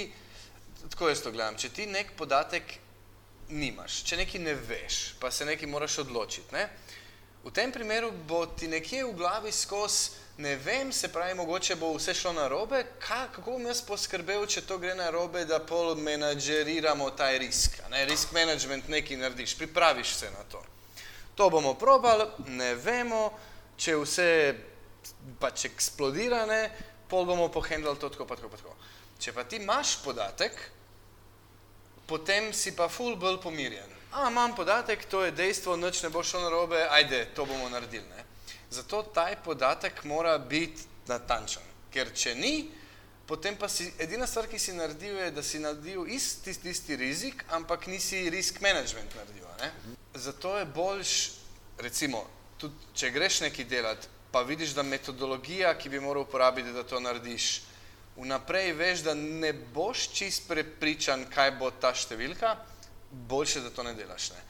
tako 0.88 1.11
jaz 1.11 1.21
to 1.21 1.36
gledam, 1.36 1.59
če 1.59 1.69
ti 1.69 1.86
nek 1.91 2.15
podatek 2.17 2.79
nimaš, 3.50 4.04
če 4.04 4.18
nekaj 4.18 4.41
ne 4.41 4.54
veš, 4.56 5.16
pa 5.20 5.32
se 5.32 5.46
nekaj 5.46 5.70
moraš 5.70 6.00
odločiti, 6.06 6.54
ne? 6.56 6.70
v 7.46 7.52
tem 7.54 7.72
primeru 7.72 8.10
bo 8.26 8.46
ti 8.46 8.68
nekje 8.68 9.04
v 9.06 9.14
glavi 9.14 9.52
skozi, 9.54 10.24
ne 10.38 10.56
vem, 10.56 10.91
se 10.91 11.08
pravi, 11.14 11.34
mogoče 11.34 11.76
bo 11.76 11.93
vse 11.93 12.14
šlo 12.14 12.34
na 12.34 12.48
robe, 12.48 12.84
Ka, 13.00 13.28
kako 13.32 13.52
bom 13.52 13.68
jaz 13.70 13.82
poskrbel, 13.86 14.43
če 14.48 14.66
to 14.68 14.78
gre 14.82 14.96
na 14.96 15.10
robe, 15.14 15.46
da 15.46 15.62
pol 15.64 15.96
menadžeriramo 15.96 17.10
ta 17.16 17.30
risk. 17.38 17.80
Ne? 17.91 18.04
Risk 18.06 18.34
management 18.36 18.89
nekaj 18.89 19.18
narediš, 19.18 19.56
pripraviš 19.58 20.16
se 20.16 20.32
na 20.32 20.43
to. 20.52 20.64
To 21.36 21.50
bomo 21.50 21.74
probali, 21.80 22.26
ne 22.48 22.74
vemo, 22.76 23.30
če 23.78 23.96
vse 24.02 24.30
pač 25.39 25.70
eksplodira, 25.70 26.46
ne, 26.50 26.62
pol 27.08 27.26
bomo 27.26 27.48
pohendali 27.54 28.00
to 28.00 28.10
tako, 28.10 28.26
pa 28.26 28.36
tako, 28.36 28.50
pa 28.50 28.58
tako. 28.58 28.76
Če 29.20 29.32
pa 29.32 29.46
ti 29.48 29.62
imaš 29.62 30.00
podatek, 30.04 30.58
potem 32.08 32.53
si 32.53 32.76
pa 32.76 32.88
ful 32.89 33.16
bolj 33.16 33.41
pomirjen. 33.41 33.91
A, 34.12 34.30
imam 34.30 34.56
podatek, 34.56 35.06
to 35.06 35.26
je 35.26 35.32
dejstvo, 35.32 35.76
nič 35.78 36.03
ne 36.03 36.10
bo 36.10 36.24
šlo 36.24 36.45
narobe, 36.45 36.88
ajde, 36.89 37.26
to 37.36 37.45
bomo 37.45 37.70
naredili. 37.70 38.06
Ne. 38.16 38.24
Zato 38.72 39.03
taj 39.03 39.36
podatek 39.43 40.03
mora 40.03 40.38
biti 40.38 40.88
natančen, 41.08 41.64
ker 41.91 42.14
če 42.16 42.36
ni, 42.36 42.70
potem 43.28 43.58
pa 43.60 43.68
si 43.70 43.89
edina 43.99 44.28
stvar, 44.28 44.47
ki 44.47 44.60
si 44.60 44.74
naredil, 44.74 45.18
je, 45.20 45.32
da 45.36 45.43
si 45.43 45.60
naredil 45.60 46.08
isti, 46.08 46.56
isti, 46.64 46.95
rizik, 46.95 47.43
ampak 47.49 47.88
nisi 47.88 48.30
risk 48.30 48.62
management 48.62 49.16
naredil. 49.16 49.45
Ne? 49.60 49.72
Zato 50.14 50.58
je 50.58 50.66
boljš, 50.66 51.14
recimo, 51.84 52.24
tudi 52.58 52.95
če 52.95 53.12
greš 53.12 53.41
nekaj 53.49 53.68
delati, 53.68 54.08
pa 54.32 54.41
vidiš, 54.41 54.74
da 54.76 54.84
metodologija, 54.84 55.76
ki 55.78 55.89
bi 55.89 55.99
moral 55.99 56.24
uporabiti, 56.24 56.72
da 56.72 56.84
to 56.84 56.99
narediš, 56.99 57.62
vnaprej 58.16 58.74
veš, 58.74 59.03
da 59.05 59.13
ne 59.13 59.53
boš 59.53 60.09
čist 60.16 60.47
prepričan, 60.47 61.26
kaj 61.32 61.55
bo 61.59 61.72
ta 61.72 61.93
številka, 61.95 62.55
boljše, 63.30 63.63
da 63.66 63.72
to 63.72 63.84
ne 63.84 63.93
delaš. 63.97 64.32
Ne? 64.36 64.43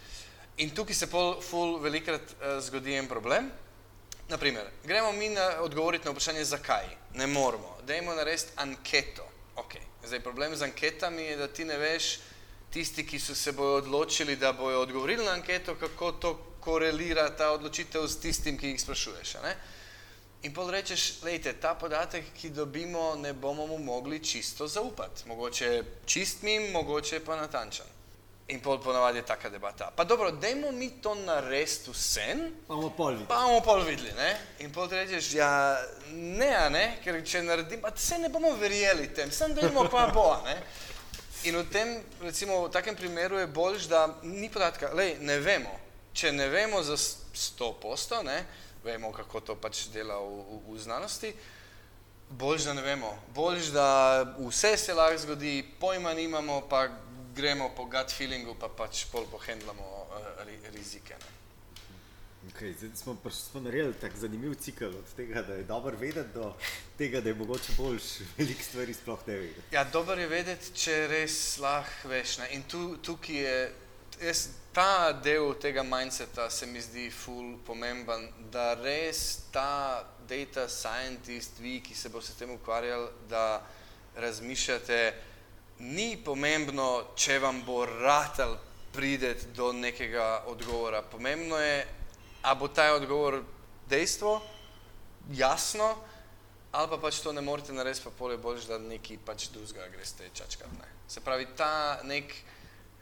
In 0.64 0.72
tukaj 0.76 0.96
se 0.96 1.10
pol, 1.12 1.36
ful 1.44 1.78
velikrat 1.84 2.36
uh, 2.38 2.58
zgodi 2.64 2.96
en 2.96 3.10
problem. 3.12 3.50
Naprimer, 4.30 4.70
gremo 4.84 5.12
mi 5.12 5.30
na, 5.30 5.60
odgovoriti 5.62 6.08
na 6.08 6.14
vprašanje, 6.14 6.46
zakaj. 6.46 6.88
Ne 7.20 7.28
moramo. 7.28 7.78
Dajmo 7.86 8.16
narediti 8.16 8.56
anketo. 8.58 9.28
Okay. 9.56 9.84
Zdaj, 10.06 10.20
problem 10.20 10.56
z 10.56 10.66
anketami 10.66 11.24
je, 11.24 11.38
da 11.38 11.48
ti 11.48 11.66
ne 11.66 11.78
veš, 11.78 12.18
tisti, 12.74 13.06
ki 13.08 13.20
so 13.20 13.36
se 13.36 13.52
bojo 13.52 13.78
odločili, 13.84 14.36
da 14.36 14.54
bojo 14.54 14.82
odgovorili 14.82 15.26
na 15.26 15.32
anketo, 15.32 15.76
kako 15.76 16.12
to 16.12 16.34
korelira 16.60 17.30
ta 17.38 17.52
odločitev 17.52 18.08
s 18.08 18.20
tistim, 18.20 18.58
ki 18.58 18.74
jih 18.74 18.82
sprašuješ. 18.82 19.34
Ne? 19.44 19.56
In 20.44 20.54
pol 20.54 20.70
rečeš, 20.70 21.24
lejte, 21.24 21.54
ta 21.54 21.74
podatek, 21.76 22.26
ki 22.38 22.50
dobimo, 22.50 23.16
ne 23.16 23.34
bomo 23.34 23.66
mu 23.68 23.78
mogli 23.78 24.20
čisto 24.20 24.68
zaupati. 24.68 25.24
Mogoče 25.28 25.84
čist 26.06 26.42
mim, 26.42 26.72
mogoče 26.72 27.20
pa 27.26 27.36
natančen. 27.36 27.86
In 28.48 28.60
pol 28.62 28.78
ponavadi 28.78 29.18
je 29.18 29.26
taka 29.26 29.50
debata. 29.50 29.92
Pa 29.96 30.04
dobro, 30.04 30.32
dajmo 30.32 30.72
mi 30.72 30.90
to 31.02 31.16
narediti 31.16 31.92
vsem, 31.92 32.52
Pa 32.68 32.76
bomo 32.76 32.90
pol 32.90 33.12
videli. 33.14 33.28
pa 33.28 33.36
bomo 33.36 33.62
pol 33.62 33.82
videli, 33.82 34.12
ne? 34.18 34.38
In 34.60 34.72
pol 34.74 34.88
rečeš, 34.88 35.34
ja, 35.34 35.78
ne, 36.14 36.70
ne, 36.70 37.00
ker 37.04 37.18
če 37.26 37.42
naredim, 37.42 37.82
pa 37.82 37.90
se 37.96 38.20
ne 38.22 38.30
bomo 38.30 38.52
verjeli 38.54 39.08
tem, 39.14 39.32
sem 39.32 39.54
dajmo 39.54 39.88
pa 39.90 40.12
bo, 40.14 40.28
ne? 40.46 40.60
In 41.44 41.58
v 41.58 41.66
tem, 41.74 42.04
recimo, 42.22 42.68
v 42.68 42.72
takem 42.72 42.96
primeru 42.96 43.40
je 43.42 43.48
boljš, 43.48 43.88
da 43.90 44.06
ni 44.24 44.50
podatka, 44.50 44.94
lej, 44.94 45.18
ne 45.22 45.40
vemo. 45.40 45.74
Če 46.14 46.32
ne 46.32 46.46
vemo 46.48 46.84
za 46.84 46.98
sto 47.34 47.74
posto, 47.82 48.22
ne, 48.24 48.46
vemo, 48.86 49.12
kako 49.12 49.42
to 49.42 49.56
pač 49.56 49.88
dela 49.94 50.20
v, 50.22 50.42
v, 50.50 50.60
v 50.74 50.80
znanosti, 50.80 51.34
boljš, 52.30 52.70
da 52.70 52.74
ne 52.74 52.82
vemo. 52.82 53.12
Boljš, 53.36 53.72
da 53.76 53.88
vse 54.40 54.78
se 54.78 54.94
lahko 54.94 55.18
zgodi, 55.26 55.66
pojma 55.80 56.14
nimamo, 56.14 56.62
pa 56.70 56.88
gremo 57.36 57.70
po 57.76 57.86
gut 57.86 58.14
feelingu, 58.18 58.56
pa 58.60 58.70
pač 58.70 59.06
pol 59.12 59.26
pohendlamo 59.32 59.84
uh, 59.84 60.46
ri, 60.48 60.60
rizike. 60.74 61.18
Ne. 61.20 61.36
Okay, 62.54 62.74
zdaj 62.78 62.90
smo, 62.96 63.18
smo 63.32 63.62
naredili 63.62 63.94
tako 63.94 64.18
zanimiv 64.18 64.54
cikl 64.62 64.86
od 64.86 65.08
tega, 65.16 65.42
da 65.42 65.54
je 65.54 65.64
dobro 65.64 65.98
vedeti, 65.98 66.30
do 66.34 66.54
tega, 66.98 67.22
da 67.22 67.30
je 67.30 67.36
mogoče 67.36 67.74
boljš 67.78 68.04
veliko 68.38 68.64
stvari 68.64 68.94
sploh 68.94 69.20
ne 69.28 69.34
vedeti. 69.34 69.62
Ja, 69.72 69.84
dobro 69.84 70.22
je 70.22 70.28
vedeti, 70.28 70.74
če 70.74 71.08
res 71.08 71.58
lahko 71.58 72.10
veš. 72.10 72.38
Ne? 72.38 72.50
In 72.54 72.64
tu, 72.70 72.98
tukaj 73.02 73.36
je, 73.36 73.58
jaz, 74.22 74.48
ta 74.76 75.14
del 75.14 75.56
tega 75.56 75.84
mindseta 75.84 76.50
se 76.50 76.66
mi 76.66 76.82
zdi 76.82 77.10
ful 77.10 77.56
pomemben, 77.64 78.28
da 78.52 78.74
res 78.74 79.48
ta 79.52 80.04
data 80.28 80.68
scientist, 80.68 81.62
vi, 81.64 81.80
ki 81.80 81.96
se 81.96 82.12
boste 82.12 82.34
s 82.34 82.42
tem 82.42 82.52
ukvarjali, 82.52 83.08
da 83.32 83.64
razmišljate, 84.20 85.00
ni 85.80 86.18
pomembno, 86.20 87.16
če 87.16 87.40
vam 87.40 87.64
bo 87.64 87.86
ratal 87.86 88.58
prideti 88.92 89.48
do 89.56 89.72
nekega 89.72 90.44
odgovora. 90.52 91.02
Pomembno 91.08 91.56
je, 91.56 91.88
a 92.44 92.56
bo 92.60 92.68
ta 92.68 92.92
odgovor 93.00 93.46
dejstvo, 93.88 94.42
jasno, 95.40 95.94
ali 96.76 96.92
pa 96.92 97.00
pač 97.00 97.24
to 97.24 97.32
ne 97.32 97.42
morete 97.42 97.72
narediti, 97.72 98.04
pa 98.04 98.12
pol 98.12 98.36
je 98.36 98.44
boljš, 98.44 98.68
da 98.68 98.84
neki 98.92 99.24
pač 99.24 99.54
drugega 99.56 99.88
greste 99.96 100.28
čačkat. 100.36 100.68
Ne. 100.82 100.96
Se 101.08 101.24
pravi, 101.24 101.48
ta 101.56 102.02
nek, 102.04 102.42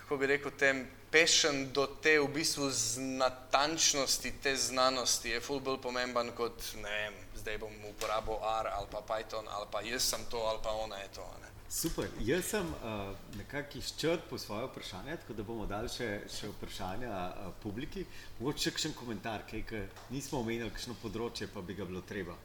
kako 0.04 0.22
bi 0.22 0.38
rekel, 0.38 0.54
tem 0.54 0.86
pešen 1.14 1.68
do 1.74 1.86
te 2.02 2.18
v 2.20 2.28
bistvu 2.34 2.72
natančnosti 2.98 4.34
te 4.42 4.56
znanosti 4.58 5.30
je 5.30 5.42
ful 5.42 5.60
bolj 5.62 5.78
pomemben 5.82 6.32
kot, 6.34 6.74
ne 6.82 6.90
vem, 6.90 7.20
zdaj 7.38 7.60
bom 7.62 7.74
uporabil 7.92 8.42
R 8.42 8.72
ali 8.74 8.88
pa 8.90 9.02
Python 9.06 9.46
ali 9.46 9.68
pa 9.72 9.82
jaz 9.86 10.10
sem 10.10 10.26
to 10.32 10.42
ali 10.42 10.60
pa 10.64 10.74
ona 10.74 10.98
je 11.06 11.10
to. 11.14 11.28
Ne. 11.42 11.52
Super, 11.70 12.10
jaz 12.22 12.46
sem 12.46 12.66
uh, 12.66 13.14
nekako 13.38 13.78
izčrpal 13.78 14.38
svoje 14.38 14.66
vprašanje, 14.66 15.18
tako 15.22 15.34
da 15.34 15.44
bomo 15.44 15.66
dali 15.66 15.90
še, 15.90 16.10
še 16.30 16.50
vprašanja 16.52 17.12
uh, 17.14 17.54
publiki. 17.64 18.06
Mogoče 18.40 18.68
še 18.68 18.74
kakšen 18.76 18.94
komentar, 18.98 19.46
kaj 19.50 19.64
ka 19.70 19.86
nismo 20.14 20.42
omenili, 20.42 20.70
kakšno 20.74 20.98
področje 21.02 21.50
pa 21.54 21.62
bi 21.66 21.78
ga 21.78 21.86
bilo 21.90 22.02
treba. 22.02 22.38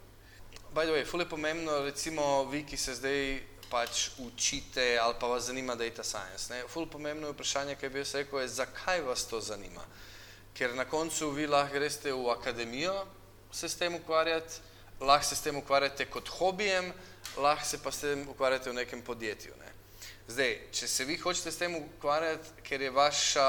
By 0.73 0.85
the 0.85 0.97
way, 0.97 1.05
ful 1.05 1.21
je 1.21 1.29
pomembno, 1.29 1.83
recimo 1.85 2.45
vi, 2.49 2.65
ki 2.69 2.77
se 2.77 2.97
zdaj 3.01 3.21
pač 3.71 4.09
učite 4.19 4.99
ali 4.99 5.15
pa 5.21 5.27
vas 5.27 5.45
zanima 5.45 5.75
data 5.75 6.05
science. 6.05 6.55
Ne? 6.55 6.63
Ful 6.69 6.87
pomembno 6.87 7.31
vprašanje, 7.33 7.77
kaj 7.77 7.91
bi 7.91 7.99
jaz 7.99 8.15
rekel, 8.15 8.41
je, 8.41 8.49
zakaj 8.49 9.03
vas 9.03 9.27
to 9.29 9.41
zanima. 9.41 9.85
Ker 10.55 10.75
na 10.75 10.85
koncu 10.85 11.31
vi 11.31 11.47
lahko 11.47 11.75
greste 11.75 12.13
v 12.13 12.31
akademijo 12.31 13.07
se 13.53 13.69
s 13.69 13.77
tem 13.77 13.95
ukvarjati, 13.95 14.61
lahko 15.01 15.25
se 15.25 15.37
s 15.37 15.43
tem 15.43 15.57
ukvarjate 15.57 16.07
kot 16.11 16.29
hobijem, 16.29 16.93
lahko 17.37 17.67
se 17.67 17.83
pa 17.83 17.93
s 17.93 18.01
tem 18.01 18.29
ukvarjate 18.29 18.71
v 18.71 18.81
nekem 18.81 19.03
podjetju. 19.03 19.55
Ne? 19.59 19.73
Zdaj, 20.29 20.57
če 20.73 20.89
se 20.89 21.05
vi 21.09 21.17
hočete 21.17 21.53
s 21.53 21.57
tem 21.57 21.77
ukvarjati, 21.77 22.51
ker 22.67 22.83
je 22.83 22.91
vaša 22.91 23.47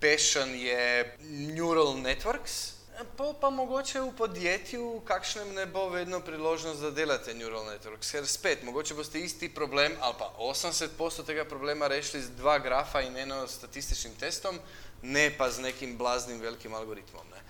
passion 0.00 0.54
je 0.54 1.16
neural 1.52 1.98
networks, 2.00 2.81
Pa, 2.92 3.32
pa 3.40 3.50
mogoče 3.50 4.00
v 4.00 4.10
podjetju, 4.12 5.00
kakšnem 5.08 5.54
ne 5.54 5.64
bo 5.66 5.88
vedno 5.88 6.20
priložnost, 6.20 6.80
da 6.80 6.90
delate 6.90 7.34
neural 7.34 7.64
networks. 7.64 8.10
Ker 8.12 8.26
spet, 8.28 8.62
mogoče 8.68 8.94
boste 8.94 9.20
isti 9.20 9.48
problem 9.48 9.96
ali 10.00 10.14
pa 10.18 10.28
80% 10.38 11.24
tega 11.26 11.44
problema 11.44 11.88
rešili 11.88 12.22
z 12.22 12.36
dva 12.36 12.58
grafa 12.58 13.00
in 13.00 13.16
eno 13.16 13.46
statističnim 13.48 14.14
testom, 14.20 14.58
ne 15.02 15.30
pa 15.38 15.50
z 15.50 15.64
nekim 15.64 15.96
blaznim 15.98 16.40
velikim 16.40 16.74
algoritmom. 16.74 17.26
Ne. 17.32 17.40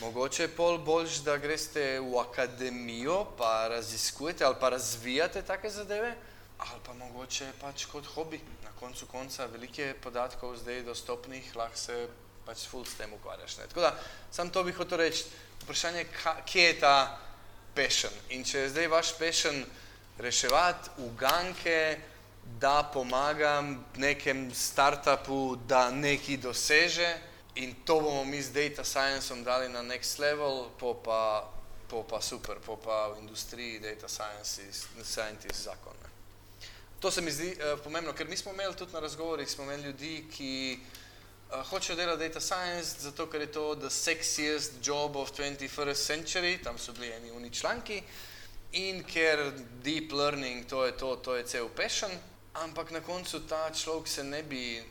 Mogoče 0.00 0.42
je 0.42 0.54
pol 0.54 0.78
boljš, 0.78 1.18
da 1.26 1.36
greste 1.36 1.98
v 2.00 2.14
akademijo 2.20 3.24
pa 3.38 3.68
raziskujete 3.68 4.44
ali 4.44 4.56
pa 4.60 4.68
razvijate 4.68 5.42
take 5.42 5.70
zadeve, 5.70 6.14
ali 6.58 6.80
pa 6.86 6.94
mogoče 6.94 7.50
pač 7.60 7.84
kot 7.84 8.06
hobi. 8.14 8.40
Na 8.64 8.70
koncu 8.80 9.06
konca 9.06 9.46
velike 9.46 9.94
podatkov 10.02 10.56
zdaj 10.56 10.82
dostopnih, 10.82 11.56
lahko 11.56 11.76
se 11.76 12.08
pač 12.48 12.64
ful 12.64 12.84
s 12.88 12.96
tem 12.96 13.12
ukvarjaš. 13.12 13.58
Ne. 13.60 13.66
Tako 13.68 13.84
da, 13.84 13.92
sam 14.32 14.48
to 14.50 14.64
bi 14.64 14.72
hotel 14.72 15.02
reči, 15.04 15.26
vprašanje, 15.66 16.06
kje 16.48 16.62
je 16.64 16.78
ta 16.80 16.96
passion. 17.76 18.14
In 18.32 18.44
če 18.44 18.64
je 18.64 18.70
zdaj 18.72 18.88
vaš 18.88 19.12
passion 19.20 19.58
reševati 20.18 20.96
uganke, 21.04 21.98
da 22.58 22.80
pomagam 22.88 23.74
nekem 24.00 24.48
startupu, 24.54 25.58
da 25.68 25.90
neki 25.92 26.38
doseže 26.40 27.10
in 27.60 27.74
to 27.84 27.98
bomo 28.00 28.24
mi 28.24 28.40
z 28.40 28.54
data 28.54 28.84
scienceom 28.84 29.42
dali 29.44 29.68
na 29.68 29.82
next 29.84 30.16
level, 30.18 30.70
po 30.80 30.94
pa, 31.04 31.44
po 31.90 32.00
pa 32.08 32.22
super, 32.24 32.56
po 32.64 32.78
pa 32.80 33.12
v 33.12 33.20
industriji 33.20 33.82
data 33.84 34.08
sciences, 34.08 34.86
scientist 35.04 35.68
zakon. 35.68 35.92
Ne. 36.00 36.08
To 37.00 37.10
se 37.10 37.20
mi 37.20 37.30
zdi 37.30 37.52
uh, 37.52 37.76
pomembno, 37.84 38.16
ker 38.16 38.24
mi 38.24 38.36
smo 38.36 38.56
imeli 38.56 38.72
tudi 38.74 38.96
na 38.96 39.04
razgovorih, 39.04 39.50
smo 39.50 39.68
imeli 39.68 39.92
ljudi, 39.92 40.14
ki 40.32 40.54
uh, 40.80 41.07
hočejo 41.50 41.96
delati 41.96 42.28
data 42.28 42.40
science, 42.40 43.00
zato 43.00 43.26
ker 43.26 43.40
je 43.40 43.52
to 43.52 43.74
the 43.74 43.90
sexiest 43.90 44.72
job 44.82 45.16
of 45.16 45.32
21st 45.32 45.94
century, 45.94 46.58
tam 46.62 46.78
so 46.78 46.92
bili 46.92 47.12
eni 47.12 47.30
uni 47.30 47.50
članki, 47.50 48.02
in 48.72 49.04
ker 49.04 49.52
deep 49.82 50.12
learning, 50.12 50.66
to 50.66 50.84
je 50.84 50.92
to, 50.92 51.16
to 51.16 51.36
je 51.36 51.44
cel 51.44 51.68
passion, 51.68 52.10
ampak 52.54 52.90
na 52.90 53.00
koncu 53.00 53.40
ta 53.48 53.70
človek 53.70 54.08
se 54.08 54.24
ne 54.24 54.42
bi 54.42 54.82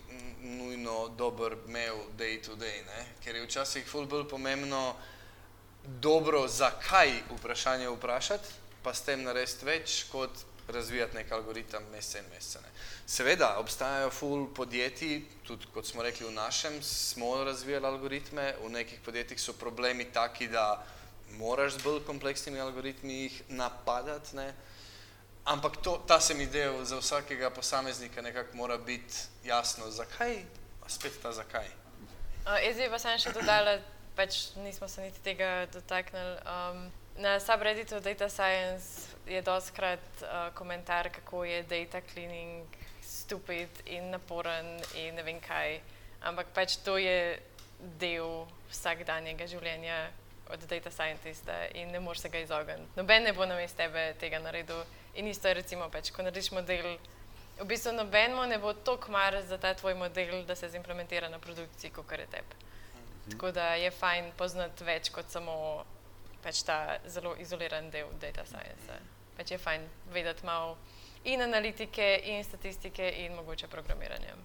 nujno 0.42 1.08
dober 1.18 1.58
imel 1.68 1.96
day 2.18 2.42
to 2.42 2.56
day, 2.56 2.82
ne? 2.86 3.06
ker 3.24 3.36
je 3.36 3.46
včasih 3.46 3.86
ful 3.88 4.06
bolj 4.06 4.28
pomembno 4.30 4.96
dobro 5.84 6.48
zakaj 6.48 7.12
vprašanje 7.38 7.90
vprašati, 7.90 8.50
pa 8.84 8.94
s 8.94 9.02
tem 9.02 9.24
narediti 9.24 9.66
več, 9.66 10.04
kot 10.12 10.32
razvijati 10.68 11.16
nek 11.16 11.32
algoritem 11.32 11.84
mesece 11.92 12.20
in 12.20 12.26
mesece. 12.34 12.60
Ne. 12.60 12.70
Seveda, 13.06 13.56
obstajajo 13.60 14.10
full 14.10 14.48
podjetij, 14.54 15.22
tudi 15.48 15.66
kot 15.74 15.86
smo 15.86 16.04
rekli 16.04 16.28
v 16.28 16.32
našem, 16.32 16.82
smo 16.84 17.44
razvijali 17.44 17.86
algoritme, 17.86 18.54
v 18.64 18.70
nekih 18.70 19.00
podjetjih 19.06 19.42
so 19.42 19.54
problemi 19.54 20.06
taki, 20.12 20.48
da 20.48 20.86
moraš 21.38 21.74
z 21.74 21.84
bolj 21.84 22.04
kompleksnimi 22.06 22.60
algoritmi 22.60 23.14
jih 23.14 23.42
napadati, 23.50 24.36
ne. 24.36 24.54
ampak 25.46 25.78
to, 25.78 26.04
ta 26.08 26.20
se 26.20 26.34
mi 26.34 26.46
del 26.48 26.84
za 26.86 26.98
vsakega 26.98 27.50
posameznika 27.50 28.22
nekako 28.22 28.58
mora 28.58 28.78
biti 28.78 29.16
jasno, 29.44 29.92
zakaj, 29.92 30.44
a 30.86 30.90
spet 30.90 31.22
ta 31.22 31.32
zakaj. 31.32 31.68
Uh, 32.46 32.60
jaz 32.64 32.78
bi 32.78 32.90
pa 32.90 33.00
sem 33.00 33.20
še 33.20 33.32
dodala, 33.36 33.80
pač 34.16 34.56
nismo 34.56 34.88
se 34.88 35.02
niti 35.02 35.20
tega 35.24 35.68
dotaknili. 35.72 36.40
Um, 36.44 36.92
na 37.18 37.40
subredditu 37.40 38.00
Data 38.00 38.30
Science 38.30 39.17
je 39.30 39.42
doskrat 39.42 40.00
uh, 40.22 40.54
komentar, 40.54 41.10
kako 41.10 41.44
je 41.44 41.64
data 41.64 42.02
cleaning 42.14 42.66
stupid 43.02 43.70
in 43.86 44.10
naporen 44.10 44.80
in 44.96 45.16
ne 45.16 45.24
vem 45.24 45.40
kaj. 45.42 45.80
Ampak 46.22 46.48
pač 46.54 46.78
to 46.84 46.98
je 46.98 47.40
del 48.00 48.48
vsakdanjega 48.72 49.48
življenja 49.48 49.98
od 50.50 50.64
data 50.70 50.92
scientista 50.92 51.56
in 51.76 51.92
ne 51.92 52.00
moreš 52.00 52.26
se 52.26 52.30
ga 52.30 52.40
izogniti. 52.40 52.96
Noben 52.96 53.24
ne 53.24 53.34
bo 53.34 53.46
na 53.46 53.56
mestu 53.56 53.78
tebe 53.84 54.14
tega 54.20 54.40
naredil. 54.40 54.84
In 55.16 55.28
isto 55.28 55.48
je 55.48 55.60
recimo, 55.60 55.90
pač, 55.90 56.12
ko 56.12 56.24
narediš 56.24 56.52
model, 56.56 56.96
v 57.60 57.68
bistvu 57.68 57.92
noben 57.98 58.36
mu 58.38 58.46
ne 58.48 58.60
bo 58.62 58.74
tako 58.74 59.12
mar 59.12 59.36
za 59.44 59.58
ta 59.58 59.74
tvoj 59.74 59.98
model, 59.98 60.44
da 60.46 60.56
se 60.56 60.70
zimplementira 60.70 61.30
na 61.30 61.40
produkciji, 61.40 61.92
kot 61.92 62.12
je 62.12 62.28
tebi. 62.32 62.56
Mhm. 62.56 63.32
Tako 63.32 63.52
da 63.52 63.74
je 63.76 63.92
fajn 63.92 64.32
poznati 64.38 64.88
več 64.88 65.12
kot 65.12 65.30
samo 65.30 65.86
pač 66.44 66.64
ta 66.64 66.98
zelo 67.06 67.36
izoliran 67.36 67.90
del 67.92 68.08
data 68.22 68.46
science. 68.46 68.94
Mhm 68.94 69.17
pač 69.38 69.52
je 69.52 69.58
fajn 69.58 69.88
vedeti 70.14 70.46
malo 70.46 70.78
in 71.24 71.42
analitike, 71.42 72.22
in 72.24 72.44
statistike, 72.44 73.10
in 73.24 73.36
mogoče 73.36 73.68
programiranje. 73.68 74.36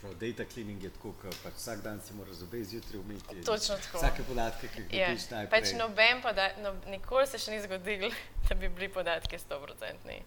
Prav, 0.00 0.14
data 0.14 0.44
cleaning 0.52 0.82
je 0.84 0.90
tako, 0.90 1.12
da 1.22 1.30
pač 1.42 1.56
vsak 1.56 1.82
dan 1.82 2.00
si 2.00 2.14
moraš 2.14 2.34
zobe 2.34 2.64
zjutraj 2.64 3.00
umiti. 3.00 3.42
Točno 3.44 3.76
tako. 3.76 3.98
Vsake 3.98 4.22
podatke, 4.28 4.68
ki 4.68 4.80
jih 4.80 4.94
ja. 4.94 5.08
dobiš 5.08 5.22
yeah. 5.22 5.32
najprej. 5.32 5.60
Pač 5.60 5.72
noben 5.78 6.22
podatek, 6.22 6.62
no, 6.64 6.72
nikoli 6.92 7.26
se 7.26 7.40
še 7.42 7.52
ni 7.52 7.58
zgodilo, 7.60 8.10
da 8.48 8.54
bi 8.54 8.68
bili 8.68 8.88
podatki 8.88 9.38
100%. 9.38 10.20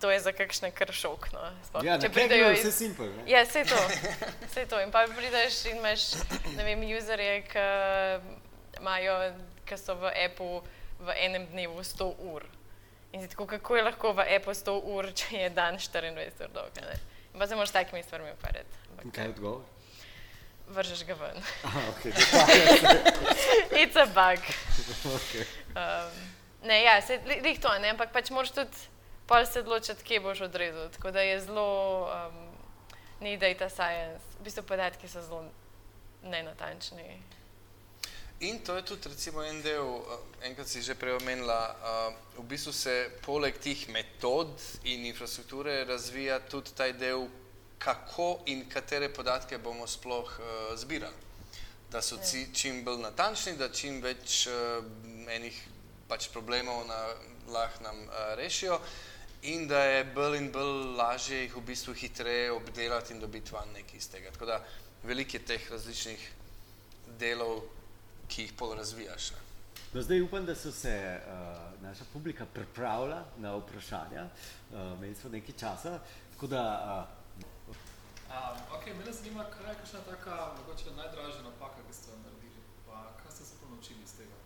To 0.00 0.10
je 0.10 0.18
za 0.20 0.32
kakšne 0.32 0.70
kar 0.70 0.92
šok. 0.94 1.30
No. 1.32 1.46
Sploh, 1.66 1.86
ja, 1.86 1.96
če 1.98 2.10
pridejo 2.14 2.50
iz... 2.52 2.60
vse 2.60 2.72
simpel. 2.74 3.08
Ne? 3.16 3.24
Ja, 3.30 3.42
vse 3.46 3.64
to. 3.66 3.78
Vse 4.44 4.66
to. 4.70 4.82
In 4.82 4.92
pa 4.94 5.06
prideš 5.10 5.64
in 5.72 5.80
imaš, 5.80 6.12
ne 6.54 6.66
vem, 6.66 6.84
userje, 6.98 7.40
ki 7.50 7.64
imajo, 8.78 9.16
ki 9.66 9.80
so 9.80 9.96
v 9.98 10.12
Apple 10.26 10.60
v 11.02 11.18
enem 11.24 11.48
dnevu 11.50 11.82
100 11.82 12.12
ur. 12.34 12.46
In 13.12 13.28
tako, 13.28 13.46
kako 13.46 13.76
je 13.76 13.82
lahko 13.82 14.12
v 14.12 14.26
Apple 14.36 14.54
100 14.54 14.74
ur, 14.84 15.08
če 15.16 15.44
je 15.44 15.50
dan 15.56 15.78
24 15.80 16.44
ur 16.44 16.52
dolg. 16.52 16.80
Pa 17.38 17.46
se 17.46 17.56
moraš 17.56 17.72
takimi 17.72 18.02
stvarmi 18.02 18.32
ukvarjati. 18.32 19.12
Kaj 19.14 19.24
je 19.24 19.30
odgovor? 19.30 19.62
Vržeš 20.68 21.04
ga 21.08 21.14
ven. 21.16 21.40
Aha, 21.64 21.80
ok. 21.88 22.04
It's 23.80 23.96
a 23.96 24.04
bug. 24.06 24.44
okay. 25.14 25.46
um, 25.72 26.18
ne, 26.62 26.82
ja, 26.82 27.00
se 27.02 27.20
jih 27.44 27.60
to, 27.60 27.72
ne, 27.78 27.94
ampak 27.94 28.12
pač 28.12 28.30
moraš 28.30 28.52
tudi 28.52 28.88
pol 29.28 29.46
se 29.46 29.60
odločiti, 29.60 30.04
kje 30.04 30.20
boš 30.20 30.40
odrezal. 30.48 30.88
Tako 30.88 31.10
da 31.10 31.20
je 31.20 31.40
zelo, 31.40 32.08
um, 32.08 32.36
ni 33.20 33.36
data 33.36 33.68
science, 33.68 34.24
v 34.40 34.44
bistvu 34.44 34.64
podatki 34.68 35.08
so 35.08 35.22
zelo 35.22 35.44
nenatančni. 36.22 37.20
In 38.40 38.62
to 38.62 38.76
je 38.76 38.82
tudi 38.82 39.08
recimo 39.08 39.42
en 39.42 39.62
del, 39.62 39.82
eh, 39.82 40.46
enkrat 40.46 40.68
si 40.68 40.82
že 40.82 40.94
prej 40.94 41.18
omenila, 41.18 41.74
eh, 41.74 42.14
v 42.38 42.44
bistvu 42.46 42.72
se 42.72 43.10
poleg 43.26 43.58
tih 43.58 43.88
metod 43.88 44.60
in 44.84 45.06
infrastrukture 45.06 45.84
razvija 45.84 46.38
tudi 46.46 46.70
ta 46.70 46.86
del, 46.92 47.26
kako 47.78 48.42
in 48.46 48.68
katere 48.68 49.08
podatke 49.08 49.58
bomo 49.58 49.86
sploh 49.86 50.38
eh, 50.38 50.76
zbirali. 50.76 51.18
Da 51.90 52.02
so 52.02 52.14
ja. 52.14 52.46
čim 52.54 52.84
bolj 52.84 53.00
natančni, 53.02 53.56
da 53.56 53.72
čim 53.72 54.00
več 54.00 54.46
enih 55.26 55.58
pač 56.08 56.28
problemov 56.28 56.86
na, 56.86 57.14
lahko 57.48 57.82
nam 57.82 57.96
rešijo 58.36 58.78
in 59.42 59.66
da 59.66 59.82
je 59.82 60.04
bolj 60.04 60.36
in 60.36 60.52
bolj 60.52 60.94
lažje 60.96 61.42
jih 61.42 61.56
v 61.56 61.60
bistvu 61.60 61.94
hitreje 61.94 62.52
obdelati 62.52 63.14
in 63.14 63.20
dobiti 63.20 63.50
van 63.52 63.72
nekaj 63.72 63.96
iz 63.96 64.08
tega. 64.08 64.30
Tako 64.30 64.46
da 64.46 64.64
veliko 65.02 65.36
je 65.36 65.44
teh 65.44 65.70
različnih 65.70 66.30
delov, 67.18 67.64
ki 68.28 68.42
jih 68.42 68.52
pol 68.52 68.74
razvijaš. 68.74 69.32
No, 69.92 70.02
zdaj 70.02 70.20
upam, 70.20 70.46
da 70.46 70.54
so 70.54 70.72
se 70.72 71.20
uh, 71.20 71.82
naša 71.82 72.04
publika 72.12 72.46
pripravila 72.46 73.24
na 73.38 73.56
vprašanja. 73.56 74.26
Uh, 74.72 75.00
Meni 75.00 75.14
smo 75.14 75.30
nekaj 75.30 75.54
časa. 75.60 75.98
Da, 76.40 77.06
uh, 77.08 77.74
um, 78.28 78.58
okay, 78.76 78.94
mene 78.98 79.12
zanima, 79.12 79.44
kaj 79.44 79.70
je 79.70 79.76
kakšna 79.80 80.00
taka 80.10 80.52
mogoče 80.58 80.90
najdražja 80.96 81.42
napaka, 81.42 81.80
ki 81.88 81.94
ste 81.94 82.10
jo 82.10 82.16
naredili. 82.16 82.62
Pa 82.86 83.02
kaj 83.22 83.32
ste 83.32 83.44
se 83.44 83.54
naučili 83.70 84.02
iz 84.04 84.12
tega? 84.12 84.36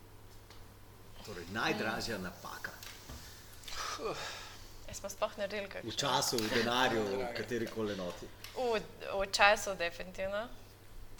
Torej, 1.26 1.44
najdražja 1.52 2.16
hmm. 2.16 2.24
napaka. 2.24 2.70
Jaz 4.88 4.96
smo 4.96 5.08
sploh 5.08 5.38
naredili 5.38 5.68
kakšno. 5.68 5.90
V 5.90 5.96
času, 5.96 6.36
v 6.36 6.54
denarju, 6.54 7.02
v 7.02 7.34
kateri 7.36 7.66
koli 7.66 7.96
noti. 7.96 8.26
V, 8.56 8.80
v 9.18 9.26
času, 9.32 9.74
definitivno. 9.74 10.48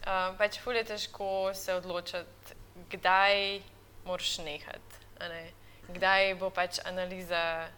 Uh, 0.02 0.32
pač 0.38 0.58
ful 0.58 0.74
je 0.74 0.84
težko 0.84 1.52
se 1.54 1.74
odločiti, 1.78 2.56
kdaj 2.90 3.62
moraš 4.04 4.38
nehati. 4.42 5.04
Ne? 5.20 5.44
Kdaj 5.94 6.34
bo 6.40 6.50
pač 6.50 6.80
analiza 6.84 7.68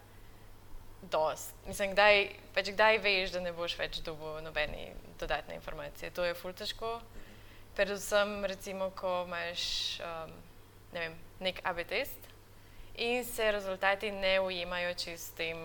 dost. 1.12 1.52
Mislim, 1.66 1.92
kdaj, 1.92 2.30
pač 2.54 2.70
kdaj 2.72 2.98
veš, 3.04 3.34
da 3.34 3.42
ne 3.44 3.52
boš 3.52 3.76
več 3.76 4.00
dobil 4.06 4.40
nobene 4.44 4.94
dodatne 5.20 5.58
informacije. 5.60 6.12
To 6.16 6.24
je 6.24 6.34
ful 6.38 6.56
težko. 6.56 6.96
Predvsem, 7.76 8.44
recimo, 8.48 8.90
ko 8.96 9.24
imaš 9.26 9.64
um, 10.00 10.32
ne 10.94 11.00
vem, 11.00 11.16
nek 11.42 11.60
AB 11.66 11.82
test 11.90 12.30
in 12.94 13.24
se 13.24 13.52
rezultati 13.52 14.12
ne 14.12 14.40
ujemajo 14.40 14.94
čez 14.94 15.32
tem, 15.34 15.58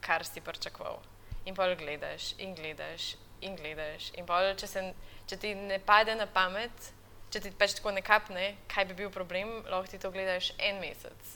kar 0.00 0.24
si 0.26 0.40
pričakoval. 0.40 0.98
In 1.46 1.54
pol 1.54 1.76
gledaš 1.78 2.34
in 2.42 2.54
gledaš 2.54 3.14
in 3.40 3.54
gledaš. 3.56 4.10
In 4.18 4.26
pol, 4.26 4.50
če, 4.58 4.66
se, 4.66 4.82
če 5.26 5.38
ti 5.42 5.54
ne 5.54 5.78
pade 5.82 6.14
na 6.14 6.26
pamet, 6.30 6.90
če 7.34 7.42
ti 7.42 7.52
pač 7.58 7.76
tako 7.78 7.92
ne 7.94 8.02
kapne, 8.06 8.52
kaj 8.70 8.86
bi 8.90 8.98
bil 9.02 9.10
problem, 9.14 9.58
lahko 9.66 9.90
ti 9.90 10.00
to 10.02 10.12
gledaš 10.14 10.52
en 10.58 10.80
mesec. 10.80 11.32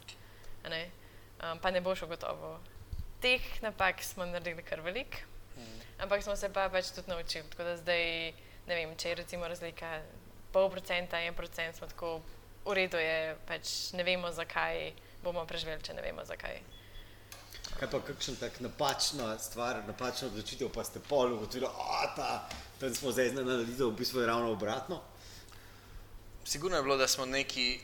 Ne? 0.70 0.86
Um, 1.40 1.58
pa 1.58 1.72
ne 1.74 1.82
boš 1.82 2.04
ugotovil. 2.06 2.58
Teh 3.20 3.44
napak 3.64 4.02
smo 4.04 4.24
naredili 4.28 4.64
kar 4.64 4.80
velik, 4.84 5.22
ampak 6.00 6.22
smo 6.24 6.36
se 6.36 6.48
pa 6.52 6.68
pač 6.72 6.92
tudi 6.94 7.10
naučili. 7.10 7.48
Tako 7.52 7.68
da 7.68 7.76
zdaj, 7.80 8.04
ne 8.68 8.76
vem, 8.76 8.96
če 8.96 9.12
je 9.12 9.20
recimo 9.22 9.48
razlika 9.48 9.98
pol 10.52 10.70
procenta, 10.72 11.20
en 11.20 11.34
procent, 11.34 11.76
smo 11.76 11.88
tako 11.90 12.20
v 12.64 12.76
redu, 12.76 13.00
je 13.00 13.36
pač 13.48 13.92
ne 13.96 14.04
vemo, 14.04 14.30
zakaj 14.32 14.92
bomo 15.24 15.44
preživeli, 15.48 15.82
če 15.84 15.96
ne 15.96 16.04
vemo, 16.04 16.24
zakaj. 16.24 16.60
Kaj 17.78 17.90
pa 17.90 18.00
kakšen 18.00 18.36
tak 18.36 18.60
napačna 18.60 19.38
stvar, 19.38 19.82
napačna 19.86 20.28
odločitev, 20.28 20.68
pa 20.68 20.84
ste 20.84 21.00
pol 21.00 21.32
ugotovili, 21.32 21.68
da 22.16 22.48
tam 22.80 22.94
smo 22.94 23.12
zdaj 23.12 23.30
z 23.30 23.38
analizo, 23.38 23.88
v 23.88 23.96
bistvu 23.96 24.20
je 24.20 24.26
ravno 24.26 24.50
obratno. 24.52 25.00
Sigurno 26.44 26.76
je 26.76 26.82
bilo, 26.82 26.96
da 26.96 27.08
smo 27.08 27.26
neki 27.26 27.80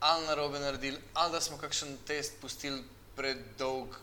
ali 0.00 0.26
narobe 0.26 0.58
naredili, 0.58 0.98
ali 1.14 1.32
da 1.32 1.40
smo 1.40 1.56
kakšen 1.56 1.96
test 2.06 2.32
pustili 2.40 2.82
predolg, 3.16 3.96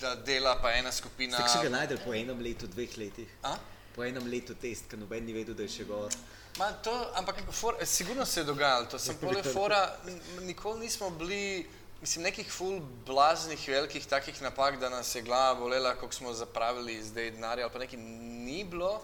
da 0.00 0.14
dela 0.16 0.58
pa 0.62 0.72
ena 0.72 0.92
skupina. 0.92 1.38
Ste 1.38 1.58
še 1.58 1.62
ga 1.62 1.76
najdel 1.76 1.98
po 2.04 2.14
enem 2.14 2.40
letu, 2.40 2.66
dveh 2.66 2.96
letih? 2.98 3.28
A? 3.42 3.54
Po 3.94 4.04
enem 4.04 4.26
letu 4.26 4.54
test, 4.54 4.88
ker 4.88 4.98
noben 4.98 5.24
ni 5.24 5.32
vedel, 5.32 5.54
da 5.54 5.62
je 5.62 5.68
še 5.70 5.84
gor. 5.84 6.10
Ma, 6.58 6.72
to, 6.82 6.90
ampak 7.14 7.42
for, 7.52 7.76
sigurno 7.86 8.26
se 8.26 8.40
je 8.40 8.44
dogajalo, 8.44 8.86
to 8.86 8.98
sem 8.98 9.18
fora, 9.44 9.82
n- 10.06 10.18
nikoli 10.42 10.80
nismo 10.80 11.10
bili, 11.10 11.66
mislim, 12.00 12.22
nekih 12.22 12.52
ful 12.52 12.80
blaznih, 13.06 13.68
velikih 13.68 14.06
takih 14.06 14.42
napak, 14.42 14.78
da 14.80 14.88
nas 14.88 15.14
je 15.14 15.22
glava 15.22 15.54
bolela, 15.54 15.94
koliko 15.94 16.14
smo 16.14 16.32
zapravili 16.32 17.02
zdaj 17.04 17.30
denarja 17.30 17.64
ali 17.64 17.72
pa 17.72 17.78
nekaj 17.78 17.98
ni 17.98 18.64
bilo. 18.64 19.02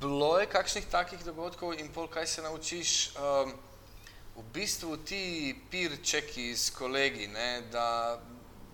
Bilo 0.00 0.38
je 0.40 0.46
kakšnih 0.46 0.86
takih 0.90 1.24
dogodkov 1.24 1.74
in 1.80 1.92
pol 1.92 2.08
kaj 2.08 2.26
se 2.26 2.42
naučiš. 2.42 3.10
Um, 3.16 3.52
v 4.36 4.42
bistvu 4.52 4.96
ti 4.96 5.54
peer 5.70 5.98
čeki 6.02 6.56
s 6.56 6.70
kolegi, 6.70 7.26
ne, 7.28 7.62
da, 7.72 8.18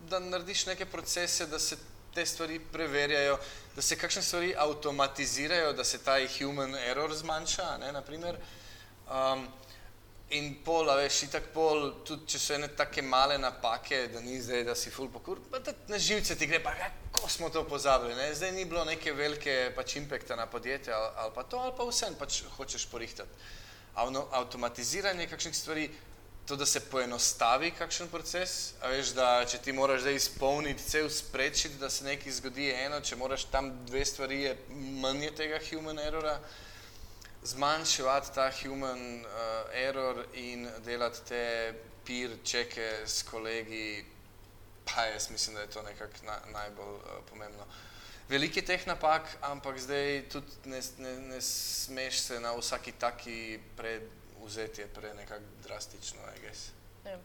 da 0.08 0.18
narediš 0.18 0.66
neke 0.66 0.86
procese, 0.86 1.46
da 1.46 1.58
se 1.58 1.76
te 2.14 2.26
stvari 2.26 2.60
preverjajo, 2.72 3.38
da 3.76 3.82
se 3.82 3.98
kakšne 3.98 4.22
stvari 4.22 4.54
avtomatizirajo, 4.58 5.72
da 5.72 5.84
se 5.84 5.98
ta 5.98 6.16
human 6.38 6.74
error 6.74 7.14
zmanjša, 7.14 7.76
ne, 7.78 7.92
naprimer. 7.92 8.38
Um, 9.10 9.48
in 10.34 10.56
pol, 10.64 10.88
veš, 10.98 11.20
itak 11.28 11.52
pol, 11.54 11.84
tudi 12.06 12.26
če 12.32 12.38
so 12.42 12.54
ene 12.56 12.68
take 12.74 13.02
male 13.02 13.36
napake, 13.38 14.08
da 14.10 14.20
ni 14.24 14.40
zdaj, 14.42 14.64
da 14.66 14.74
si 14.74 14.90
full 14.90 15.10
pokur, 15.12 15.38
pa 15.52 15.60
da 15.62 15.74
na 15.86 16.00
živce 16.02 16.34
ti 16.38 16.48
gre, 16.50 16.58
pa 16.62 16.72
kako 16.74 17.30
smo 17.30 17.50
to 17.54 17.62
pozabili, 17.68 18.16
ne? 18.18 18.32
zdaj 18.34 18.52
ni 18.56 18.64
bilo 18.66 18.82
neke 18.84 19.14
velike 19.14 19.70
pač 19.76 19.96
impekta 20.00 20.36
na 20.36 20.48
podjetje 20.50 20.94
ali, 20.94 21.12
ali 21.22 21.32
pa 21.34 21.46
to, 21.46 21.62
ali 21.62 21.76
pa 21.78 21.86
vsem 21.86 22.18
pač 22.18 22.42
hočeš 22.56 22.88
porihtati. 22.90 23.54
Avno, 23.94 24.26
avtomatiziranje 24.34 25.28
kakšnih 25.30 25.56
stvari, 25.56 25.86
to, 26.46 26.56
da 26.58 26.66
se 26.66 26.82
poenostavi 26.90 27.70
kakšen 27.78 28.10
proces, 28.10 28.74
a 28.82 28.90
veš, 28.90 29.14
da 29.16 29.44
če 29.48 29.62
ti 29.62 29.72
moraš 29.74 30.04
zdaj 30.04 30.18
izpolniti 30.18 30.84
cel 30.90 31.08
spreadsheet, 31.10 31.78
da 31.80 31.90
se 31.90 32.04
nekaj 32.06 32.38
zgodi 32.38 32.68
eno, 32.74 33.00
če 33.00 33.18
moraš 33.18 33.46
tam 33.50 33.72
dve 33.86 34.04
stvari, 34.06 34.42
je 34.42 34.52
manj 35.02 35.30
tega 35.38 35.58
human 35.70 35.98
errora 36.02 36.36
zmanjševati 37.46 38.34
ta 38.34 38.50
human 38.62 39.20
uh, 39.20 39.30
error 39.72 40.24
in 40.34 40.68
delati 40.84 41.24
te 41.28 41.74
peer 42.06 42.30
čeke 42.44 43.06
s 43.06 43.22
kolegi, 43.22 44.04
pa 44.84 45.04
jaz 45.04 45.30
mislim, 45.30 45.54
da 45.54 45.60
je 45.60 45.70
to 45.70 45.82
nekako 45.82 46.26
na, 46.26 46.38
najbolj 46.52 46.94
uh, 46.94 47.22
pomembno. 47.30 47.66
Veliko 48.28 48.58
je 48.58 48.64
teh 48.64 48.86
napak, 48.86 49.22
ampak 49.40 49.78
zdaj 49.78 50.24
tudi 50.28 50.52
ne, 50.64 50.80
ne, 50.98 51.12
ne 51.20 51.40
smeš 51.40 52.18
se 52.20 52.40
na 52.40 52.56
vsaki 52.56 52.92
taki 52.92 53.60
predvzeti, 53.76 54.80
je 54.80 54.86
pre 54.86 55.14
nekako 55.14 55.44
drastično, 55.62 56.20
I 56.36 56.40
guess. 56.40 56.70
Ja. 57.04 57.18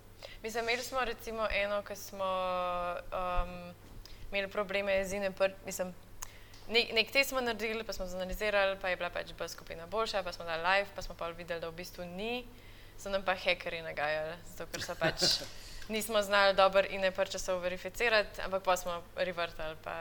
Mislim, 0.43 0.63
imeli 0.63 0.83
smo 0.83 1.05
recimo 1.05 1.47
eno, 1.51 1.81
ko 1.87 1.95
smo 1.95 2.25
um, 3.11 3.73
imeli 4.29 4.51
probleme 4.51 5.05
z 5.05 5.13
INPR, 5.13 5.51
mislim, 5.65 5.93
nek, 6.67 6.93
nek 6.93 7.11
test 7.11 7.29
smo 7.29 7.41
naredili, 7.41 7.83
pa 7.83 7.93
smo 7.93 8.05
zanalizirali, 8.05 8.77
pa 8.81 8.89
je 8.89 8.95
bila 8.95 9.09
pač 9.09 9.33
B 9.33 9.47
skupina 9.49 9.87
boljša, 9.87 10.23
pa 10.23 10.33
smo 10.33 10.45
dali 10.45 10.63
live, 10.63 10.89
pa 10.95 11.01
smo 11.01 11.15
pa 11.15 11.27
videli, 11.29 11.61
da 11.61 11.69
v 11.69 11.73
bistvu 11.73 12.05
ni, 12.05 12.45
so 12.97 13.09
nam 13.09 13.23
pa 13.23 13.35
hekerji 13.35 13.81
nagajali, 13.81 14.35
zato 14.47 14.71
ker 14.71 14.83
so 14.83 14.95
pač 14.95 15.21
nismo 15.89 16.21
znali 16.21 16.53
dobro 16.53 16.83
INPR 16.89 17.27
časov 17.27 17.59
verificirati, 17.59 18.41
ampak 18.41 18.63
pa 18.63 18.77
smo 18.77 19.03
revertali, 19.15 19.75
pa, 19.83 19.95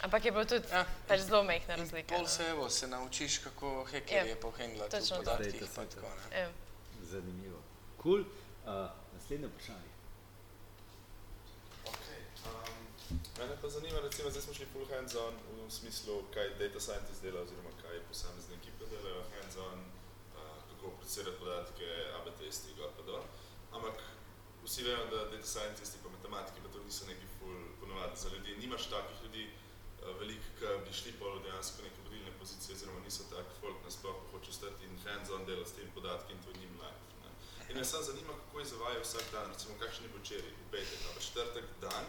ampak 0.00 0.24
je 0.24 0.32
bilo 0.32 0.44
tudi 0.44 0.66
Ja. 0.72 0.86
pač 1.08 1.20
zelo 1.20 1.42
mehna 1.42 1.74
In 1.74 1.80
razlika. 1.80 2.14
pol 2.14 2.22
no. 2.22 2.28
se, 2.28 2.48
evo, 2.50 2.70
se 2.70 2.86
naučiš, 2.86 3.38
kako 3.38 3.84
hekerje 3.84 4.30
Ja, 4.30 4.36
pohendlati 4.36 4.96
v 4.96 5.16
podatkih. 5.16 5.60
Pa 5.74 5.82
to. 5.84 5.94
tako, 5.94 6.08
ne. 6.30 6.40
Ja. 6.40 6.48
Zanimivo. 7.02 7.60
Cool. 8.02 8.20
Uh, 8.66 8.90
naslednje 9.14 9.46
vprašanje. 9.46 9.90
Okay, 11.86 12.20
um, 12.44 12.75
mene 13.10 13.54
pa 13.62 13.68
zanima, 13.68 14.00
recimo, 14.00 14.30
zdaj 14.30 14.42
smo 14.42 14.54
šli 14.54 14.66
full 14.72 14.86
hands-on 14.90 15.34
v 15.66 15.70
smislu, 15.70 16.14
kaj 16.34 16.48
data 16.58 16.80
scientist 16.80 17.22
dela, 17.22 17.40
oziroma 17.46 17.70
kaj 17.82 18.00
posamezne 18.08 18.54
ekipe 18.60 18.88
delajo, 18.90 19.22
hands-on, 19.34 19.78
uh, 20.34 20.56
kako 20.70 20.90
procesirati 20.98 21.38
podatke, 21.38 21.88
AB 22.18 22.26
testi, 22.40 22.74
gor 22.78 22.90
pa 22.96 23.02
dol. 23.10 23.22
Ampak 23.76 24.02
vsi 24.64 24.82
vemo, 24.88 25.04
da 25.12 25.28
data 25.34 25.46
scientisti 25.46 26.02
pa 26.02 26.08
matematiki 26.16 26.64
pa 26.64 26.72
to 26.72 26.82
niso 26.88 27.06
neki 27.06 27.26
full 27.38 27.56
ponovadi 27.80 28.20
za 28.22 28.28
ljudi. 28.34 28.56
Nimaš 28.64 28.90
takih 28.90 29.22
ljudi 29.22 29.44
uh, 29.46 30.18
veliko, 30.20 30.50
ki 30.58 30.74
bi 30.84 30.98
šli 30.98 31.16
pol 31.20 31.38
dejansko 31.46 31.86
neke 31.86 32.02
vodilne 32.04 32.34
pozicije, 32.40 32.74
oziroma 32.74 33.00
niso 33.06 33.30
tak 33.30 33.46
folk 33.60 33.78
nasploh, 33.84 34.18
ko 34.20 34.38
hoče 34.38 34.52
stati 34.52 34.84
in 34.84 34.98
hands-on 35.06 35.46
delati 35.46 35.70
s 35.70 35.78
temi 35.78 35.90
podatki 35.94 36.32
in 36.32 36.42
to 36.44 36.58
njim 36.58 36.74
life. 36.82 37.02
Ne? 37.22 37.30
In 37.70 37.78
me 37.78 37.84
samo 37.84 38.02
zanima, 38.02 38.32
kako 38.42 38.60
izvajajo 38.60 39.02
vsak 39.02 39.26
dan, 39.32 39.50
recimo 39.52 39.78
kakšen 39.80 40.04
je 40.04 40.10
bil 40.12 40.22
včeraj, 40.22 40.52
v 40.62 40.70
petek 40.70 41.00
ali 41.04 41.14
pa 41.14 41.20
četrtek 41.20 41.68
dan 41.80 42.06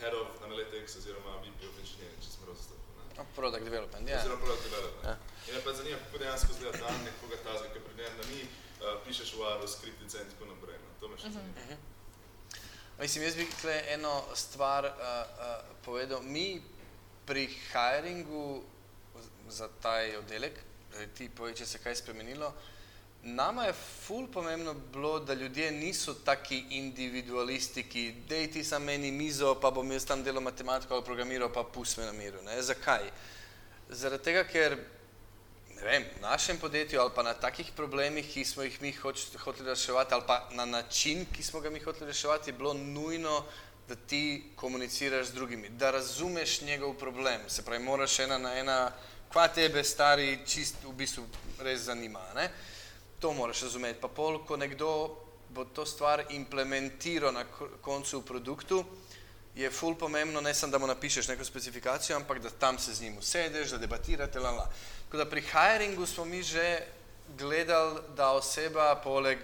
Head 0.00 0.14
of 0.14 0.42
Analytics 0.44 0.96
oziroma 1.00 1.38
VP 1.42 1.66
of 1.66 1.78
Engineering, 1.80 2.20
če 2.20 2.30
sem 2.30 2.44
prav 2.44 2.56
zastopil. 2.58 2.82
No, 3.16 3.24
Product 3.34 3.64
development, 3.64 4.08
ja. 4.08 4.20
Oziroma 4.20 4.44
product 4.44 4.64
development. 4.68 5.04
Ja. 5.08 5.16
In 5.48 5.54
me 5.56 5.60
pa 5.64 5.72
zanima, 5.72 5.98
kako 6.04 6.20
dejansko 6.22 6.52
izgleda 6.52 6.78
dan 6.84 7.04
nekoga 7.06 7.38
tazga, 7.46 7.72
ki 7.72 7.82
pri 7.86 7.96
njem 8.02 8.22
ni, 8.30 8.40
uh, 8.44 8.98
pišeš 9.06 9.34
v 9.38 9.48
Aru, 9.50 9.68
skriptice 9.68 10.20
in 10.22 10.30
tako 10.34 10.50
naprej. 10.52 10.78
No. 10.84 10.94
To 11.00 11.10
me 11.12 11.18
še 11.22 11.32
zanima. 11.34 11.78
Mislim, 13.00 13.24
jaz 13.24 13.36
bi 13.36 13.48
tukaj 13.50 13.82
eno 13.94 14.14
stvar 14.34 14.88
uh, 14.88 14.94
uh, 14.94 15.74
povedal. 15.84 16.22
Mi 16.22 16.62
pri 17.26 17.48
hiringu 17.48 18.62
za 19.48 19.68
ta 19.82 19.98
oddelek, 20.18 20.60
ti 21.14 21.28
povej, 21.28 21.54
če 21.60 21.66
se 21.66 21.80
kaj 21.82 21.98
spremenilo, 21.98 22.52
nama 23.26 23.64
je 23.64 23.72
ful 23.72 24.26
pomembno 24.26 24.74
bilo, 24.74 25.20
da 25.20 25.34
ljudje 25.34 25.70
niso 25.70 26.14
taki 26.14 26.64
individualisti, 26.70 27.82
ki 27.82 28.14
dej 28.28 28.50
ti 28.50 28.64
sam 28.64 28.84
meni 28.84 29.10
mizo, 29.10 29.54
pa 29.60 29.70
bom 29.70 29.92
jaz 29.92 30.06
tam 30.06 30.22
delal 30.22 30.42
matematiko 30.42 30.94
ali 30.94 31.04
programiral, 31.04 31.52
pa 31.52 31.64
pust 31.64 31.98
me 31.98 32.04
na 32.04 32.12
miru. 32.12 32.42
Ne? 32.42 32.62
Zakaj? 32.62 33.10
Zaradi 33.88 34.24
tega, 34.24 34.44
ker 34.44 34.78
ne 35.76 35.82
vem, 35.82 36.04
v 36.16 36.22
našem 36.22 36.58
podjetju 36.58 37.00
ali 37.00 37.10
pa 37.14 37.22
na 37.22 37.34
takih 37.34 37.70
problemih, 37.76 38.26
ki 38.32 38.44
smo 38.44 38.62
jih 38.62 38.80
mi 38.82 38.92
hoč, 38.92 39.26
hoteli 39.44 39.70
reševati, 39.70 40.14
ali 40.14 40.24
pa 40.26 40.48
na 40.52 40.64
način, 40.64 41.26
ki 41.32 41.42
smo 41.42 41.60
ga 41.60 41.70
mi 41.70 41.80
hoteli 41.80 42.10
reševati, 42.10 42.50
je 42.50 42.54
bilo 42.54 42.74
nujno, 42.74 43.44
da 43.88 43.94
ti 43.94 44.42
komuniciraš 44.56 45.26
z 45.26 45.32
drugimi, 45.32 45.68
da 45.68 45.90
razumeš 45.90 46.60
njegov 46.60 46.94
problem. 46.94 47.40
Se 47.48 47.62
pravi, 47.62 47.84
moraš 47.84 48.18
ena 48.18 48.38
na 48.38 48.54
ena, 48.58 48.92
kva 49.32 49.48
tebe 49.48 49.84
stari 49.84 50.38
čist 50.46 50.82
v 50.84 50.92
bistvu 50.92 51.26
res 51.62 51.80
zanima. 51.86 52.22
Ne? 52.34 52.50
To 53.20 53.32
moraš 53.32 53.62
razumeti. 53.62 54.00
Pa 54.00 54.08
pol, 54.08 54.44
ko 54.44 54.56
nekdo 54.56 55.16
bo 55.48 55.64
to 55.64 55.86
stvar 55.86 56.24
implementiral 56.30 57.32
na 57.32 57.44
ko- 57.44 57.68
koncu 57.80 58.20
v 58.20 58.24
produktu, 58.24 58.84
je 59.56 59.70
ful 59.70 59.94
pomembno, 59.94 60.40
ne 60.40 60.54
samo 60.54 60.72
da 60.72 60.78
mu 60.78 60.86
napišeš 60.86 61.28
neko 61.28 61.44
specifikacijo, 61.44 62.16
ampak 62.16 62.38
da 62.38 62.50
tam 62.50 62.78
se 62.78 62.94
z 62.94 63.02
njim 63.02 63.18
usedeš, 63.18 63.70
da 63.70 63.78
debatirate. 63.78 64.40
La, 64.40 64.50
la. 64.50 64.68
Tako 65.04 65.16
da 65.16 65.24
pri 65.30 65.40
hiringu 65.40 66.06
smo 66.06 66.24
mi 66.24 66.42
že 66.42 66.86
gledali, 67.38 68.00
da 68.16 68.30
oseba 68.32 69.00
poleg 69.04 69.38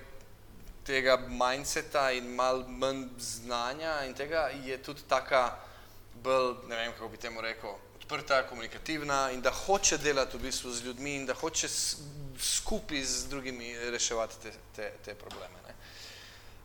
tega 0.85 1.16
mindseta 1.29 2.11
in 2.12 2.35
mal 2.35 2.64
manj 2.68 3.07
znanja 3.18 4.05
in 4.05 4.14
tega 4.14 4.51
je 4.64 4.83
tudi 4.83 5.03
taka 5.09 5.57
bolj, 6.23 6.55
ne 6.68 6.77
vem 6.77 6.93
kako 6.93 7.09
bi 7.09 7.16
temu 7.16 7.41
rekel, 7.41 7.70
odprta, 8.12 8.46
komunikativna 8.46 9.30
in 9.30 9.40
da 9.40 9.50
hoče 9.50 9.96
delati 9.98 10.36
v 10.36 10.40
bistvu 10.40 10.70
z 10.70 10.84
ljudmi 10.84 11.14
in 11.16 11.26
da 11.26 11.34
hoče 11.34 11.68
skupaj 12.38 13.00
z 13.04 13.28
drugimi 13.28 13.72
reševati 13.90 14.34
te, 14.42 14.52
te, 14.76 14.92
te 15.04 15.14
probleme. 15.14 15.72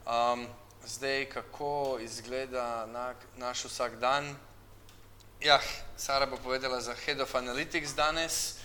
Um, 0.05 0.47
zdaj, 0.85 1.25
kako 1.29 1.99
izgleda 2.01 2.85
na, 2.85 3.13
naš 3.37 3.63
vsak 3.65 3.95
dan? 3.99 4.35
Ja, 5.39 5.59
Sara 5.97 6.25
bo 6.25 6.37
povedala 6.37 6.81
za 6.81 6.95
Head 7.05 7.21
of 7.21 7.35
Analytics 7.35 7.95
danes. 7.95 8.55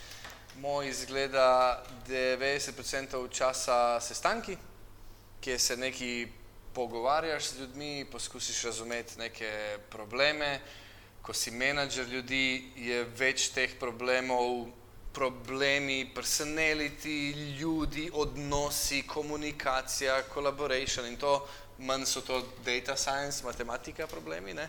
Moj 0.58 0.88
izgleda 0.88 1.84
90% 2.08 3.30
časa 3.30 4.00
sestanki, 4.00 4.56
kjer 5.40 5.60
se 5.60 5.76
neki 5.76 6.28
pogovarjaš 6.74 7.48
z 7.48 7.60
ljudmi, 7.60 8.06
poskusiš 8.12 8.62
razumeti 8.62 9.18
neke 9.18 9.78
probleme. 9.90 10.60
Ko 11.22 11.32
si 11.32 11.50
menedžer 11.50 12.08
ljudi, 12.08 12.72
je 12.76 13.04
več 13.18 13.52
teh 13.54 13.76
problemov, 13.78 14.66
problemi, 15.12 16.10
personality, 16.14 17.34
ljudi, 17.60 18.08
odnosi, 18.12 19.02
komunikacija, 19.06 20.22
collaboration 20.34 21.06
in 21.06 21.16
to, 21.16 21.36
manj 21.78 22.06
so 22.06 22.20
to 22.20 22.42
data 22.64 22.96
science, 22.96 23.44
matematika 23.44 24.06
problemi. 24.06 24.54
Ne? 24.54 24.68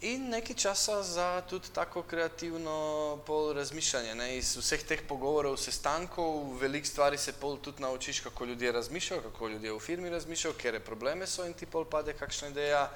In 0.00 0.28
nekaj 0.30 0.56
časa 0.56 1.02
za 1.02 1.42
tudi 1.50 1.68
tako 1.74 2.02
kreativno 2.02 3.18
pol 3.26 3.52
razmišljanje. 3.52 4.14
Ne? 4.14 4.28
Iz 4.38 4.56
vseh 4.56 4.84
teh 4.86 5.00
pogovorov, 5.08 5.56
sestankov, 5.58 6.54
veliko 6.60 6.86
stvari 6.86 7.18
se 7.18 7.32
pol 7.32 7.58
tudi 7.58 7.82
naučiš, 7.82 8.20
kako 8.20 8.44
ljudje 8.44 8.72
razmišljajo, 8.72 9.22
kako 9.22 9.48
ljudje 9.48 9.72
v 9.72 9.78
firmi 9.78 10.10
razmišljajo, 10.10 10.54
kere 10.54 10.80
probleme 10.80 11.26
so 11.26 11.46
in 11.46 11.54
ti 11.54 11.66
pol 11.66 11.84
pade 11.84 12.12
kakšna 12.12 12.48
ideja, 12.48 12.90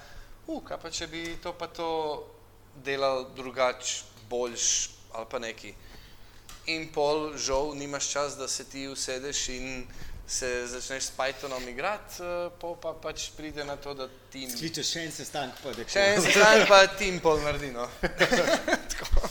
uh, 0.47 0.62
kaj 0.64 0.78
pa 0.82 0.90
če 0.90 1.07
bi 1.07 1.24
to 1.43 1.53
pa 1.53 1.66
to 1.66 1.90
delal 2.84 3.26
drugače, 3.36 4.05
boljš 4.30 4.90
ali 5.12 5.26
pa 5.30 5.38
neki. 5.38 5.74
In 6.66 6.88
pol, 6.95 7.36
žal, 7.36 7.74
nimaš 7.74 8.09
čas, 8.12 8.36
da 8.38 8.49
se 8.49 8.64
ti 8.64 8.86
usedeš 8.88 9.49
in 9.49 9.86
se 10.26 10.66
začneš 10.66 11.05
s 11.05 11.12
Pythonom 11.16 11.68
igrati, 11.68 12.22
eh, 12.22 12.51
pol 12.61 12.76
pa 12.80 12.95
pač 12.95 13.30
pride 13.36 13.64
na 13.64 13.76
to, 13.76 13.95
da 13.95 14.09
tim 14.30 14.51
Skličeš 14.51 14.93
še 14.93 15.03
en 15.05 15.12
sestanek, 15.12 15.59
pa 15.62 15.74
da 15.76 15.84
Še 15.84 16.05
en 16.14 16.22
stran 16.22 16.64
pa 16.68 16.86
tim 16.97 17.18
pol 17.20 17.43
naredi, 17.43 17.72
no. 17.74 17.88
Tako. 18.93 19.28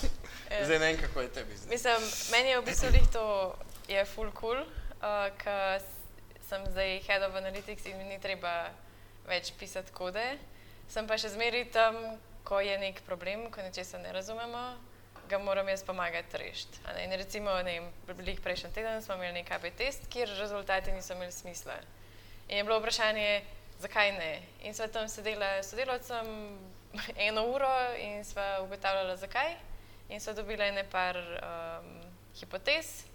Ja. 0.51 0.65
Zdaj 0.65 0.79
ne 0.79 0.85
vem, 0.85 0.99
kako 1.01 1.21
je 1.21 1.31
tebi 1.31 1.57
zdaj. 1.57 1.71
Mislim, 1.71 2.07
meni 2.35 2.53
je 2.53 2.59
v 2.59 2.65
bistvu 2.67 2.91
lih 2.91 3.07
to 3.15 3.25
je 3.87 4.05
full 4.05 4.31
cool, 4.37 4.59
uh, 4.61 5.31
ker 5.41 5.79
sem 6.49 6.67
zdaj 6.75 6.99
head 7.07 7.23
of 7.23 7.39
analytics 7.39 7.87
in 7.87 7.97
mi 7.97 8.11
ni 8.11 8.19
treba 8.19 8.69
več 9.25 9.53
pisati 9.57 9.95
kode. 9.95 10.27
Sem 10.91 11.07
pa 11.07 11.15
še 11.15 11.29
zmeraj 11.31 11.69
tam, 11.71 11.95
ko 12.43 12.59
je 12.59 12.73
nek 12.75 12.97
problem, 13.07 13.45
ko 13.47 13.63
nečesa 13.63 13.95
ne 14.01 14.11
razumemo, 14.11 14.63
ga 15.31 15.37
moram 15.39 15.69
jaz 15.71 15.85
pomagati 15.87 16.37
rešiti. 16.37 16.81
In 17.05 17.15
recimo, 17.15 17.53
ne 17.63 17.77
vem, 17.79 18.35
prejšnji 18.43 18.73
teden 18.75 18.99
smo 18.99 19.15
imeli 19.15 19.39
nek 19.39 19.51
AB 19.55 19.69
test, 19.77 20.09
kjer 20.11 20.33
rezultati 20.35 20.91
niso 20.91 21.15
imeli 21.15 21.31
smisla. 21.31 21.77
In 22.49 22.57
je 22.57 22.63
bilo 22.67 22.81
vprašanje, 22.81 23.41
zakaj 23.79 24.11
ne. 24.17 24.31
In 24.67 24.75
sva 24.75 24.89
tam 24.91 25.07
sedela 25.07 25.61
s 25.63 25.71
sodelavcem 25.71 26.27
eno 27.27 27.45
uro 27.53 27.71
in 27.95 28.25
sva 28.27 28.59
ugotavljala, 28.65 29.15
zakaj. 29.15 29.55
In 30.11 30.19
so 30.19 30.35
dobili 30.35 30.67
ene 30.67 30.83
par 30.91 31.15
um, 31.15 31.87
hipotez, 32.35 33.05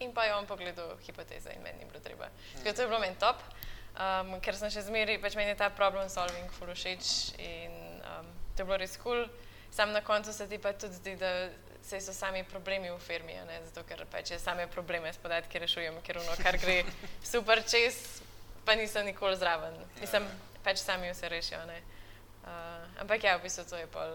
in 0.00 0.16
pa 0.16 0.24
je 0.24 0.34
on 0.34 0.48
pogledal 0.48 0.96
hipoteze, 1.04 1.52
in 1.52 1.60
meni 1.60 1.84
ni 1.84 1.90
bilo 1.90 2.00
treba. 2.00 2.32
Tako 2.54 2.64
da 2.64 2.72
to 2.72 2.82
je 2.82 2.88
bilo 2.88 3.04
meni 3.04 3.20
top, 3.20 3.44
um, 4.00 4.34
ker 4.40 4.56
sem 4.56 4.72
še 4.72 4.86
zmeraj, 4.88 5.20
pač 5.22 5.36
meni 5.38 5.52
je 5.52 5.60
ta 5.60 5.70
problem 5.70 6.08
solving 6.08 6.48
ful 6.56 6.72
všeč 6.72 7.36
in 7.38 7.76
um, 8.00 8.28
to 8.56 8.62
je 8.62 8.68
bilo 8.68 8.80
res 8.80 8.96
kul. 8.96 9.24
Cool. 9.26 9.48
Sam 9.70 9.92
na 9.92 10.00
koncu 10.00 10.32
se 10.32 10.48
ti 10.50 10.58
pa 10.58 10.72
tudi 10.72 10.94
zdi, 10.94 11.16
da 11.16 11.48
se 11.82 12.00
so 12.00 12.12
sami 12.12 12.44
problemi 12.44 12.90
v 12.90 12.98
firmi, 12.98 13.34
ne? 13.46 13.60
zato 13.64 13.84
ker 13.86 14.02
pač 14.10 14.30
jaz 14.34 14.42
same 14.42 14.66
probleme 14.66 15.12
s 15.12 15.18
podatki 15.18 15.58
rešujem, 15.58 15.94
ker 16.02 16.18
ono, 16.18 16.34
kar 16.42 16.58
gre 16.58 16.82
super 17.32 17.62
čez, 17.62 18.20
pa 18.66 18.74
nisem 18.74 19.06
nikoli 19.06 19.38
zraven. 19.38 19.74
Mislim, 20.00 20.26
pač 20.64 20.82
sami 20.82 21.10
vse 21.12 21.28
rešijo. 21.28 21.64
ne. 21.66 21.78
Uh, 22.40 23.00
ampak 23.00 23.24
ja, 23.24 23.36
v 23.38 23.46
bistvu 23.46 23.64
to 23.68 23.76
je 23.78 23.86
pol, 23.86 24.10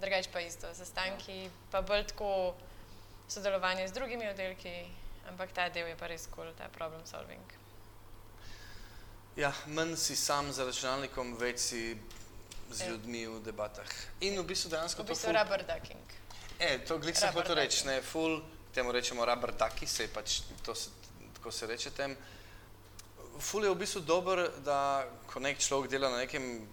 drugače 0.00 0.30
pa 0.32 0.40
isto, 0.40 0.70
sestanki, 0.74 1.50
pa 1.70 1.82
bolj 1.82 2.12
tako 2.12 2.54
sodelovanje 3.28 3.88
z 3.88 3.96
drugimi 3.96 4.28
oddelki, 4.28 4.86
ampak 5.32 5.52
ta 5.52 5.68
del 5.68 5.88
je 5.88 5.96
pa 5.96 6.06
res 6.06 6.28
kul, 6.30 6.44
cool, 6.44 6.54
ta 6.54 6.68
problem 6.70 7.02
solving. 7.08 7.61
Ja, 9.36 9.52
manj 9.66 9.96
si 9.96 10.16
sam 10.16 10.52
za 10.52 10.64
računalnikom, 10.64 11.36
več 11.40 11.58
si 11.58 11.96
z 12.72 12.80
Ja. 12.80 12.90
ljudmi 12.90 13.26
v 13.26 13.40
debatah. 13.44 13.88
In 14.20 14.36
v 14.40 14.44
bistvu 14.44 14.70
dejansko 14.70 15.02
V 15.02 15.06
to 15.06 15.12
bistvu 15.12 15.28
ful... 15.32 15.36
rubber 15.38 15.64
ducking. 15.64 16.04
E, 16.58 16.78
to 16.84 16.98
glik 16.98 17.16
sem 17.16 17.32
hotel 17.32 17.54
reči, 17.56 17.86
ne, 17.86 18.02
full, 18.02 18.42
temu 18.74 18.92
rečemo 18.92 19.24
rubber 19.24 19.52
ducky, 19.52 19.86
se 19.86 20.08
pač, 20.08 20.40
to 20.62 20.74
se, 20.74 20.90
tako 21.34 21.50
se 21.50 21.66
reče 21.66 21.90
tem. 21.90 22.16
Ful 23.40 23.64
je 23.64 23.70
v 23.70 23.76
bistvu 23.76 24.00
dober, 24.00 24.50
da 24.64 25.08
ko 25.26 25.40
nek 25.40 25.58
človek 25.58 25.90
dela 25.90 26.10
na 26.10 26.16
nekem 26.24 26.66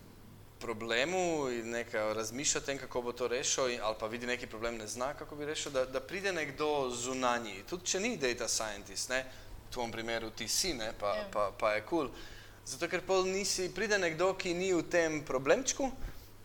problemu 0.59 1.47
in 1.51 1.71
nekaj 1.71 2.13
razmišlja 2.13 2.59
o 2.61 2.65
tem, 2.65 2.77
kako 2.77 3.01
bo 3.01 3.11
to 3.11 3.27
rešil, 3.27 3.79
ali 3.81 3.95
pa 3.99 4.07
vidi 4.07 4.27
neki 4.27 4.47
problem, 4.47 4.77
ne 4.77 4.87
zna, 4.87 5.13
kako 5.13 5.35
bi 5.35 5.45
rešil, 5.47 5.71
da, 5.71 5.85
da 5.85 5.99
pride 5.99 6.33
nekdo 6.35 6.91
zunanji, 6.91 7.63
tudi 7.69 7.85
če 7.87 7.99
ni 7.99 8.17
data 8.17 8.47
scientist, 8.47 9.09
ne, 9.09 9.23
v 9.67 9.71
tvojem 9.71 9.91
primeru 9.91 10.29
ti 10.31 10.47
si, 10.47 10.73
ne, 10.73 10.91
pa, 10.99 11.15
Ja. 11.15 11.23
pa, 11.31 11.51
pa 11.51 11.71
je 11.73 11.81
kul. 11.87 12.07
Cool. 12.11 12.38
Zato, 12.65 12.87
ker 12.87 13.01
pol 13.01 13.25
nisi, 13.25 13.69
pride 13.73 13.97
nekdo, 13.97 14.33
ki 14.37 14.53
ni 14.53 14.73
v 14.73 14.83
tem 14.89 15.21
problemčku 15.25 15.91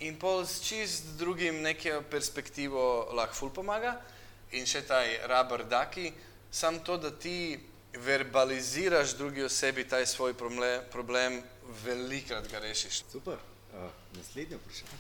in 0.05 0.17
pol 0.19 0.45
s 0.47 0.61
čist 0.65 1.15
drugim 1.19 1.63
neko 1.63 2.03
perspektivo 2.11 3.11
lahko 3.15 3.35
ful 3.35 3.53
pomaga 3.55 3.95
in 4.53 4.67
še 4.67 4.83
taj 4.87 5.27
rubber 5.31 5.65
ducky, 5.69 6.13
sam 6.51 6.81
to, 6.85 6.97
da 6.99 7.11
ti 7.11 7.59
verbaliziraš 7.95 9.17
drugi 9.19 9.43
osebi 9.43 9.89
taj 9.89 10.07
svoj 10.07 10.35
problem, 10.35 10.83
problem 10.91 11.43
velikrat 11.85 12.51
ga 12.51 12.59
rešiš. 12.59 13.05
Super. 13.13 13.39
Uh, 13.75 13.91
naslednje 14.17 14.57
vprašanje. 14.57 14.99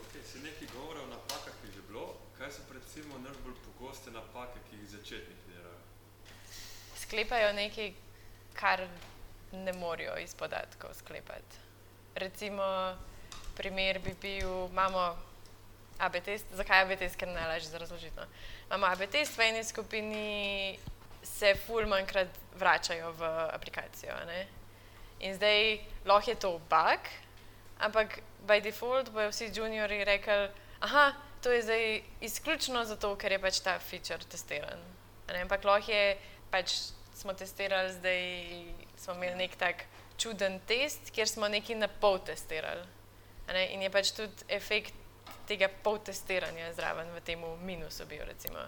Okay, 0.00 0.22
si 0.32 0.38
nekaj 0.38 0.68
govora 0.74 1.02
o 1.02 1.06
napakah 1.06 1.54
je 1.64 1.72
že 1.72 1.82
bilo. 1.88 2.14
Kaj 2.38 2.52
so 2.52 2.62
recimo 2.72 3.18
najbolj 3.18 3.54
pogoste 3.64 4.10
napake, 4.10 4.60
ki 4.70 4.76
jih 4.76 4.88
začetniki 4.90 5.44
delajo? 5.48 5.80
Sklepajo 7.00 7.52
nekaj, 7.52 7.92
kar 8.54 8.88
ne 9.54 9.72
morejo 9.72 10.16
iz 10.18 10.34
podatkov 10.34 10.94
sklepati. 10.94 11.62
Recimo, 12.14 12.64
primer 13.56 13.98
bi 13.98 14.14
bil, 14.22 14.66
imamo 14.70 15.16
AB 15.98 16.20
test, 16.24 16.46
zakaj 16.52 16.82
AB 16.82 16.98
test, 16.98 17.16
ker 17.16 17.28
je 17.28 17.34
najlažje 17.34 17.70
za 17.70 17.78
razložiti. 17.78 18.16
No? 18.16 18.26
Imamo 18.66 18.86
AB 18.86 19.06
test, 19.10 19.38
v 19.38 19.48
eni 19.48 19.64
skupini 19.64 20.78
se 21.22 21.54
ful 21.66 21.86
manjkrat 21.86 22.28
vračajo 22.58 23.12
v 23.12 23.30
aplikacijo. 23.54 24.16
Ne? 24.26 24.46
In 25.20 25.34
zdaj 25.34 25.78
lahko 26.04 26.30
je 26.30 26.36
to 26.36 26.50
bug, 26.70 27.12
ampak 27.78 28.20
by 28.46 28.60
default 28.60 29.10
bojo 29.10 29.30
vsi 29.30 29.50
juniori 29.54 30.04
rekli, 30.04 30.48
aha, 30.80 31.12
to 31.42 31.52
je 31.52 31.62
zdaj 31.62 32.02
izključno 32.20 32.84
zato, 32.84 33.16
ker 33.16 33.32
je 33.32 33.38
pač 33.38 33.60
ta 33.60 33.78
feature 33.78 34.24
testiran. 34.30 34.80
Ampak 35.28 35.64
lahko 35.64 35.92
je, 35.92 36.18
pač 36.50 36.74
smo 37.14 37.32
testirali, 37.32 37.92
zdaj 37.92 38.20
smo 39.04 39.14
imeli 39.14 39.36
nek 39.44 39.56
tak 39.60 39.84
čuden 40.18 40.60
test, 40.68 41.10
kjer 41.12 41.28
smo 41.28 41.48
nekaj 41.48 41.76
na 41.76 41.88
pol 41.88 42.18
testirali. 42.24 42.86
Ne? 43.52 43.66
In 43.74 43.82
je 43.82 43.90
pač 43.92 44.14
tudi 44.16 44.48
efekt 44.48 44.94
tega 45.48 45.68
pol 45.68 46.00
testiranja 46.04 46.72
zraven 46.76 47.10
v 47.12 47.20
tem 47.24 47.44
minusu 47.64 48.06
bil. 48.08 48.24
Recimo. 48.24 48.64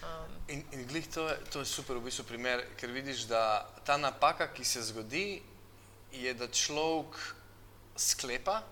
Um, 0.00 0.32
In, 0.48 0.64
in 0.72 0.86
glih 0.88 1.06
to 1.06 1.28
je, 1.28 1.36
to 1.52 1.60
je 1.60 1.68
super 1.68 1.96
v 1.96 2.08
bistvu 2.08 2.24
primer, 2.24 2.64
ker 2.76 2.90
vidiš, 2.90 3.28
da 3.30 3.68
ta 3.84 3.96
napaka, 4.00 4.48
ki 4.52 4.64
se 4.64 4.82
zgodi, 4.82 5.42
je, 6.12 6.32
da 6.34 6.48
človek 6.48 7.18
sklepa, 7.96 8.62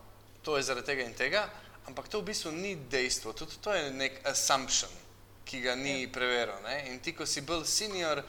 to 0.43 0.57
je 0.57 0.65
zaradi 0.67 0.89
tega 0.89 1.05
in 1.05 1.15
tega, 1.15 1.45
ampak 1.87 2.09
to 2.09 2.23
v 2.23 2.33
bistvu 2.33 2.51
ni 2.57 2.75
dejstvo, 2.91 3.33
tudi 3.37 3.61
to 3.63 3.75
je 3.77 3.93
nek 3.93 4.19
assumption, 4.27 4.91
ki 5.45 5.61
ga 5.61 5.77
ni 5.79 6.09
preveril. 6.13 6.59
Ne? 6.65 6.89
In 6.91 6.99
ti, 7.05 7.15
ko 7.15 7.29
si 7.29 7.45
bolj 7.47 7.69
senior, 7.69 8.25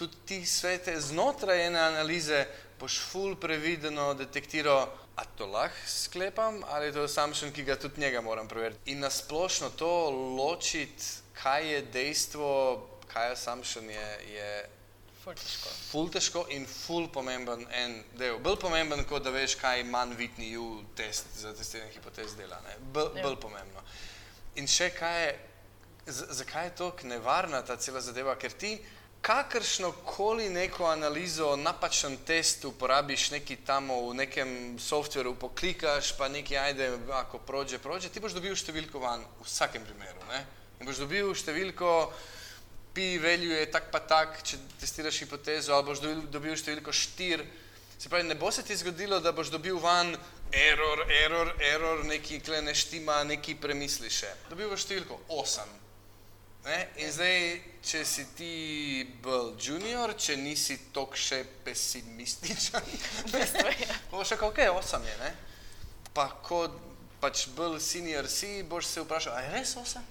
tudi 0.00 0.16
ti 0.24 0.38
svete 0.48 0.96
znotraj 0.98 1.66
ene 1.66 1.78
analize 1.80 2.46
boš 2.78 2.96
ful 3.02 3.34
prevideno 3.36 4.14
detektiral, 4.14 4.86
a 5.14 5.24
to 5.26 5.44
lahko 5.46 5.76
sklepam, 5.86 6.62
ali 6.66 6.86
je 6.86 6.92
to 6.92 7.02
assumption, 7.02 7.52
ki 7.52 7.62
ga 7.62 7.76
tudi 7.76 8.00
njega 8.00 8.20
moram 8.20 8.48
preveriti. 8.48 8.80
In 8.86 9.00
nasplošno 9.00 9.70
to 9.72 9.90
ločiti, 10.10 11.04
kaj 11.34 11.68
je 11.68 11.82
dejstvo, 11.84 12.48
kaj 13.06 13.26
je 13.26 13.32
assumption, 13.32 13.84
je, 13.86 14.06
je 14.30 14.48
ful 15.20 15.34
težko. 15.34 15.68
ful 15.90 16.08
težko 16.08 16.46
in 16.50 16.64
ful 16.66 17.08
pomemben 17.08 17.66
en 17.70 17.98
del. 18.14 18.38
Bolj 18.38 18.56
pomemben, 18.58 19.04
kot 19.04 19.22
da 19.22 19.30
veš, 19.30 19.54
kaj 19.56 19.84
manj 19.84 20.14
vitni 20.16 20.56
U 20.56 20.70
test 20.94 21.26
za 21.34 21.52
testiranje 21.52 21.92
hipotez 21.92 22.32
dela. 22.34 22.62
Bolj, 22.80 23.10
Ja. 23.16 23.36
pomembno. 23.36 23.84
In 24.54 24.66
še 24.66 24.88
kaj 24.90 25.20
je, 25.20 25.38
z- 26.06 26.26
zakaj 26.32 26.64
je 26.64 26.74
to 26.76 26.94
nevarna 27.02 27.60
ta 27.62 27.76
cela 27.76 28.00
zadeva, 28.00 28.36
ker 28.36 28.52
ti 28.52 28.78
kakršno 29.20 29.92
koli 29.92 30.48
neko 30.48 30.86
analizo, 30.86 31.56
napačen 31.56 32.16
test 32.26 32.64
uporabiš 32.64 33.30
neki 33.30 33.56
tam 33.56 33.90
v 33.90 34.14
nekem 34.14 34.78
softveru, 34.78 35.34
poklikaš, 35.34 36.16
pa 36.16 36.28
nekaj 36.28 36.58
ajde, 36.58 36.90
ako 37.12 37.38
prođe, 37.38 37.78
prođe, 37.78 38.08
ti 38.08 38.20
boš 38.20 38.32
dobil 38.32 38.56
številko 38.56 38.98
van 38.98 39.24
v 39.40 39.46
vsakem 39.46 39.84
primeru. 39.84 40.24
Ne? 40.30 40.44
In 40.80 40.88
boš 40.88 41.02
dobil 41.02 41.34
številko, 41.36 41.90
pi 42.94 43.18
value 43.20 43.60
je 43.60 43.70
tak 43.70 43.90
pa 43.92 44.00
tak, 44.00 44.40
če 44.42 44.58
testiraš 44.80 45.20
hipotezo, 45.24 45.74
ali 45.76 45.86
boš 45.90 46.00
dobil, 46.00 46.22
dobil 46.32 46.56
številko 46.56 46.94
4. 46.94 47.44
Se 48.00 48.08
pravi, 48.08 48.24
ne 48.24 48.38
bo 48.40 48.48
se 48.50 48.64
ti 48.64 48.76
zgodilo, 48.80 49.20
da 49.20 49.34
boš 49.36 49.52
dobil 49.52 49.76
van 49.78 50.14
error, 50.56 51.04
error, 51.12 51.52
error, 51.60 52.04
neki 52.08 52.40
kle 52.40 52.62
ne 52.64 52.72
štima, 52.74 53.20
neki 53.28 53.58
premisli 53.60 54.08
še. 54.08 54.32
Dobil 54.48 54.72
boš 54.72 54.88
številko 54.88 55.20
8. 55.28 55.79
Ne? 56.64 56.76
In 57.00 57.12
zdaj, 57.12 57.36
če 57.84 58.02
si 58.04 58.26
ti 58.36 58.52
bolj 59.24 59.54
junior, 59.64 60.12
če 60.12 60.36
nisi 60.36 60.76
tok 60.92 61.16
še 61.16 61.40
pesimističen, 61.64 62.90
ja. 63.32 63.96
bo 64.10 64.24
še 64.24 64.36
kako 64.36 64.60
je, 64.60 64.68
8 64.82 65.08
je, 65.08 65.16
ne? 65.22 65.30
Pa 66.12 66.26
ko 66.44 66.66
pač 67.20 67.46
bolj 67.56 67.80
senior 67.80 68.28
si, 68.28 68.60
boš 68.68 68.90
se 68.90 69.04
vprašal, 69.04 69.38
a 69.38 69.46
je 69.46 69.54
res 69.56 69.72
8? 69.80 70.04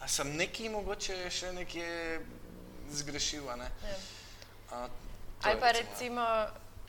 A 0.00 0.08
sem 0.08 0.32
neki 0.36 0.70
mogoče 0.72 1.18
še 1.28 1.52
nekje 1.52 1.88
zgrešil, 2.96 3.44
ne? 3.60 3.68
Ja. 3.84 4.00
A, 4.70 4.88
Ali 5.44 5.56
je 5.56 5.60
pa 5.60 5.70
recimo, 5.72 6.24
recimo 6.24 6.26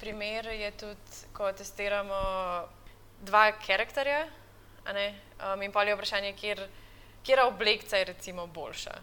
primer 0.01 0.45
je 0.45 0.71
tudi, 0.71 1.19
ko 1.33 1.51
testiramo 1.53 2.21
dva 3.21 3.51
karakterja, 3.59 4.25
um, 4.87 5.61
in 5.61 5.71
pa 5.71 5.83
je 5.83 5.95
vprašanje, 5.95 6.33
kjer, 6.39 6.63
kjera 7.23 7.45
oblekca 7.47 7.97
je 7.97 8.05
recimo 8.13 8.47
boljša. 8.47 8.95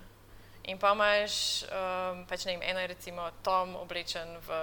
In 0.68 0.78
pa 0.78 0.92
imaš, 0.92 1.64
um, 1.64 2.24
pač 2.28 2.44
ne 2.44 2.56
vem, 2.56 2.62
eno 2.70 2.80
je 2.80 2.90
recimo 2.92 3.30
Tom 3.42 3.76
oblečen 3.76 4.36
v 4.46 4.58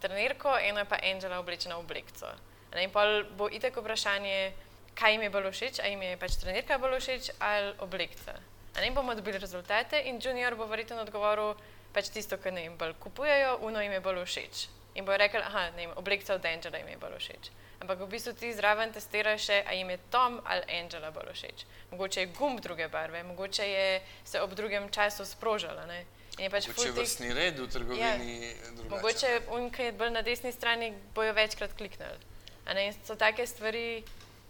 trenirko, 0.00 0.54
eno 0.56 0.80
je 0.80 0.88
pa 0.88 1.00
Angela 1.04 1.38
oblečena 1.38 1.76
v 1.76 1.84
oblekco. 1.84 2.30
Ne, 2.74 2.84
in 2.84 2.90
pa 2.90 3.04
bo 3.36 3.48
itek 3.52 3.76
vprašanje, 3.76 4.52
kaj 4.98 5.12
jim 5.12 5.22
je 5.22 5.30
bolj 5.30 5.50
všeč, 5.52 5.80
ali 5.80 5.90
jim 5.90 6.02
je 6.02 6.16
pač 6.16 6.38
trenirka 6.40 6.78
bolj 6.78 7.00
všeč 7.00 7.30
ali 7.40 7.74
oblekca. 7.84 8.38
Ne 8.78 8.90
bomo 8.94 9.14
dobili 9.14 9.38
rezultate 9.38 10.00
in 10.06 10.20
junior 10.22 10.54
bo 10.54 10.66
verjetno 10.66 11.02
odgovoril 11.02 11.56
pač 11.92 12.12
tisto, 12.14 12.38
kar 12.38 12.52
ne 12.52 12.62
jim 12.64 12.76
bolj 12.78 12.94
kupujejo, 13.02 13.58
uno 13.66 13.82
jim 13.82 13.92
je 13.92 14.00
bolj 14.00 14.24
všeč. 14.24 14.68
In 14.94 15.04
bo 15.04 15.16
rekel, 15.16 15.42
aha, 15.42 15.70
ne 15.76 15.86
vem, 15.86 15.96
oblekca 15.96 16.34
od 16.34 16.44
Angela 16.44 16.78
jim 16.78 16.88
je 16.88 16.96
bolj 16.96 17.18
všeč. 17.18 17.50
Ampak 17.80 18.00
v 18.02 18.08
bistvu 18.10 18.32
ti 18.34 18.50
zraven 18.54 18.92
testiraš 18.92 19.44
še, 19.48 19.58
a 19.62 19.74
jim 19.76 19.90
je 19.90 19.98
Tom 20.10 20.40
ali 20.44 20.80
Angela 20.80 21.12
bolj 21.14 21.30
všeč. 21.32 21.66
Mogoče 21.92 22.20
je 22.20 22.30
gumb 22.38 22.60
druge 22.60 22.88
barve, 22.88 23.22
mogoče 23.22 23.68
je 23.68 24.00
se 24.24 24.40
ob 24.40 24.54
drugem 24.58 24.88
času 24.90 25.24
sprožala. 25.24 25.86
Ne? 25.86 26.04
In 26.38 26.46
je 26.46 26.50
pač 26.50 26.66
Mogoče 26.68 26.88
je 26.88 26.96
vrstni 26.96 27.30
red 27.34 27.58
v 27.58 27.68
trgovini 27.70 28.54
drugačen. 28.64 28.90
Mogoče 28.90 29.30
on, 29.54 29.70
ki 29.70 29.90
je 29.90 29.92
bolj 29.92 30.10
na 30.10 30.22
desni 30.22 30.52
strani, 30.52 30.90
bojo 31.14 31.32
večkrat 31.38 31.76
kliknili. 31.78 32.18
A 32.66 32.74
Ne, 32.74 32.86
in 32.86 32.92
so 33.04 33.16
take 33.16 33.46
stvari, 33.46 34.02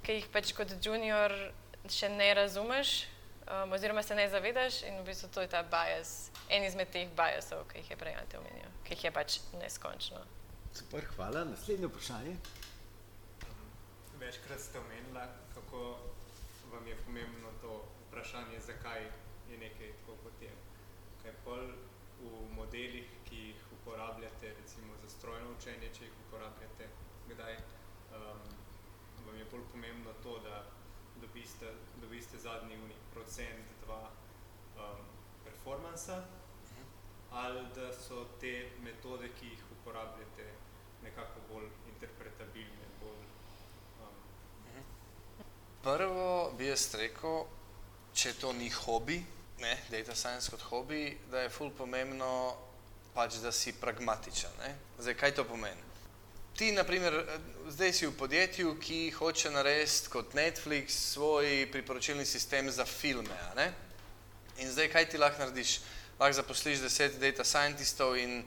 ki 0.02 0.18
jih 0.18 0.26
pač 0.34 0.50
kot 0.56 0.72
junior 0.82 1.32
še 1.88 2.08
ne 2.10 2.26
razumeš, 2.34 3.06
um, 3.46 3.72
oziroma 3.76 4.02
se 4.02 4.16
ne 4.18 4.24
zavedaš, 4.28 4.82
in 4.88 4.98
v 4.98 5.04
bistvu 5.06 5.30
to 5.34 5.44
je 5.44 5.50
ta 5.52 5.62
bias, 5.62 6.32
en 6.50 6.66
izmed 6.66 6.90
teh 6.90 7.06
biasov, 7.16 7.62
ki 7.70 7.84
jih 7.84 7.92
je 7.94 7.98
prej 8.00 8.16
Ante 8.18 8.40
omenil, 8.40 8.72
ki 8.84 8.96
jih 8.96 9.04
je 9.08 9.12
pač 9.14 9.38
neskončno. 9.60 10.24
Super, 10.74 11.06
hvala. 11.14 11.44
Naslednje 11.48 11.92
vprašanje. 11.92 12.34
Večkrat 14.20 14.60
ste 14.60 14.78
omenili, 14.78 15.20
kako 15.54 15.98
vam 16.72 16.86
je 16.86 16.96
pomembno 17.04 17.48
to 17.60 17.84
vprašanje, 18.08 18.60
zakaj 18.60 19.02
je 19.50 19.58
nekaj 19.58 19.92
tako, 19.92 20.16
kot 20.22 20.42
je. 20.42 20.50
Kaj 21.22 21.32
pol 21.44 21.62
v 22.20 22.54
modelih, 22.54 23.06
ki 23.28 23.36
jih 23.36 23.60
uporabljate, 23.72 24.54
recimo 24.60 24.96
za 25.02 25.08
strojno 25.08 25.52
učenje, 25.58 25.90
če 25.94 26.04
jih 26.04 26.16
uporabljate, 26.26 26.88
kdaj 27.28 27.54
um, 27.54 28.42
vam 29.26 29.38
je 29.38 29.46
bolj 29.52 29.64
pomembno 29.72 30.12
to, 30.22 30.38
da 30.38 30.64
dobiste, 31.20 31.72
dobiste 32.02 32.38
zadnji 32.38 32.82
uni 32.84 32.98
procent, 33.14 33.70
dva 33.84 34.02
um, 34.10 35.06
performansa, 35.44 36.24
ali 37.30 37.66
da 37.74 37.92
so 37.92 38.26
te 38.40 38.70
metode, 38.82 39.30
ki 39.38 39.54
jih 39.54 39.64
uporabljate, 39.78 40.52
nekako 41.02 41.46
bolj 41.52 41.70
interpretabilne, 41.94 42.94
bolj 43.00 43.37
Prvo 45.82 46.52
bi 46.58 46.66
jaz 46.66 46.88
rekel, 46.98 47.44
če 48.14 48.32
to 48.40 48.52
ni 48.52 48.70
hobi, 48.74 49.18
ne, 49.62 49.74
data 49.90 50.14
science 50.14 50.50
kot 50.50 50.62
hobi, 50.70 51.12
da 51.30 51.44
je 51.44 51.52
ful 51.54 51.70
pomembno 51.70 52.30
pač, 53.14 53.38
da 53.42 53.52
si 53.54 53.72
pragmatičen. 53.78 54.50
Ne. 54.62 54.72
Zdaj, 54.98 55.14
kaj 55.18 55.34
to 55.38 55.44
pomeni? 55.46 55.86
Ti, 56.58 56.72
naprimer, 56.74 57.14
zdaj 57.70 57.92
si 57.94 58.06
v 58.06 58.16
podjetju, 58.18 58.72
ki 58.82 59.12
hoče 59.14 59.52
narediti 59.54 60.10
kot 60.10 60.34
Netflix 60.34 60.96
svoj 61.14 61.68
priporočilni 61.70 62.26
sistem 62.26 62.70
za 62.70 62.84
filme. 62.84 63.38
Ne? 63.54 63.70
In 64.58 64.70
zdaj, 64.70 64.90
kaj 64.90 65.08
ti 65.12 65.22
lahko 65.22 65.44
narediš? 65.44 65.78
Lahko 66.18 66.40
zaposliš 66.40 66.82
deset 66.82 67.20
data 67.22 67.46
scientistov 67.46 68.16
in 68.18 68.42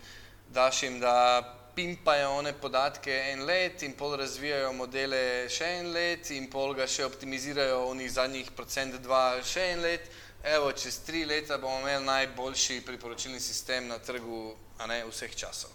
daš 0.51 0.83
jim, 0.83 0.99
da 0.99 1.39
pimpajo 1.75 2.31
one 2.37 2.53
podatke 2.53 3.13
en 3.31 3.45
let 3.45 3.83
in 3.83 3.93
pol 3.93 4.15
razvijajo 4.19 4.73
modele 4.73 5.21
še 5.49 5.65
en 5.79 5.91
let 5.93 6.29
in 6.35 6.49
pol 6.51 6.73
ga 6.75 6.87
še 6.87 7.05
optimizirajo 7.05 7.85
v 7.89 7.95
njih 8.01 8.11
zadnjih 8.11 8.51
procent 8.51 8.95
dva 9.01 9.39
še 9.43 9.71
en 9.73 9.81
let. 9.81 10.09
Evo, 10.43 10.71
čez 10.73 10.97
tri 11.05 11.21
leta 11.25 11.57
bomo 11.61 11.79
imeli 11.83 12.05
najboljši 12.05 12.79
priporočilni 12.85 13.39
sistem 13.39 13.87
na 13.87 13.99
trgu 13.99 14.55
a 14.81 14.87
ne, 14.89 15.03
vseh 15.05 15.35
časov. 15.37 15.69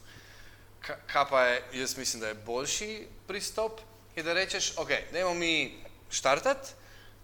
Ka- 0.83 0.99
Kaj 1.07 1.25
pa 1.31 1.45
je, 1.47 1.63
jaz 1.81 1.97
mislim, 1.97 2.21
da 2.21 2.29
je 2.29 2.41
boljši 2.47 2.91
pristop, 3.29 3.81
je 4.17 4.23
da 4.23 4.33
rečeš, 4.35 4.73
ok, 4.77 4.91
dajmo 5.13 5.35
mi 5.35 5.79
štartati, 6.11 6.75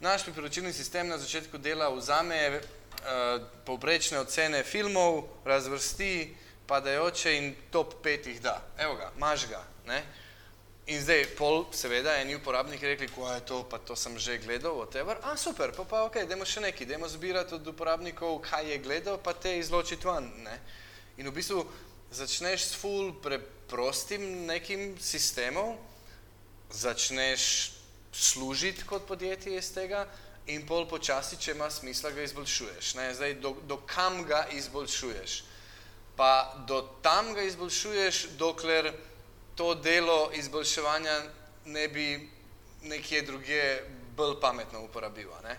naš 0.01 0.23
priporočilni 0.23 0.73
sistem 0.73 1.09
na 1.09 1.19
začetku 1.19 1.59
dela 1.59 1.89
vzame 1.91 2.39
uh, 2.51 3.43
povprečne 3.67 4.19
ocene 4.23 4.63
filmov, 4.63 5.25
razvrsti 5.45 6.37
padajoče 6.67 7.37
in 7.37 7.55
top 7.71 7.95
pet 8.03 8.27
jih 8.27 8.41
da. 8.43 8.61
Evo 8.79 8.95
ga, 8.95 9.13
imaš 9.17 9.49
ga. 9.49 9.65
Ne? 9.87 10.03
In 10.87 10.99
zdaj, 10.99 11.29
pol, 11.39 11.63
seveda, 11.71 12.17
eni 12.19 12.35
uporabniki 12.35 12.87
rekli, 12.87 13.07
ko 13.15 13.29
je 13.31 13.41
to, 13.47 13.61
pa 13.71 13.79
to 13.79 13.95
sem 13.97 14.19
že 14.19 14.39
gledal, 14.43 14.75
whatever. 14.75 15.15
A, 15.23 15.37
super, 15.37 15.71
pa 15.71 15.85
pa 15.87 16.03
ok, 16.09 16.25
dajmo 16.27 16.43
še 16.43 16.65
nekaj, 16.65 16.89
dajmo 16.91 17.07
zbirati 17.09 17.55
od 17.55 17.69
uporabnikov, 17.71 18.41
kaj 18.43 18.67
je 18.67 18.79
gledal, 18.83 19.19
pa 19.23 19.31
te 19.31 19.55
izločiti 19.61 20.09
ven. 20.09 20.27
Ne? 20.43 20.57
In 21.23 21.31
v 21.31 21.35
bistvu 21.39 21.63
začneš 22.11 22.73
s 22.73 22.81
full 22.83 23.15
preprostim 23.23 24.43
nekim 24.51 24.99
sistemom, 24.99 25.79
začneš 26.75 27.45
služiti 28.13 28.83
kot 28.83 29.07
podjetje 29.07 29.55
iz 29.55 29.71
tega 29.71 30.09
in 30.51 30.67
pol 30.67 30.89
počasi, 30.91 31.39
če 31.39 31.55
ima 31.55 31.71
smisla, 31.71 32.11
ga 32.11 32.27
izboljšuješ. 32.27 32.95
Ne? 32.99 33.07
Zdaj, 33.15 33.39
do, 33.39 33.55
do 33.71 33.79
kam 33.87 34.25
ga 34.27 34.49
izboljšuješ? 34.51 35.52
Pa 36.17 36.55
do 36.69 36.83
tam 37.03 37.35
ga 37.35 37.43
izboljšuješ, 37.43 38.27
dokler 38.39 38.93
to 39.57 39.75
delo 39.75 40.31
izboljševanja 40.35 41.21
ne 41.65 41.89
bi 41.89 42.31
nekje 42.83 43.23
drugje 43.23 43.89
bolj 44.17 44.41
pametno 44.41 44.83
uporabil. 44.85 45.29
a 45.33 45.41
Ne? 45.43 45.59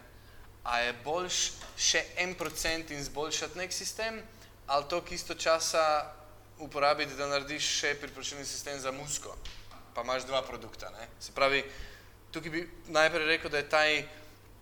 A 0.63 0.79
je 0.79 0.93
boljš 1.03 1.51
še 1.77 2.05
en 2.17 2.35
procent 2.35 2.91
in 2.91 2.99
izboljšati 2.99 3.57
nek 3.57 3.73
sistem, 3.73 4.21
ali 4.67 4.85
to 4.89 5.03
isto 5.11 5.35
časa 5.35 6.13
uporabiti, 6.59 7.15
da 7.15 7.27
narediš 7.27 7.67
še 7.79 7.95
priporočilni 7.99 8.45
sistem 8.45 8.79
za 8.79 8.91
musko, 8.91 9.35
pa 9.93 10.01
imaš 10.01 10.27
dva 10.29 10.41
produkta. 10.41 10.89
Ne? 10.89 11.07
Se 11.19 11.31
pravi, 11.31 11.63
tukaj 12.31 12.51
bi 12.51 12.63
najprej 12.87 13.25
rekel, 13.27 13.51
da 13.51 13.57
je 13.57 13.69
taj 13.69 14.03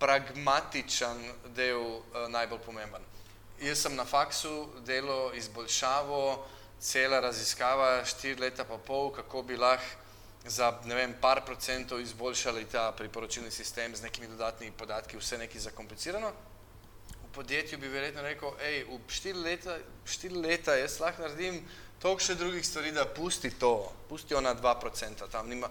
pragmatičen 0.02 1.22
del 1.54 1.78
uh, 1.78 2.26
najbolj 2.28 2.58
pomemben. 2.64 3.04
Jaz 3.62 3.78
sem 3.78 3.94
na 3.94 4.02
faksu 4.04 4.68
delo 4.82 5.30
izboljšavo, 5.38 6.46
cela 6.80 7.20
raziskava, 7.20 8.02
štiri 8.04 8.40
leta 8.40 8.64
pa 8.66 8.74
pol, 8.74 9.12
kako 9.14 9.42
bi 9.46 9.56
lahko 9.56 10.02
za 10.50 10.72
ne 10.84 10.94
vem, 10.94 11.14
par 11.20 11.44
procentov 11.46 12.00
izboljšali 12.00 12.64
ta 12.72 12.90
priporočilni 12.92 13.50
sistem 13.50 13.94
z 13.96 14.02
nekimi 14.02 14.26
dodatnimi 14.26 14.74
podatki, 14.74 15.16
vse 15.16 15.38
nekaj 15.38 15.60
zakomplicirano. 15.60 16.32
V 17.22 17.30
podjetju 17.34 17.78
bi 17.78 17.88
verjetno 17.88 18.22
rekel, 18.26 18.50
hej, 18.58 18.82
v 18.90 18.98
štiri 19.06 19.38
leta, 19.38 19.78
štiri 20.10 20.42
leta 20.42 20.74
jaz 20.74 20.98
lahko 20.98 21.22
naredim 21.22 21.60
toliko 22.02 22.26
še 22.26 22.34
drugih 22.34 22.66
stvari, 22.66 22.90
da 22.90 23.06
pusti 23.06 23.52
to, 23.62 23.92
pusti 24.08 24.34
ona 24.34 24.56
2% 24.58 25.28
tam. 25.30 25.46
Nima. 25.48 25.70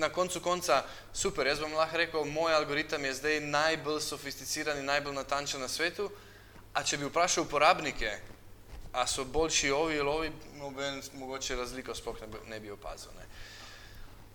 Na 0.00 0.08
koncu 0.08 0.40
konca, 0.40 0.86
super, 1.12 1.52
jaz 1.52 1.60
bom 1.60 1.76
lahko 1.76 2.00
rekel, 2.00 2.24
moj 2.24 2.56
algoritem 2.56 3.04
je 3.04 3.18
zdaj 3.20 3.42
najbolj 3.44 4.00
sofisticiran 4.08 4.80
in 4.80 4.88
najbolj 4.88 5.20
natančen 5.20 5.60
na 5.60 5.68
svetu, 5.68 6.08
a 6.76 6.82
če 6.84 6.98
bi 7.00 7.08
vprašal 7.08 7.46
uporabnike, 7.46 8.10
a 8.96 9.06
so 9.08 9.24
boljši 9.24 9.70
ovi 9.70 9.98
ali 10.00 10.08
ovi, 10.08 10.30
noben 10.60 11.02
mogoče 11.16 11.56
razliko 11.56 11.94
sploh 11.94 12.20
ne 12.20 12.26
bi, 12.26 12.38
ne 12.48 12.60
bi 12.60 12.70
opazil. 12.70 13.12
Ne. 13.16 13.26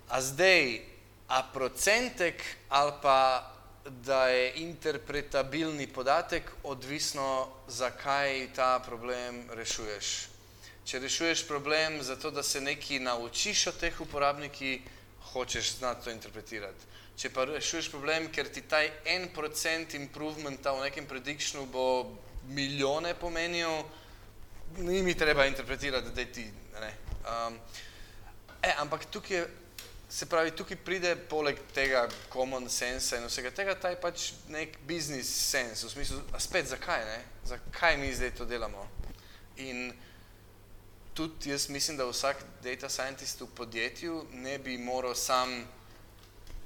A 0.09 0.21
zdaj, 0.21 0.81
a 1.27 1.43
procentek 1.53 2.43
ali 2.69 2.93
pa 3.01 3.17
da 3.85 4.27
je 4.27 4.53
interpretabilni 4.61 5.87
podatek, 5.87 6.51
odvisno, 6.63 7.47
zakaj 7.67 8.47
ta 8.55 8.79
problem 8.85 9.43
rešuješ. 9.57 10.09
Če 10.85 10.99
rešuješ 10.99 11.47
problem 11.47 12.01
zato, 12.03 12.31
da 12.31 12.43
se 12.43 12.61
nekaj 12.61 12.99
naučiš 12.99 13.67
od 13.67 13.79
teh 13.81 14.01
uporabnikov, 14.01 14.89
hočeš 15.33 15.77
znati 15.77 16.03
to 16.03 16.11
interpretirati. 16.11 16.89
Če 17.17 17.29
pa 17.29 17.45
rešuješ 17.45 17.89
problem, 17.93 18.27
ker 18.33 18.49
ti 18.49 18.61
ta 18.61 18.81
en 19.05 19.29
procent 19.33 19.93
improvementa 19.93 20.73
v 20.73 20.85
nekem 20.87 21.05
predictionu 21.05 21.65
bo 21.69 21.87
milijone 22.47 23.13
pomenil, 23.13 23.83
ni 24.77 25.01
mi 25.03 25.15
treba 25.15 25.45
interpretirati, 25.45 26.11
da 26.15 26.25
ti. 26.25 26.51
Ne. 26.81 26.93
Um, 27.21 27.59
e, 28.61 28.73
ampak 28.77 29.05
tukaj 29.05 29.45
Se 30.11 30.25
pravi, 30.25 30.51
tukaj 30.51 30.75
pride 30.83 31.13
poleg 31.15 31.59
tega 31.71 32.01
common 32.33 32.65
sense 32.69 33.15
in 33.15 33.23
vsega 33.29 33.47
tega, 33.55 33.77
ta 33.79 33.93
je 33.93 33.95
pač 33.95 34.25
nek 34.51 34.73
business 34.83 35.29
sense, 35.31 35.85
v 35.85 35.91
smislu, 35.93 36.17
a 36.35 36.39
spet 36.43 36.67
zakaj, 36.67 37.05
ne? 37.07 37.19
Zakaj 37.47 37.95
mi 37.95 38.09
zdaj 38.11 38.33
to 38.35 38.45
delamo? 38.45 38.83
In 39.63 39.93
tudi 41.15 41.53
jaz 41.53 41.69
mislim, 41.71 41.95
da 41.95 42.09
vsak 42.09 42.43
data 42.59 42.89
scientist 42.91 43.39
v 43.39 43.47
podjetju 43.55 44.25
ne 44.43 44.57
bi 44.59 44.75
moral 44.75 45.15
sam, 45.15 45.63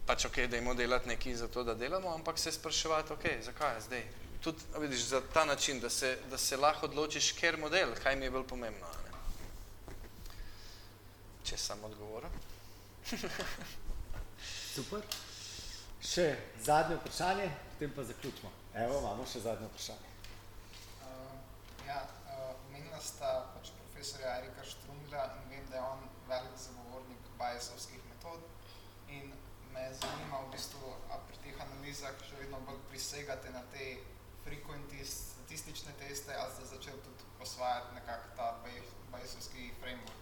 pač 0.10 0.26
ok, 0.26 0.48
da 0.50 0.58
imamo 0.58 0.74
delati 0.74 1.14
nekaj 1.14 1.38
za 1.46 1.48
to, 1.48 1.62
da 1.64 1.78
delamo, 1.78 2.16
ampak 2.18 2.42
se 2.42 2.52
spraševati, 2.52 3.14
ok, 3.14 3.30
zakaj 3.46 3.82
zdaj? 3.86 4.08
Tudi, 4.44 4.62
vidiš, 4.78 5.02
za 5.02 5.22
ta 5.34 5.46
način, 5.46 5.80
da 5.80 5.90
se, 5.90 6.18
da 6.30 6.38
se 6.38 6.58
lahko 6.58 6.86
odločiš, 6.86 7.32
ker 7.32 7.58
model, 7.58 7.96
kaj 8.04 8.16
mi 8.16 8.26
je 8.26 8.32
bolj 8.32 8.48
pomembno. 8.48 8.88
Ne? 8.88 9.14
Če 11.46 11.58
sem 11.58 11.84
odgovoril. 11.84 12.30
Super. 14.76 15.02
Še 16.06 16.26
zadnje 16.62 16.98
vprašanje, 17.00 17.50
potem 17.74 17.94
pa 17.96 18.04
zaključimo. 18.04 18.52
Evo, 18.76 19.00
imamo 19.00 19.26
še 19.30 19.42
zadnje 19.46 19.70
vprašanje. 19.72 20.12
Uh, 21.06 21.38
ja, 21.88 22.02
omenila 22.50 23.00
uh, 23.00 23.06
sta 23.06 23.32
pač 23.54 23.72
profesorja 23.78 24.36
Erika 24.42 24.66
Štrumla 24.68 25.30
in 25.40 25.48
vem, 25.54 25.70
da 25.72 25.80
je 25.80 25.86
on 25.86 26.04
velik 26.30 26.58
zagovornik 26.60 27.30
Bayesovskih 27.40 28.04
metod 28.10 28.44
in 29.08 29.32
me 29.74 29.86
zanima 30.02 30.44
v 30.44 30.52
bistvu, 30.54 30.92
a 31.10 31.22
pri 31.30 31.42
teh 31.46 31.64
analizah 31.68 32.20
še 32.28 32.42
vedno 32.42 32.62
bolj 32.68 32.84
prisegate 32.92 33.54
na 33.56 33.64
te 33.74 33.96
frequency 34.46 35.06
statistične 35.06 35.92
teste, 36.00 36.32
ali 36.40 36.52
ste 36.52 36.66
začeli 36.66 36.98
tudi 37.04 37.24
posvajati 37.40 37.96
nekako 37.96 38.28
ta 38.36 38.58
Bayesovski 39.12 39.72
framework? 39.82 40.22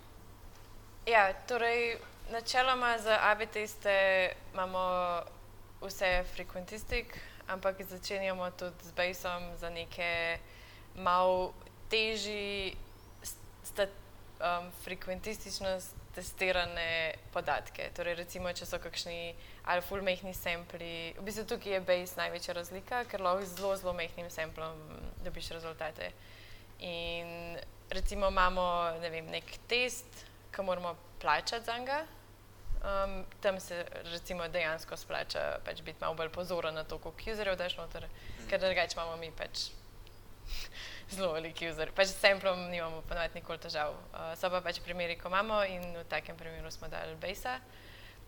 Ja, 1.06 1.34
torej 1.48 1.98
načeloma 2.32 2.98
za 2.98 3.18
AB 3.22 3.50
teste 3.54 4.30
imamo 4.54 5.22
vse 5.82 6.24
frekventistik, 6.36 7.20
ampak 7.48 7.82
začenjamo 7.82 8.52
tudi 8.52 8.84
z 8.84 8.92
basom 8.92 9.58
za 9.58 9.70
neke 9.70 10.40
malo 10.96 11.54
težji 11.90 12.78
um, 13.80 14.72
frekventistično 14.84 15.80
testirane 16.16 17.16
podatke. 17.34 17.90
Torej, 17.98 18.16
recimo, 18.22 18.52
če 18.54 18.68
so 18.70 18.80
kakšni 18.82 19.34
ali 19.70 19.84
full 19.86 20.06
mehni 20.06 20.34
sampli, 20.38 21.14
v 21.18 21.26
bistvu 21.26 21.46
tukaj 21.54 21.78
je 21.78 21.84
base 21.88 22.20
največja 22.20 22.56
razlika, 22.58 23.04
ker 23.10 23.24
lahko 23.24 23.46
z 23.46 23.58
zelo, 23.58 23.76
zelo 23.82 23.94
mehnim 23.98 24.30
samplom 24.30 24.80
dobiš 25.26 25.54
rezultate. 25.58 26.12
In 26.84 27.58
recimo 27.94 28.30
imamo, 28.30 28.66
ne 29.02 29.10
vem, 29.10 29.32
nek 29.32 29.56
test, 29.68 30.26
ki 30.54 30.66
moramo 30.66 30.96
plačati 31.22 31.66
za 31.66 31.78
njega. 31.78 32.04
Um, 32.84 33.24
tam 33.42 33.60
se 33.64 33.86
recimo 34.12 34.48
dejansko 34.52 34.98
splača 35.00 35.62
pač 35.64 35.80
biti 35.82 36.02
malo 36.02 36.18
bolj 36.20 36.30
pozoren 36.36 36.76
na 36.76 36.84
to, 36.84 36.98
koliko 37.00 37.32
userjev 37.32 37.56
daš 37.56 37.78
noter, 37.80 38.10
ker 38.50 38.60
drugače 38.60 38.98
imamo 38.98 39.16
mi 39.22 39.32
pač 39.32 39.70
zelo 41.12 41.34
veliki 41.34 41.70
user. 41.70 41.92
Pač 41.96 42.14
s 42.14 42.22
samplom 42.22 42.70
nimamo 42.72 43.02
ponoviti 43.10 43.42
nikoli 43.42 43.60
težav. 43.60 43.94
Uh, 44.14 44.32
so 44.40 44.50
pa 44.54 44.62
pač 44.62 44.80
primeri, 44.86 45.18
ko 45.20 45.32
imamo 45.32 45.64
in 45.68 45.84
v 46.00 46.06
takem 46.10 46.38
primeru 46.40 46.72
smo 46.72 46.88
dali 46.88 47.16
base. 47.22 47.60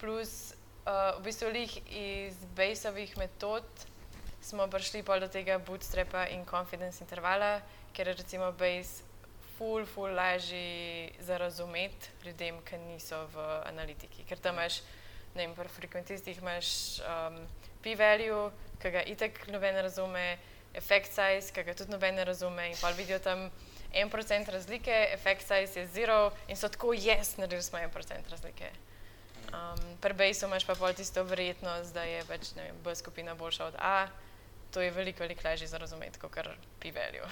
Plus 0.02 0.54
uh, 0.86 1.16
v 1.20 1.26
bistvu 1.30 1.52
lih 1.56 1.76
iz 1.90 2.38
baseovih 2.58 3.18
metod 3.18 3.66
smo 4.46 4.68
prišli 4.70 5.02
pol 5.02 5.24
do 5.24 5.28
tega 5.32 5.58
bootstrapa 5.58 6.28
in 6.36 6.46
confidence 6.46 7.02
intervala, 7.02 7.60
ker 7.94 8.12
je 8.12 8.20
recimo 8.22 8.52
base 8.54 9.02
ful, 9.58 9.86
ful 9.86 10.14
lažji 10.14 11.12
za 11.20 11.38
razumeti 11.38 12.10
ljudem, 12.26 12.60
ki 12.62 12.78
niso 12.78 13.26
v 13.34 13.46
analitiki. 13.66 14.26
Ker 14.28 14.38
tam 14.38 14.60
imaš, 14.60 14.82
ne 15.36 15.46
vem, 15.46 15.56
pri 15.56 15.72
frekventistih 15.72 16.42
imaš 16.42 17.00
um, 17.00 17.40
p-value, 17.84 18.52
ki 18.82 18.92
ga 18.92 19.04
itek 19.16 19.48
noben 19.54 19.80
razume, 19.82 20.38
effect 20.78 21.14
size, 21.16 21.54
ki 21.54 21.64
ga 21.64 21.74
tudi 21.74 21.92
noben 21.92 22.20
razume 22.28 22.70
in 22.70 22.78
pa 22.82 22.92
vidijo 22.92 23.20
tam 23.20 23.50
en 23.96 24.10
procent 24.10 24.50
razlike, 24.50 24.92
effect 25.14 25.48
size 25.48 25.80
je 25.80 25.88
zero 25.88 26.32
in 26.48 26.58
so 26.58 26.70
tako, 26.70 26.94
jaz, 26.94 27.38
naredili 27.38 27.64
smo 27.64 27.80
en 27.80 27.92
procent 27.92 28.30
razlike. 28.30 28.72
Um, 29.56 29.98
pri 30.02 30.14
Basu 30.14 30.46
imaš 30.46 30.66
pa 30.66 30.76
pol 30.76 30.94
tisto 30.94 31.24
verjetnost, 31.24 31.94
da 31.94 32.04
je 32.04 32.24
pač, 32.28 32.52
ne 32.56 32.64
vem, 32.64 32.82
B 32.84 32.96
skupina 32.96 33.36
boljša 33.36 33.66
od 33.66 33.76
A, 33.80 34.08
to 34.72 34.82
je 34.82 34.92
veliko, 34.92 35.24
veliko 35.24 35.48
lažje 35.48 35.68
za 35.68 35.78
razumeti, 35.78 36.20
kot 36.20 36.32
kar 36.32 36.50
p-value. 36.80 37.30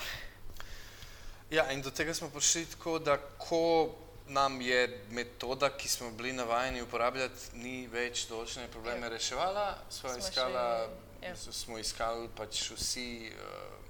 Ja, 1.52 1.72
in 1.72 1.82
do 1.82 1.92
tega 1.92 2.14
smo 2.14 2.30
prišli 2.30 2.66
tako, 2.66 3.00
da 3.00 3.18
ko 3.38 3.92
nam 4.28 4.62
je 4.62 5.06
metoda, 5.12 5.70
ki 5.70 5.90
smo 5.90 6.12
bili 6.12 6.34
navajeni 6.34 6.82
uporabljati, 6.82 7.58
ni 7.60 7.88
več 7.92 8.28
določene 8.30 8.70
probleme 8.72 9.08
ja. 9.08 9.12
reševala, 9.18 9.66
smo, 9.90 10.10
smo, 10.10 10.18
iskala, 10.18 10.64
še, 10.88 11.13
ja. 11.26 11.36
smo 11.36 11.78
iskali 11.78 12.30
pač 12.36 12.72
vsi 12.72 13.32
uh, 13.32 13.84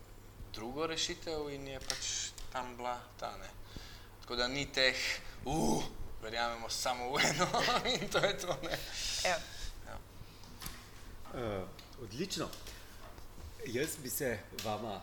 drugo 0.53 0.87
rešitev 0.87 1.49
in 1.49 1.67
je 1.67 1.79
pač 1.79 2.09
tam 2.51 2.75
bila 2.77 2.99
ta 3.19 3.31
ne. 3.37 3.49
Tako 4.21 4.35
da 4.35 4.47
ni 4.47 4.65
teh, 4.71 4.95
uh, 5.45 5.83
verjamemo 6.21 6.69
samo 6.69 7.11
v 7.15 7.23
eno 7.29 7.47
in 7.93 8.07
to 8.09 8.17
je 8.17 8.37
to. 8.37 8.57
Ne. 8.63 8.77
Ja. 9.25 9.37
Ja. 9.87 9.97
Uh, 11.33 11.67
odlično. 12.03 12.49
Jaz 13.65 13.97
bi 14.03 14.09
se 14.09 14.39
vama 14.63 15.01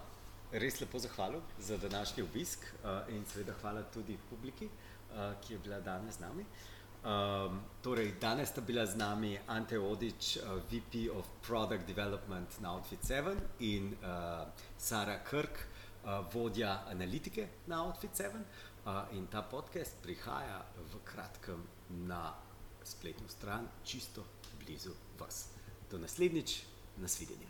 res 0.53 0.81
lepo 0.81 0.99
zahvalil 0.99 1.41
za 1.59 1.77
današnji 1.77 2.23
obisk 2.23 2.59
uh, 2.59 3.15
in 3.15 3.25
seveda 3.33 3.55
hvala 3.61 3.83
tudi 3.83 4.19
publiki, 4.31 4.67
uh, 4.67 5.33
ki 5.41 5.55
je 5.55 5.59
bila 5.59 5.81
danes 5.81 6.15
z 6.15 6.21
nami. 6.21 6.45
Um, 7.01 7.61
torej, 7.81 8.13
danes 8.21 8.49
sta 8.49 8.61
bila 8.61 8.87
z 8.87 8.97
nami 8.97 9.39
Ante 9.49 9.79
Odič, 9.79 10.37
uh, 10.37 10.61
VP 10.69 11.09
of 11.09 11.25
Product 11.41 11.87
Development 11.89 12.61
na 12.61 12.77
Outfit 12.77 13.01
7 13.05 13.41
in 13.59 13.97
uh, 14.05 14.45
Sara 14.77 15.25
Krk, 15.25 15.57
uh, 16.05 16.21
vodja 16.33 16.85
analitike 16.93 17.49
na 17.67 17.85
Outfit 17.89 18.17
7. 18.17 18.45
Uh, 18.85 19.17
in 19.17 19.27
ta 19.27 19.43
podcast 19.43 19.97
prihaja 20.03 20.61
v 20.77 21.01
kratkem 21.05 21.65
na 22.05 22.37
spletno 22.85 23.29
stran, 23.29 23.69
čisto 23.85 24.25
blizu 24.61 24.93
vas. 25.19 25.49
Do 25.91 25.99
naslednjič, 25.99 26.63
nasvidenja. 26.97 27.50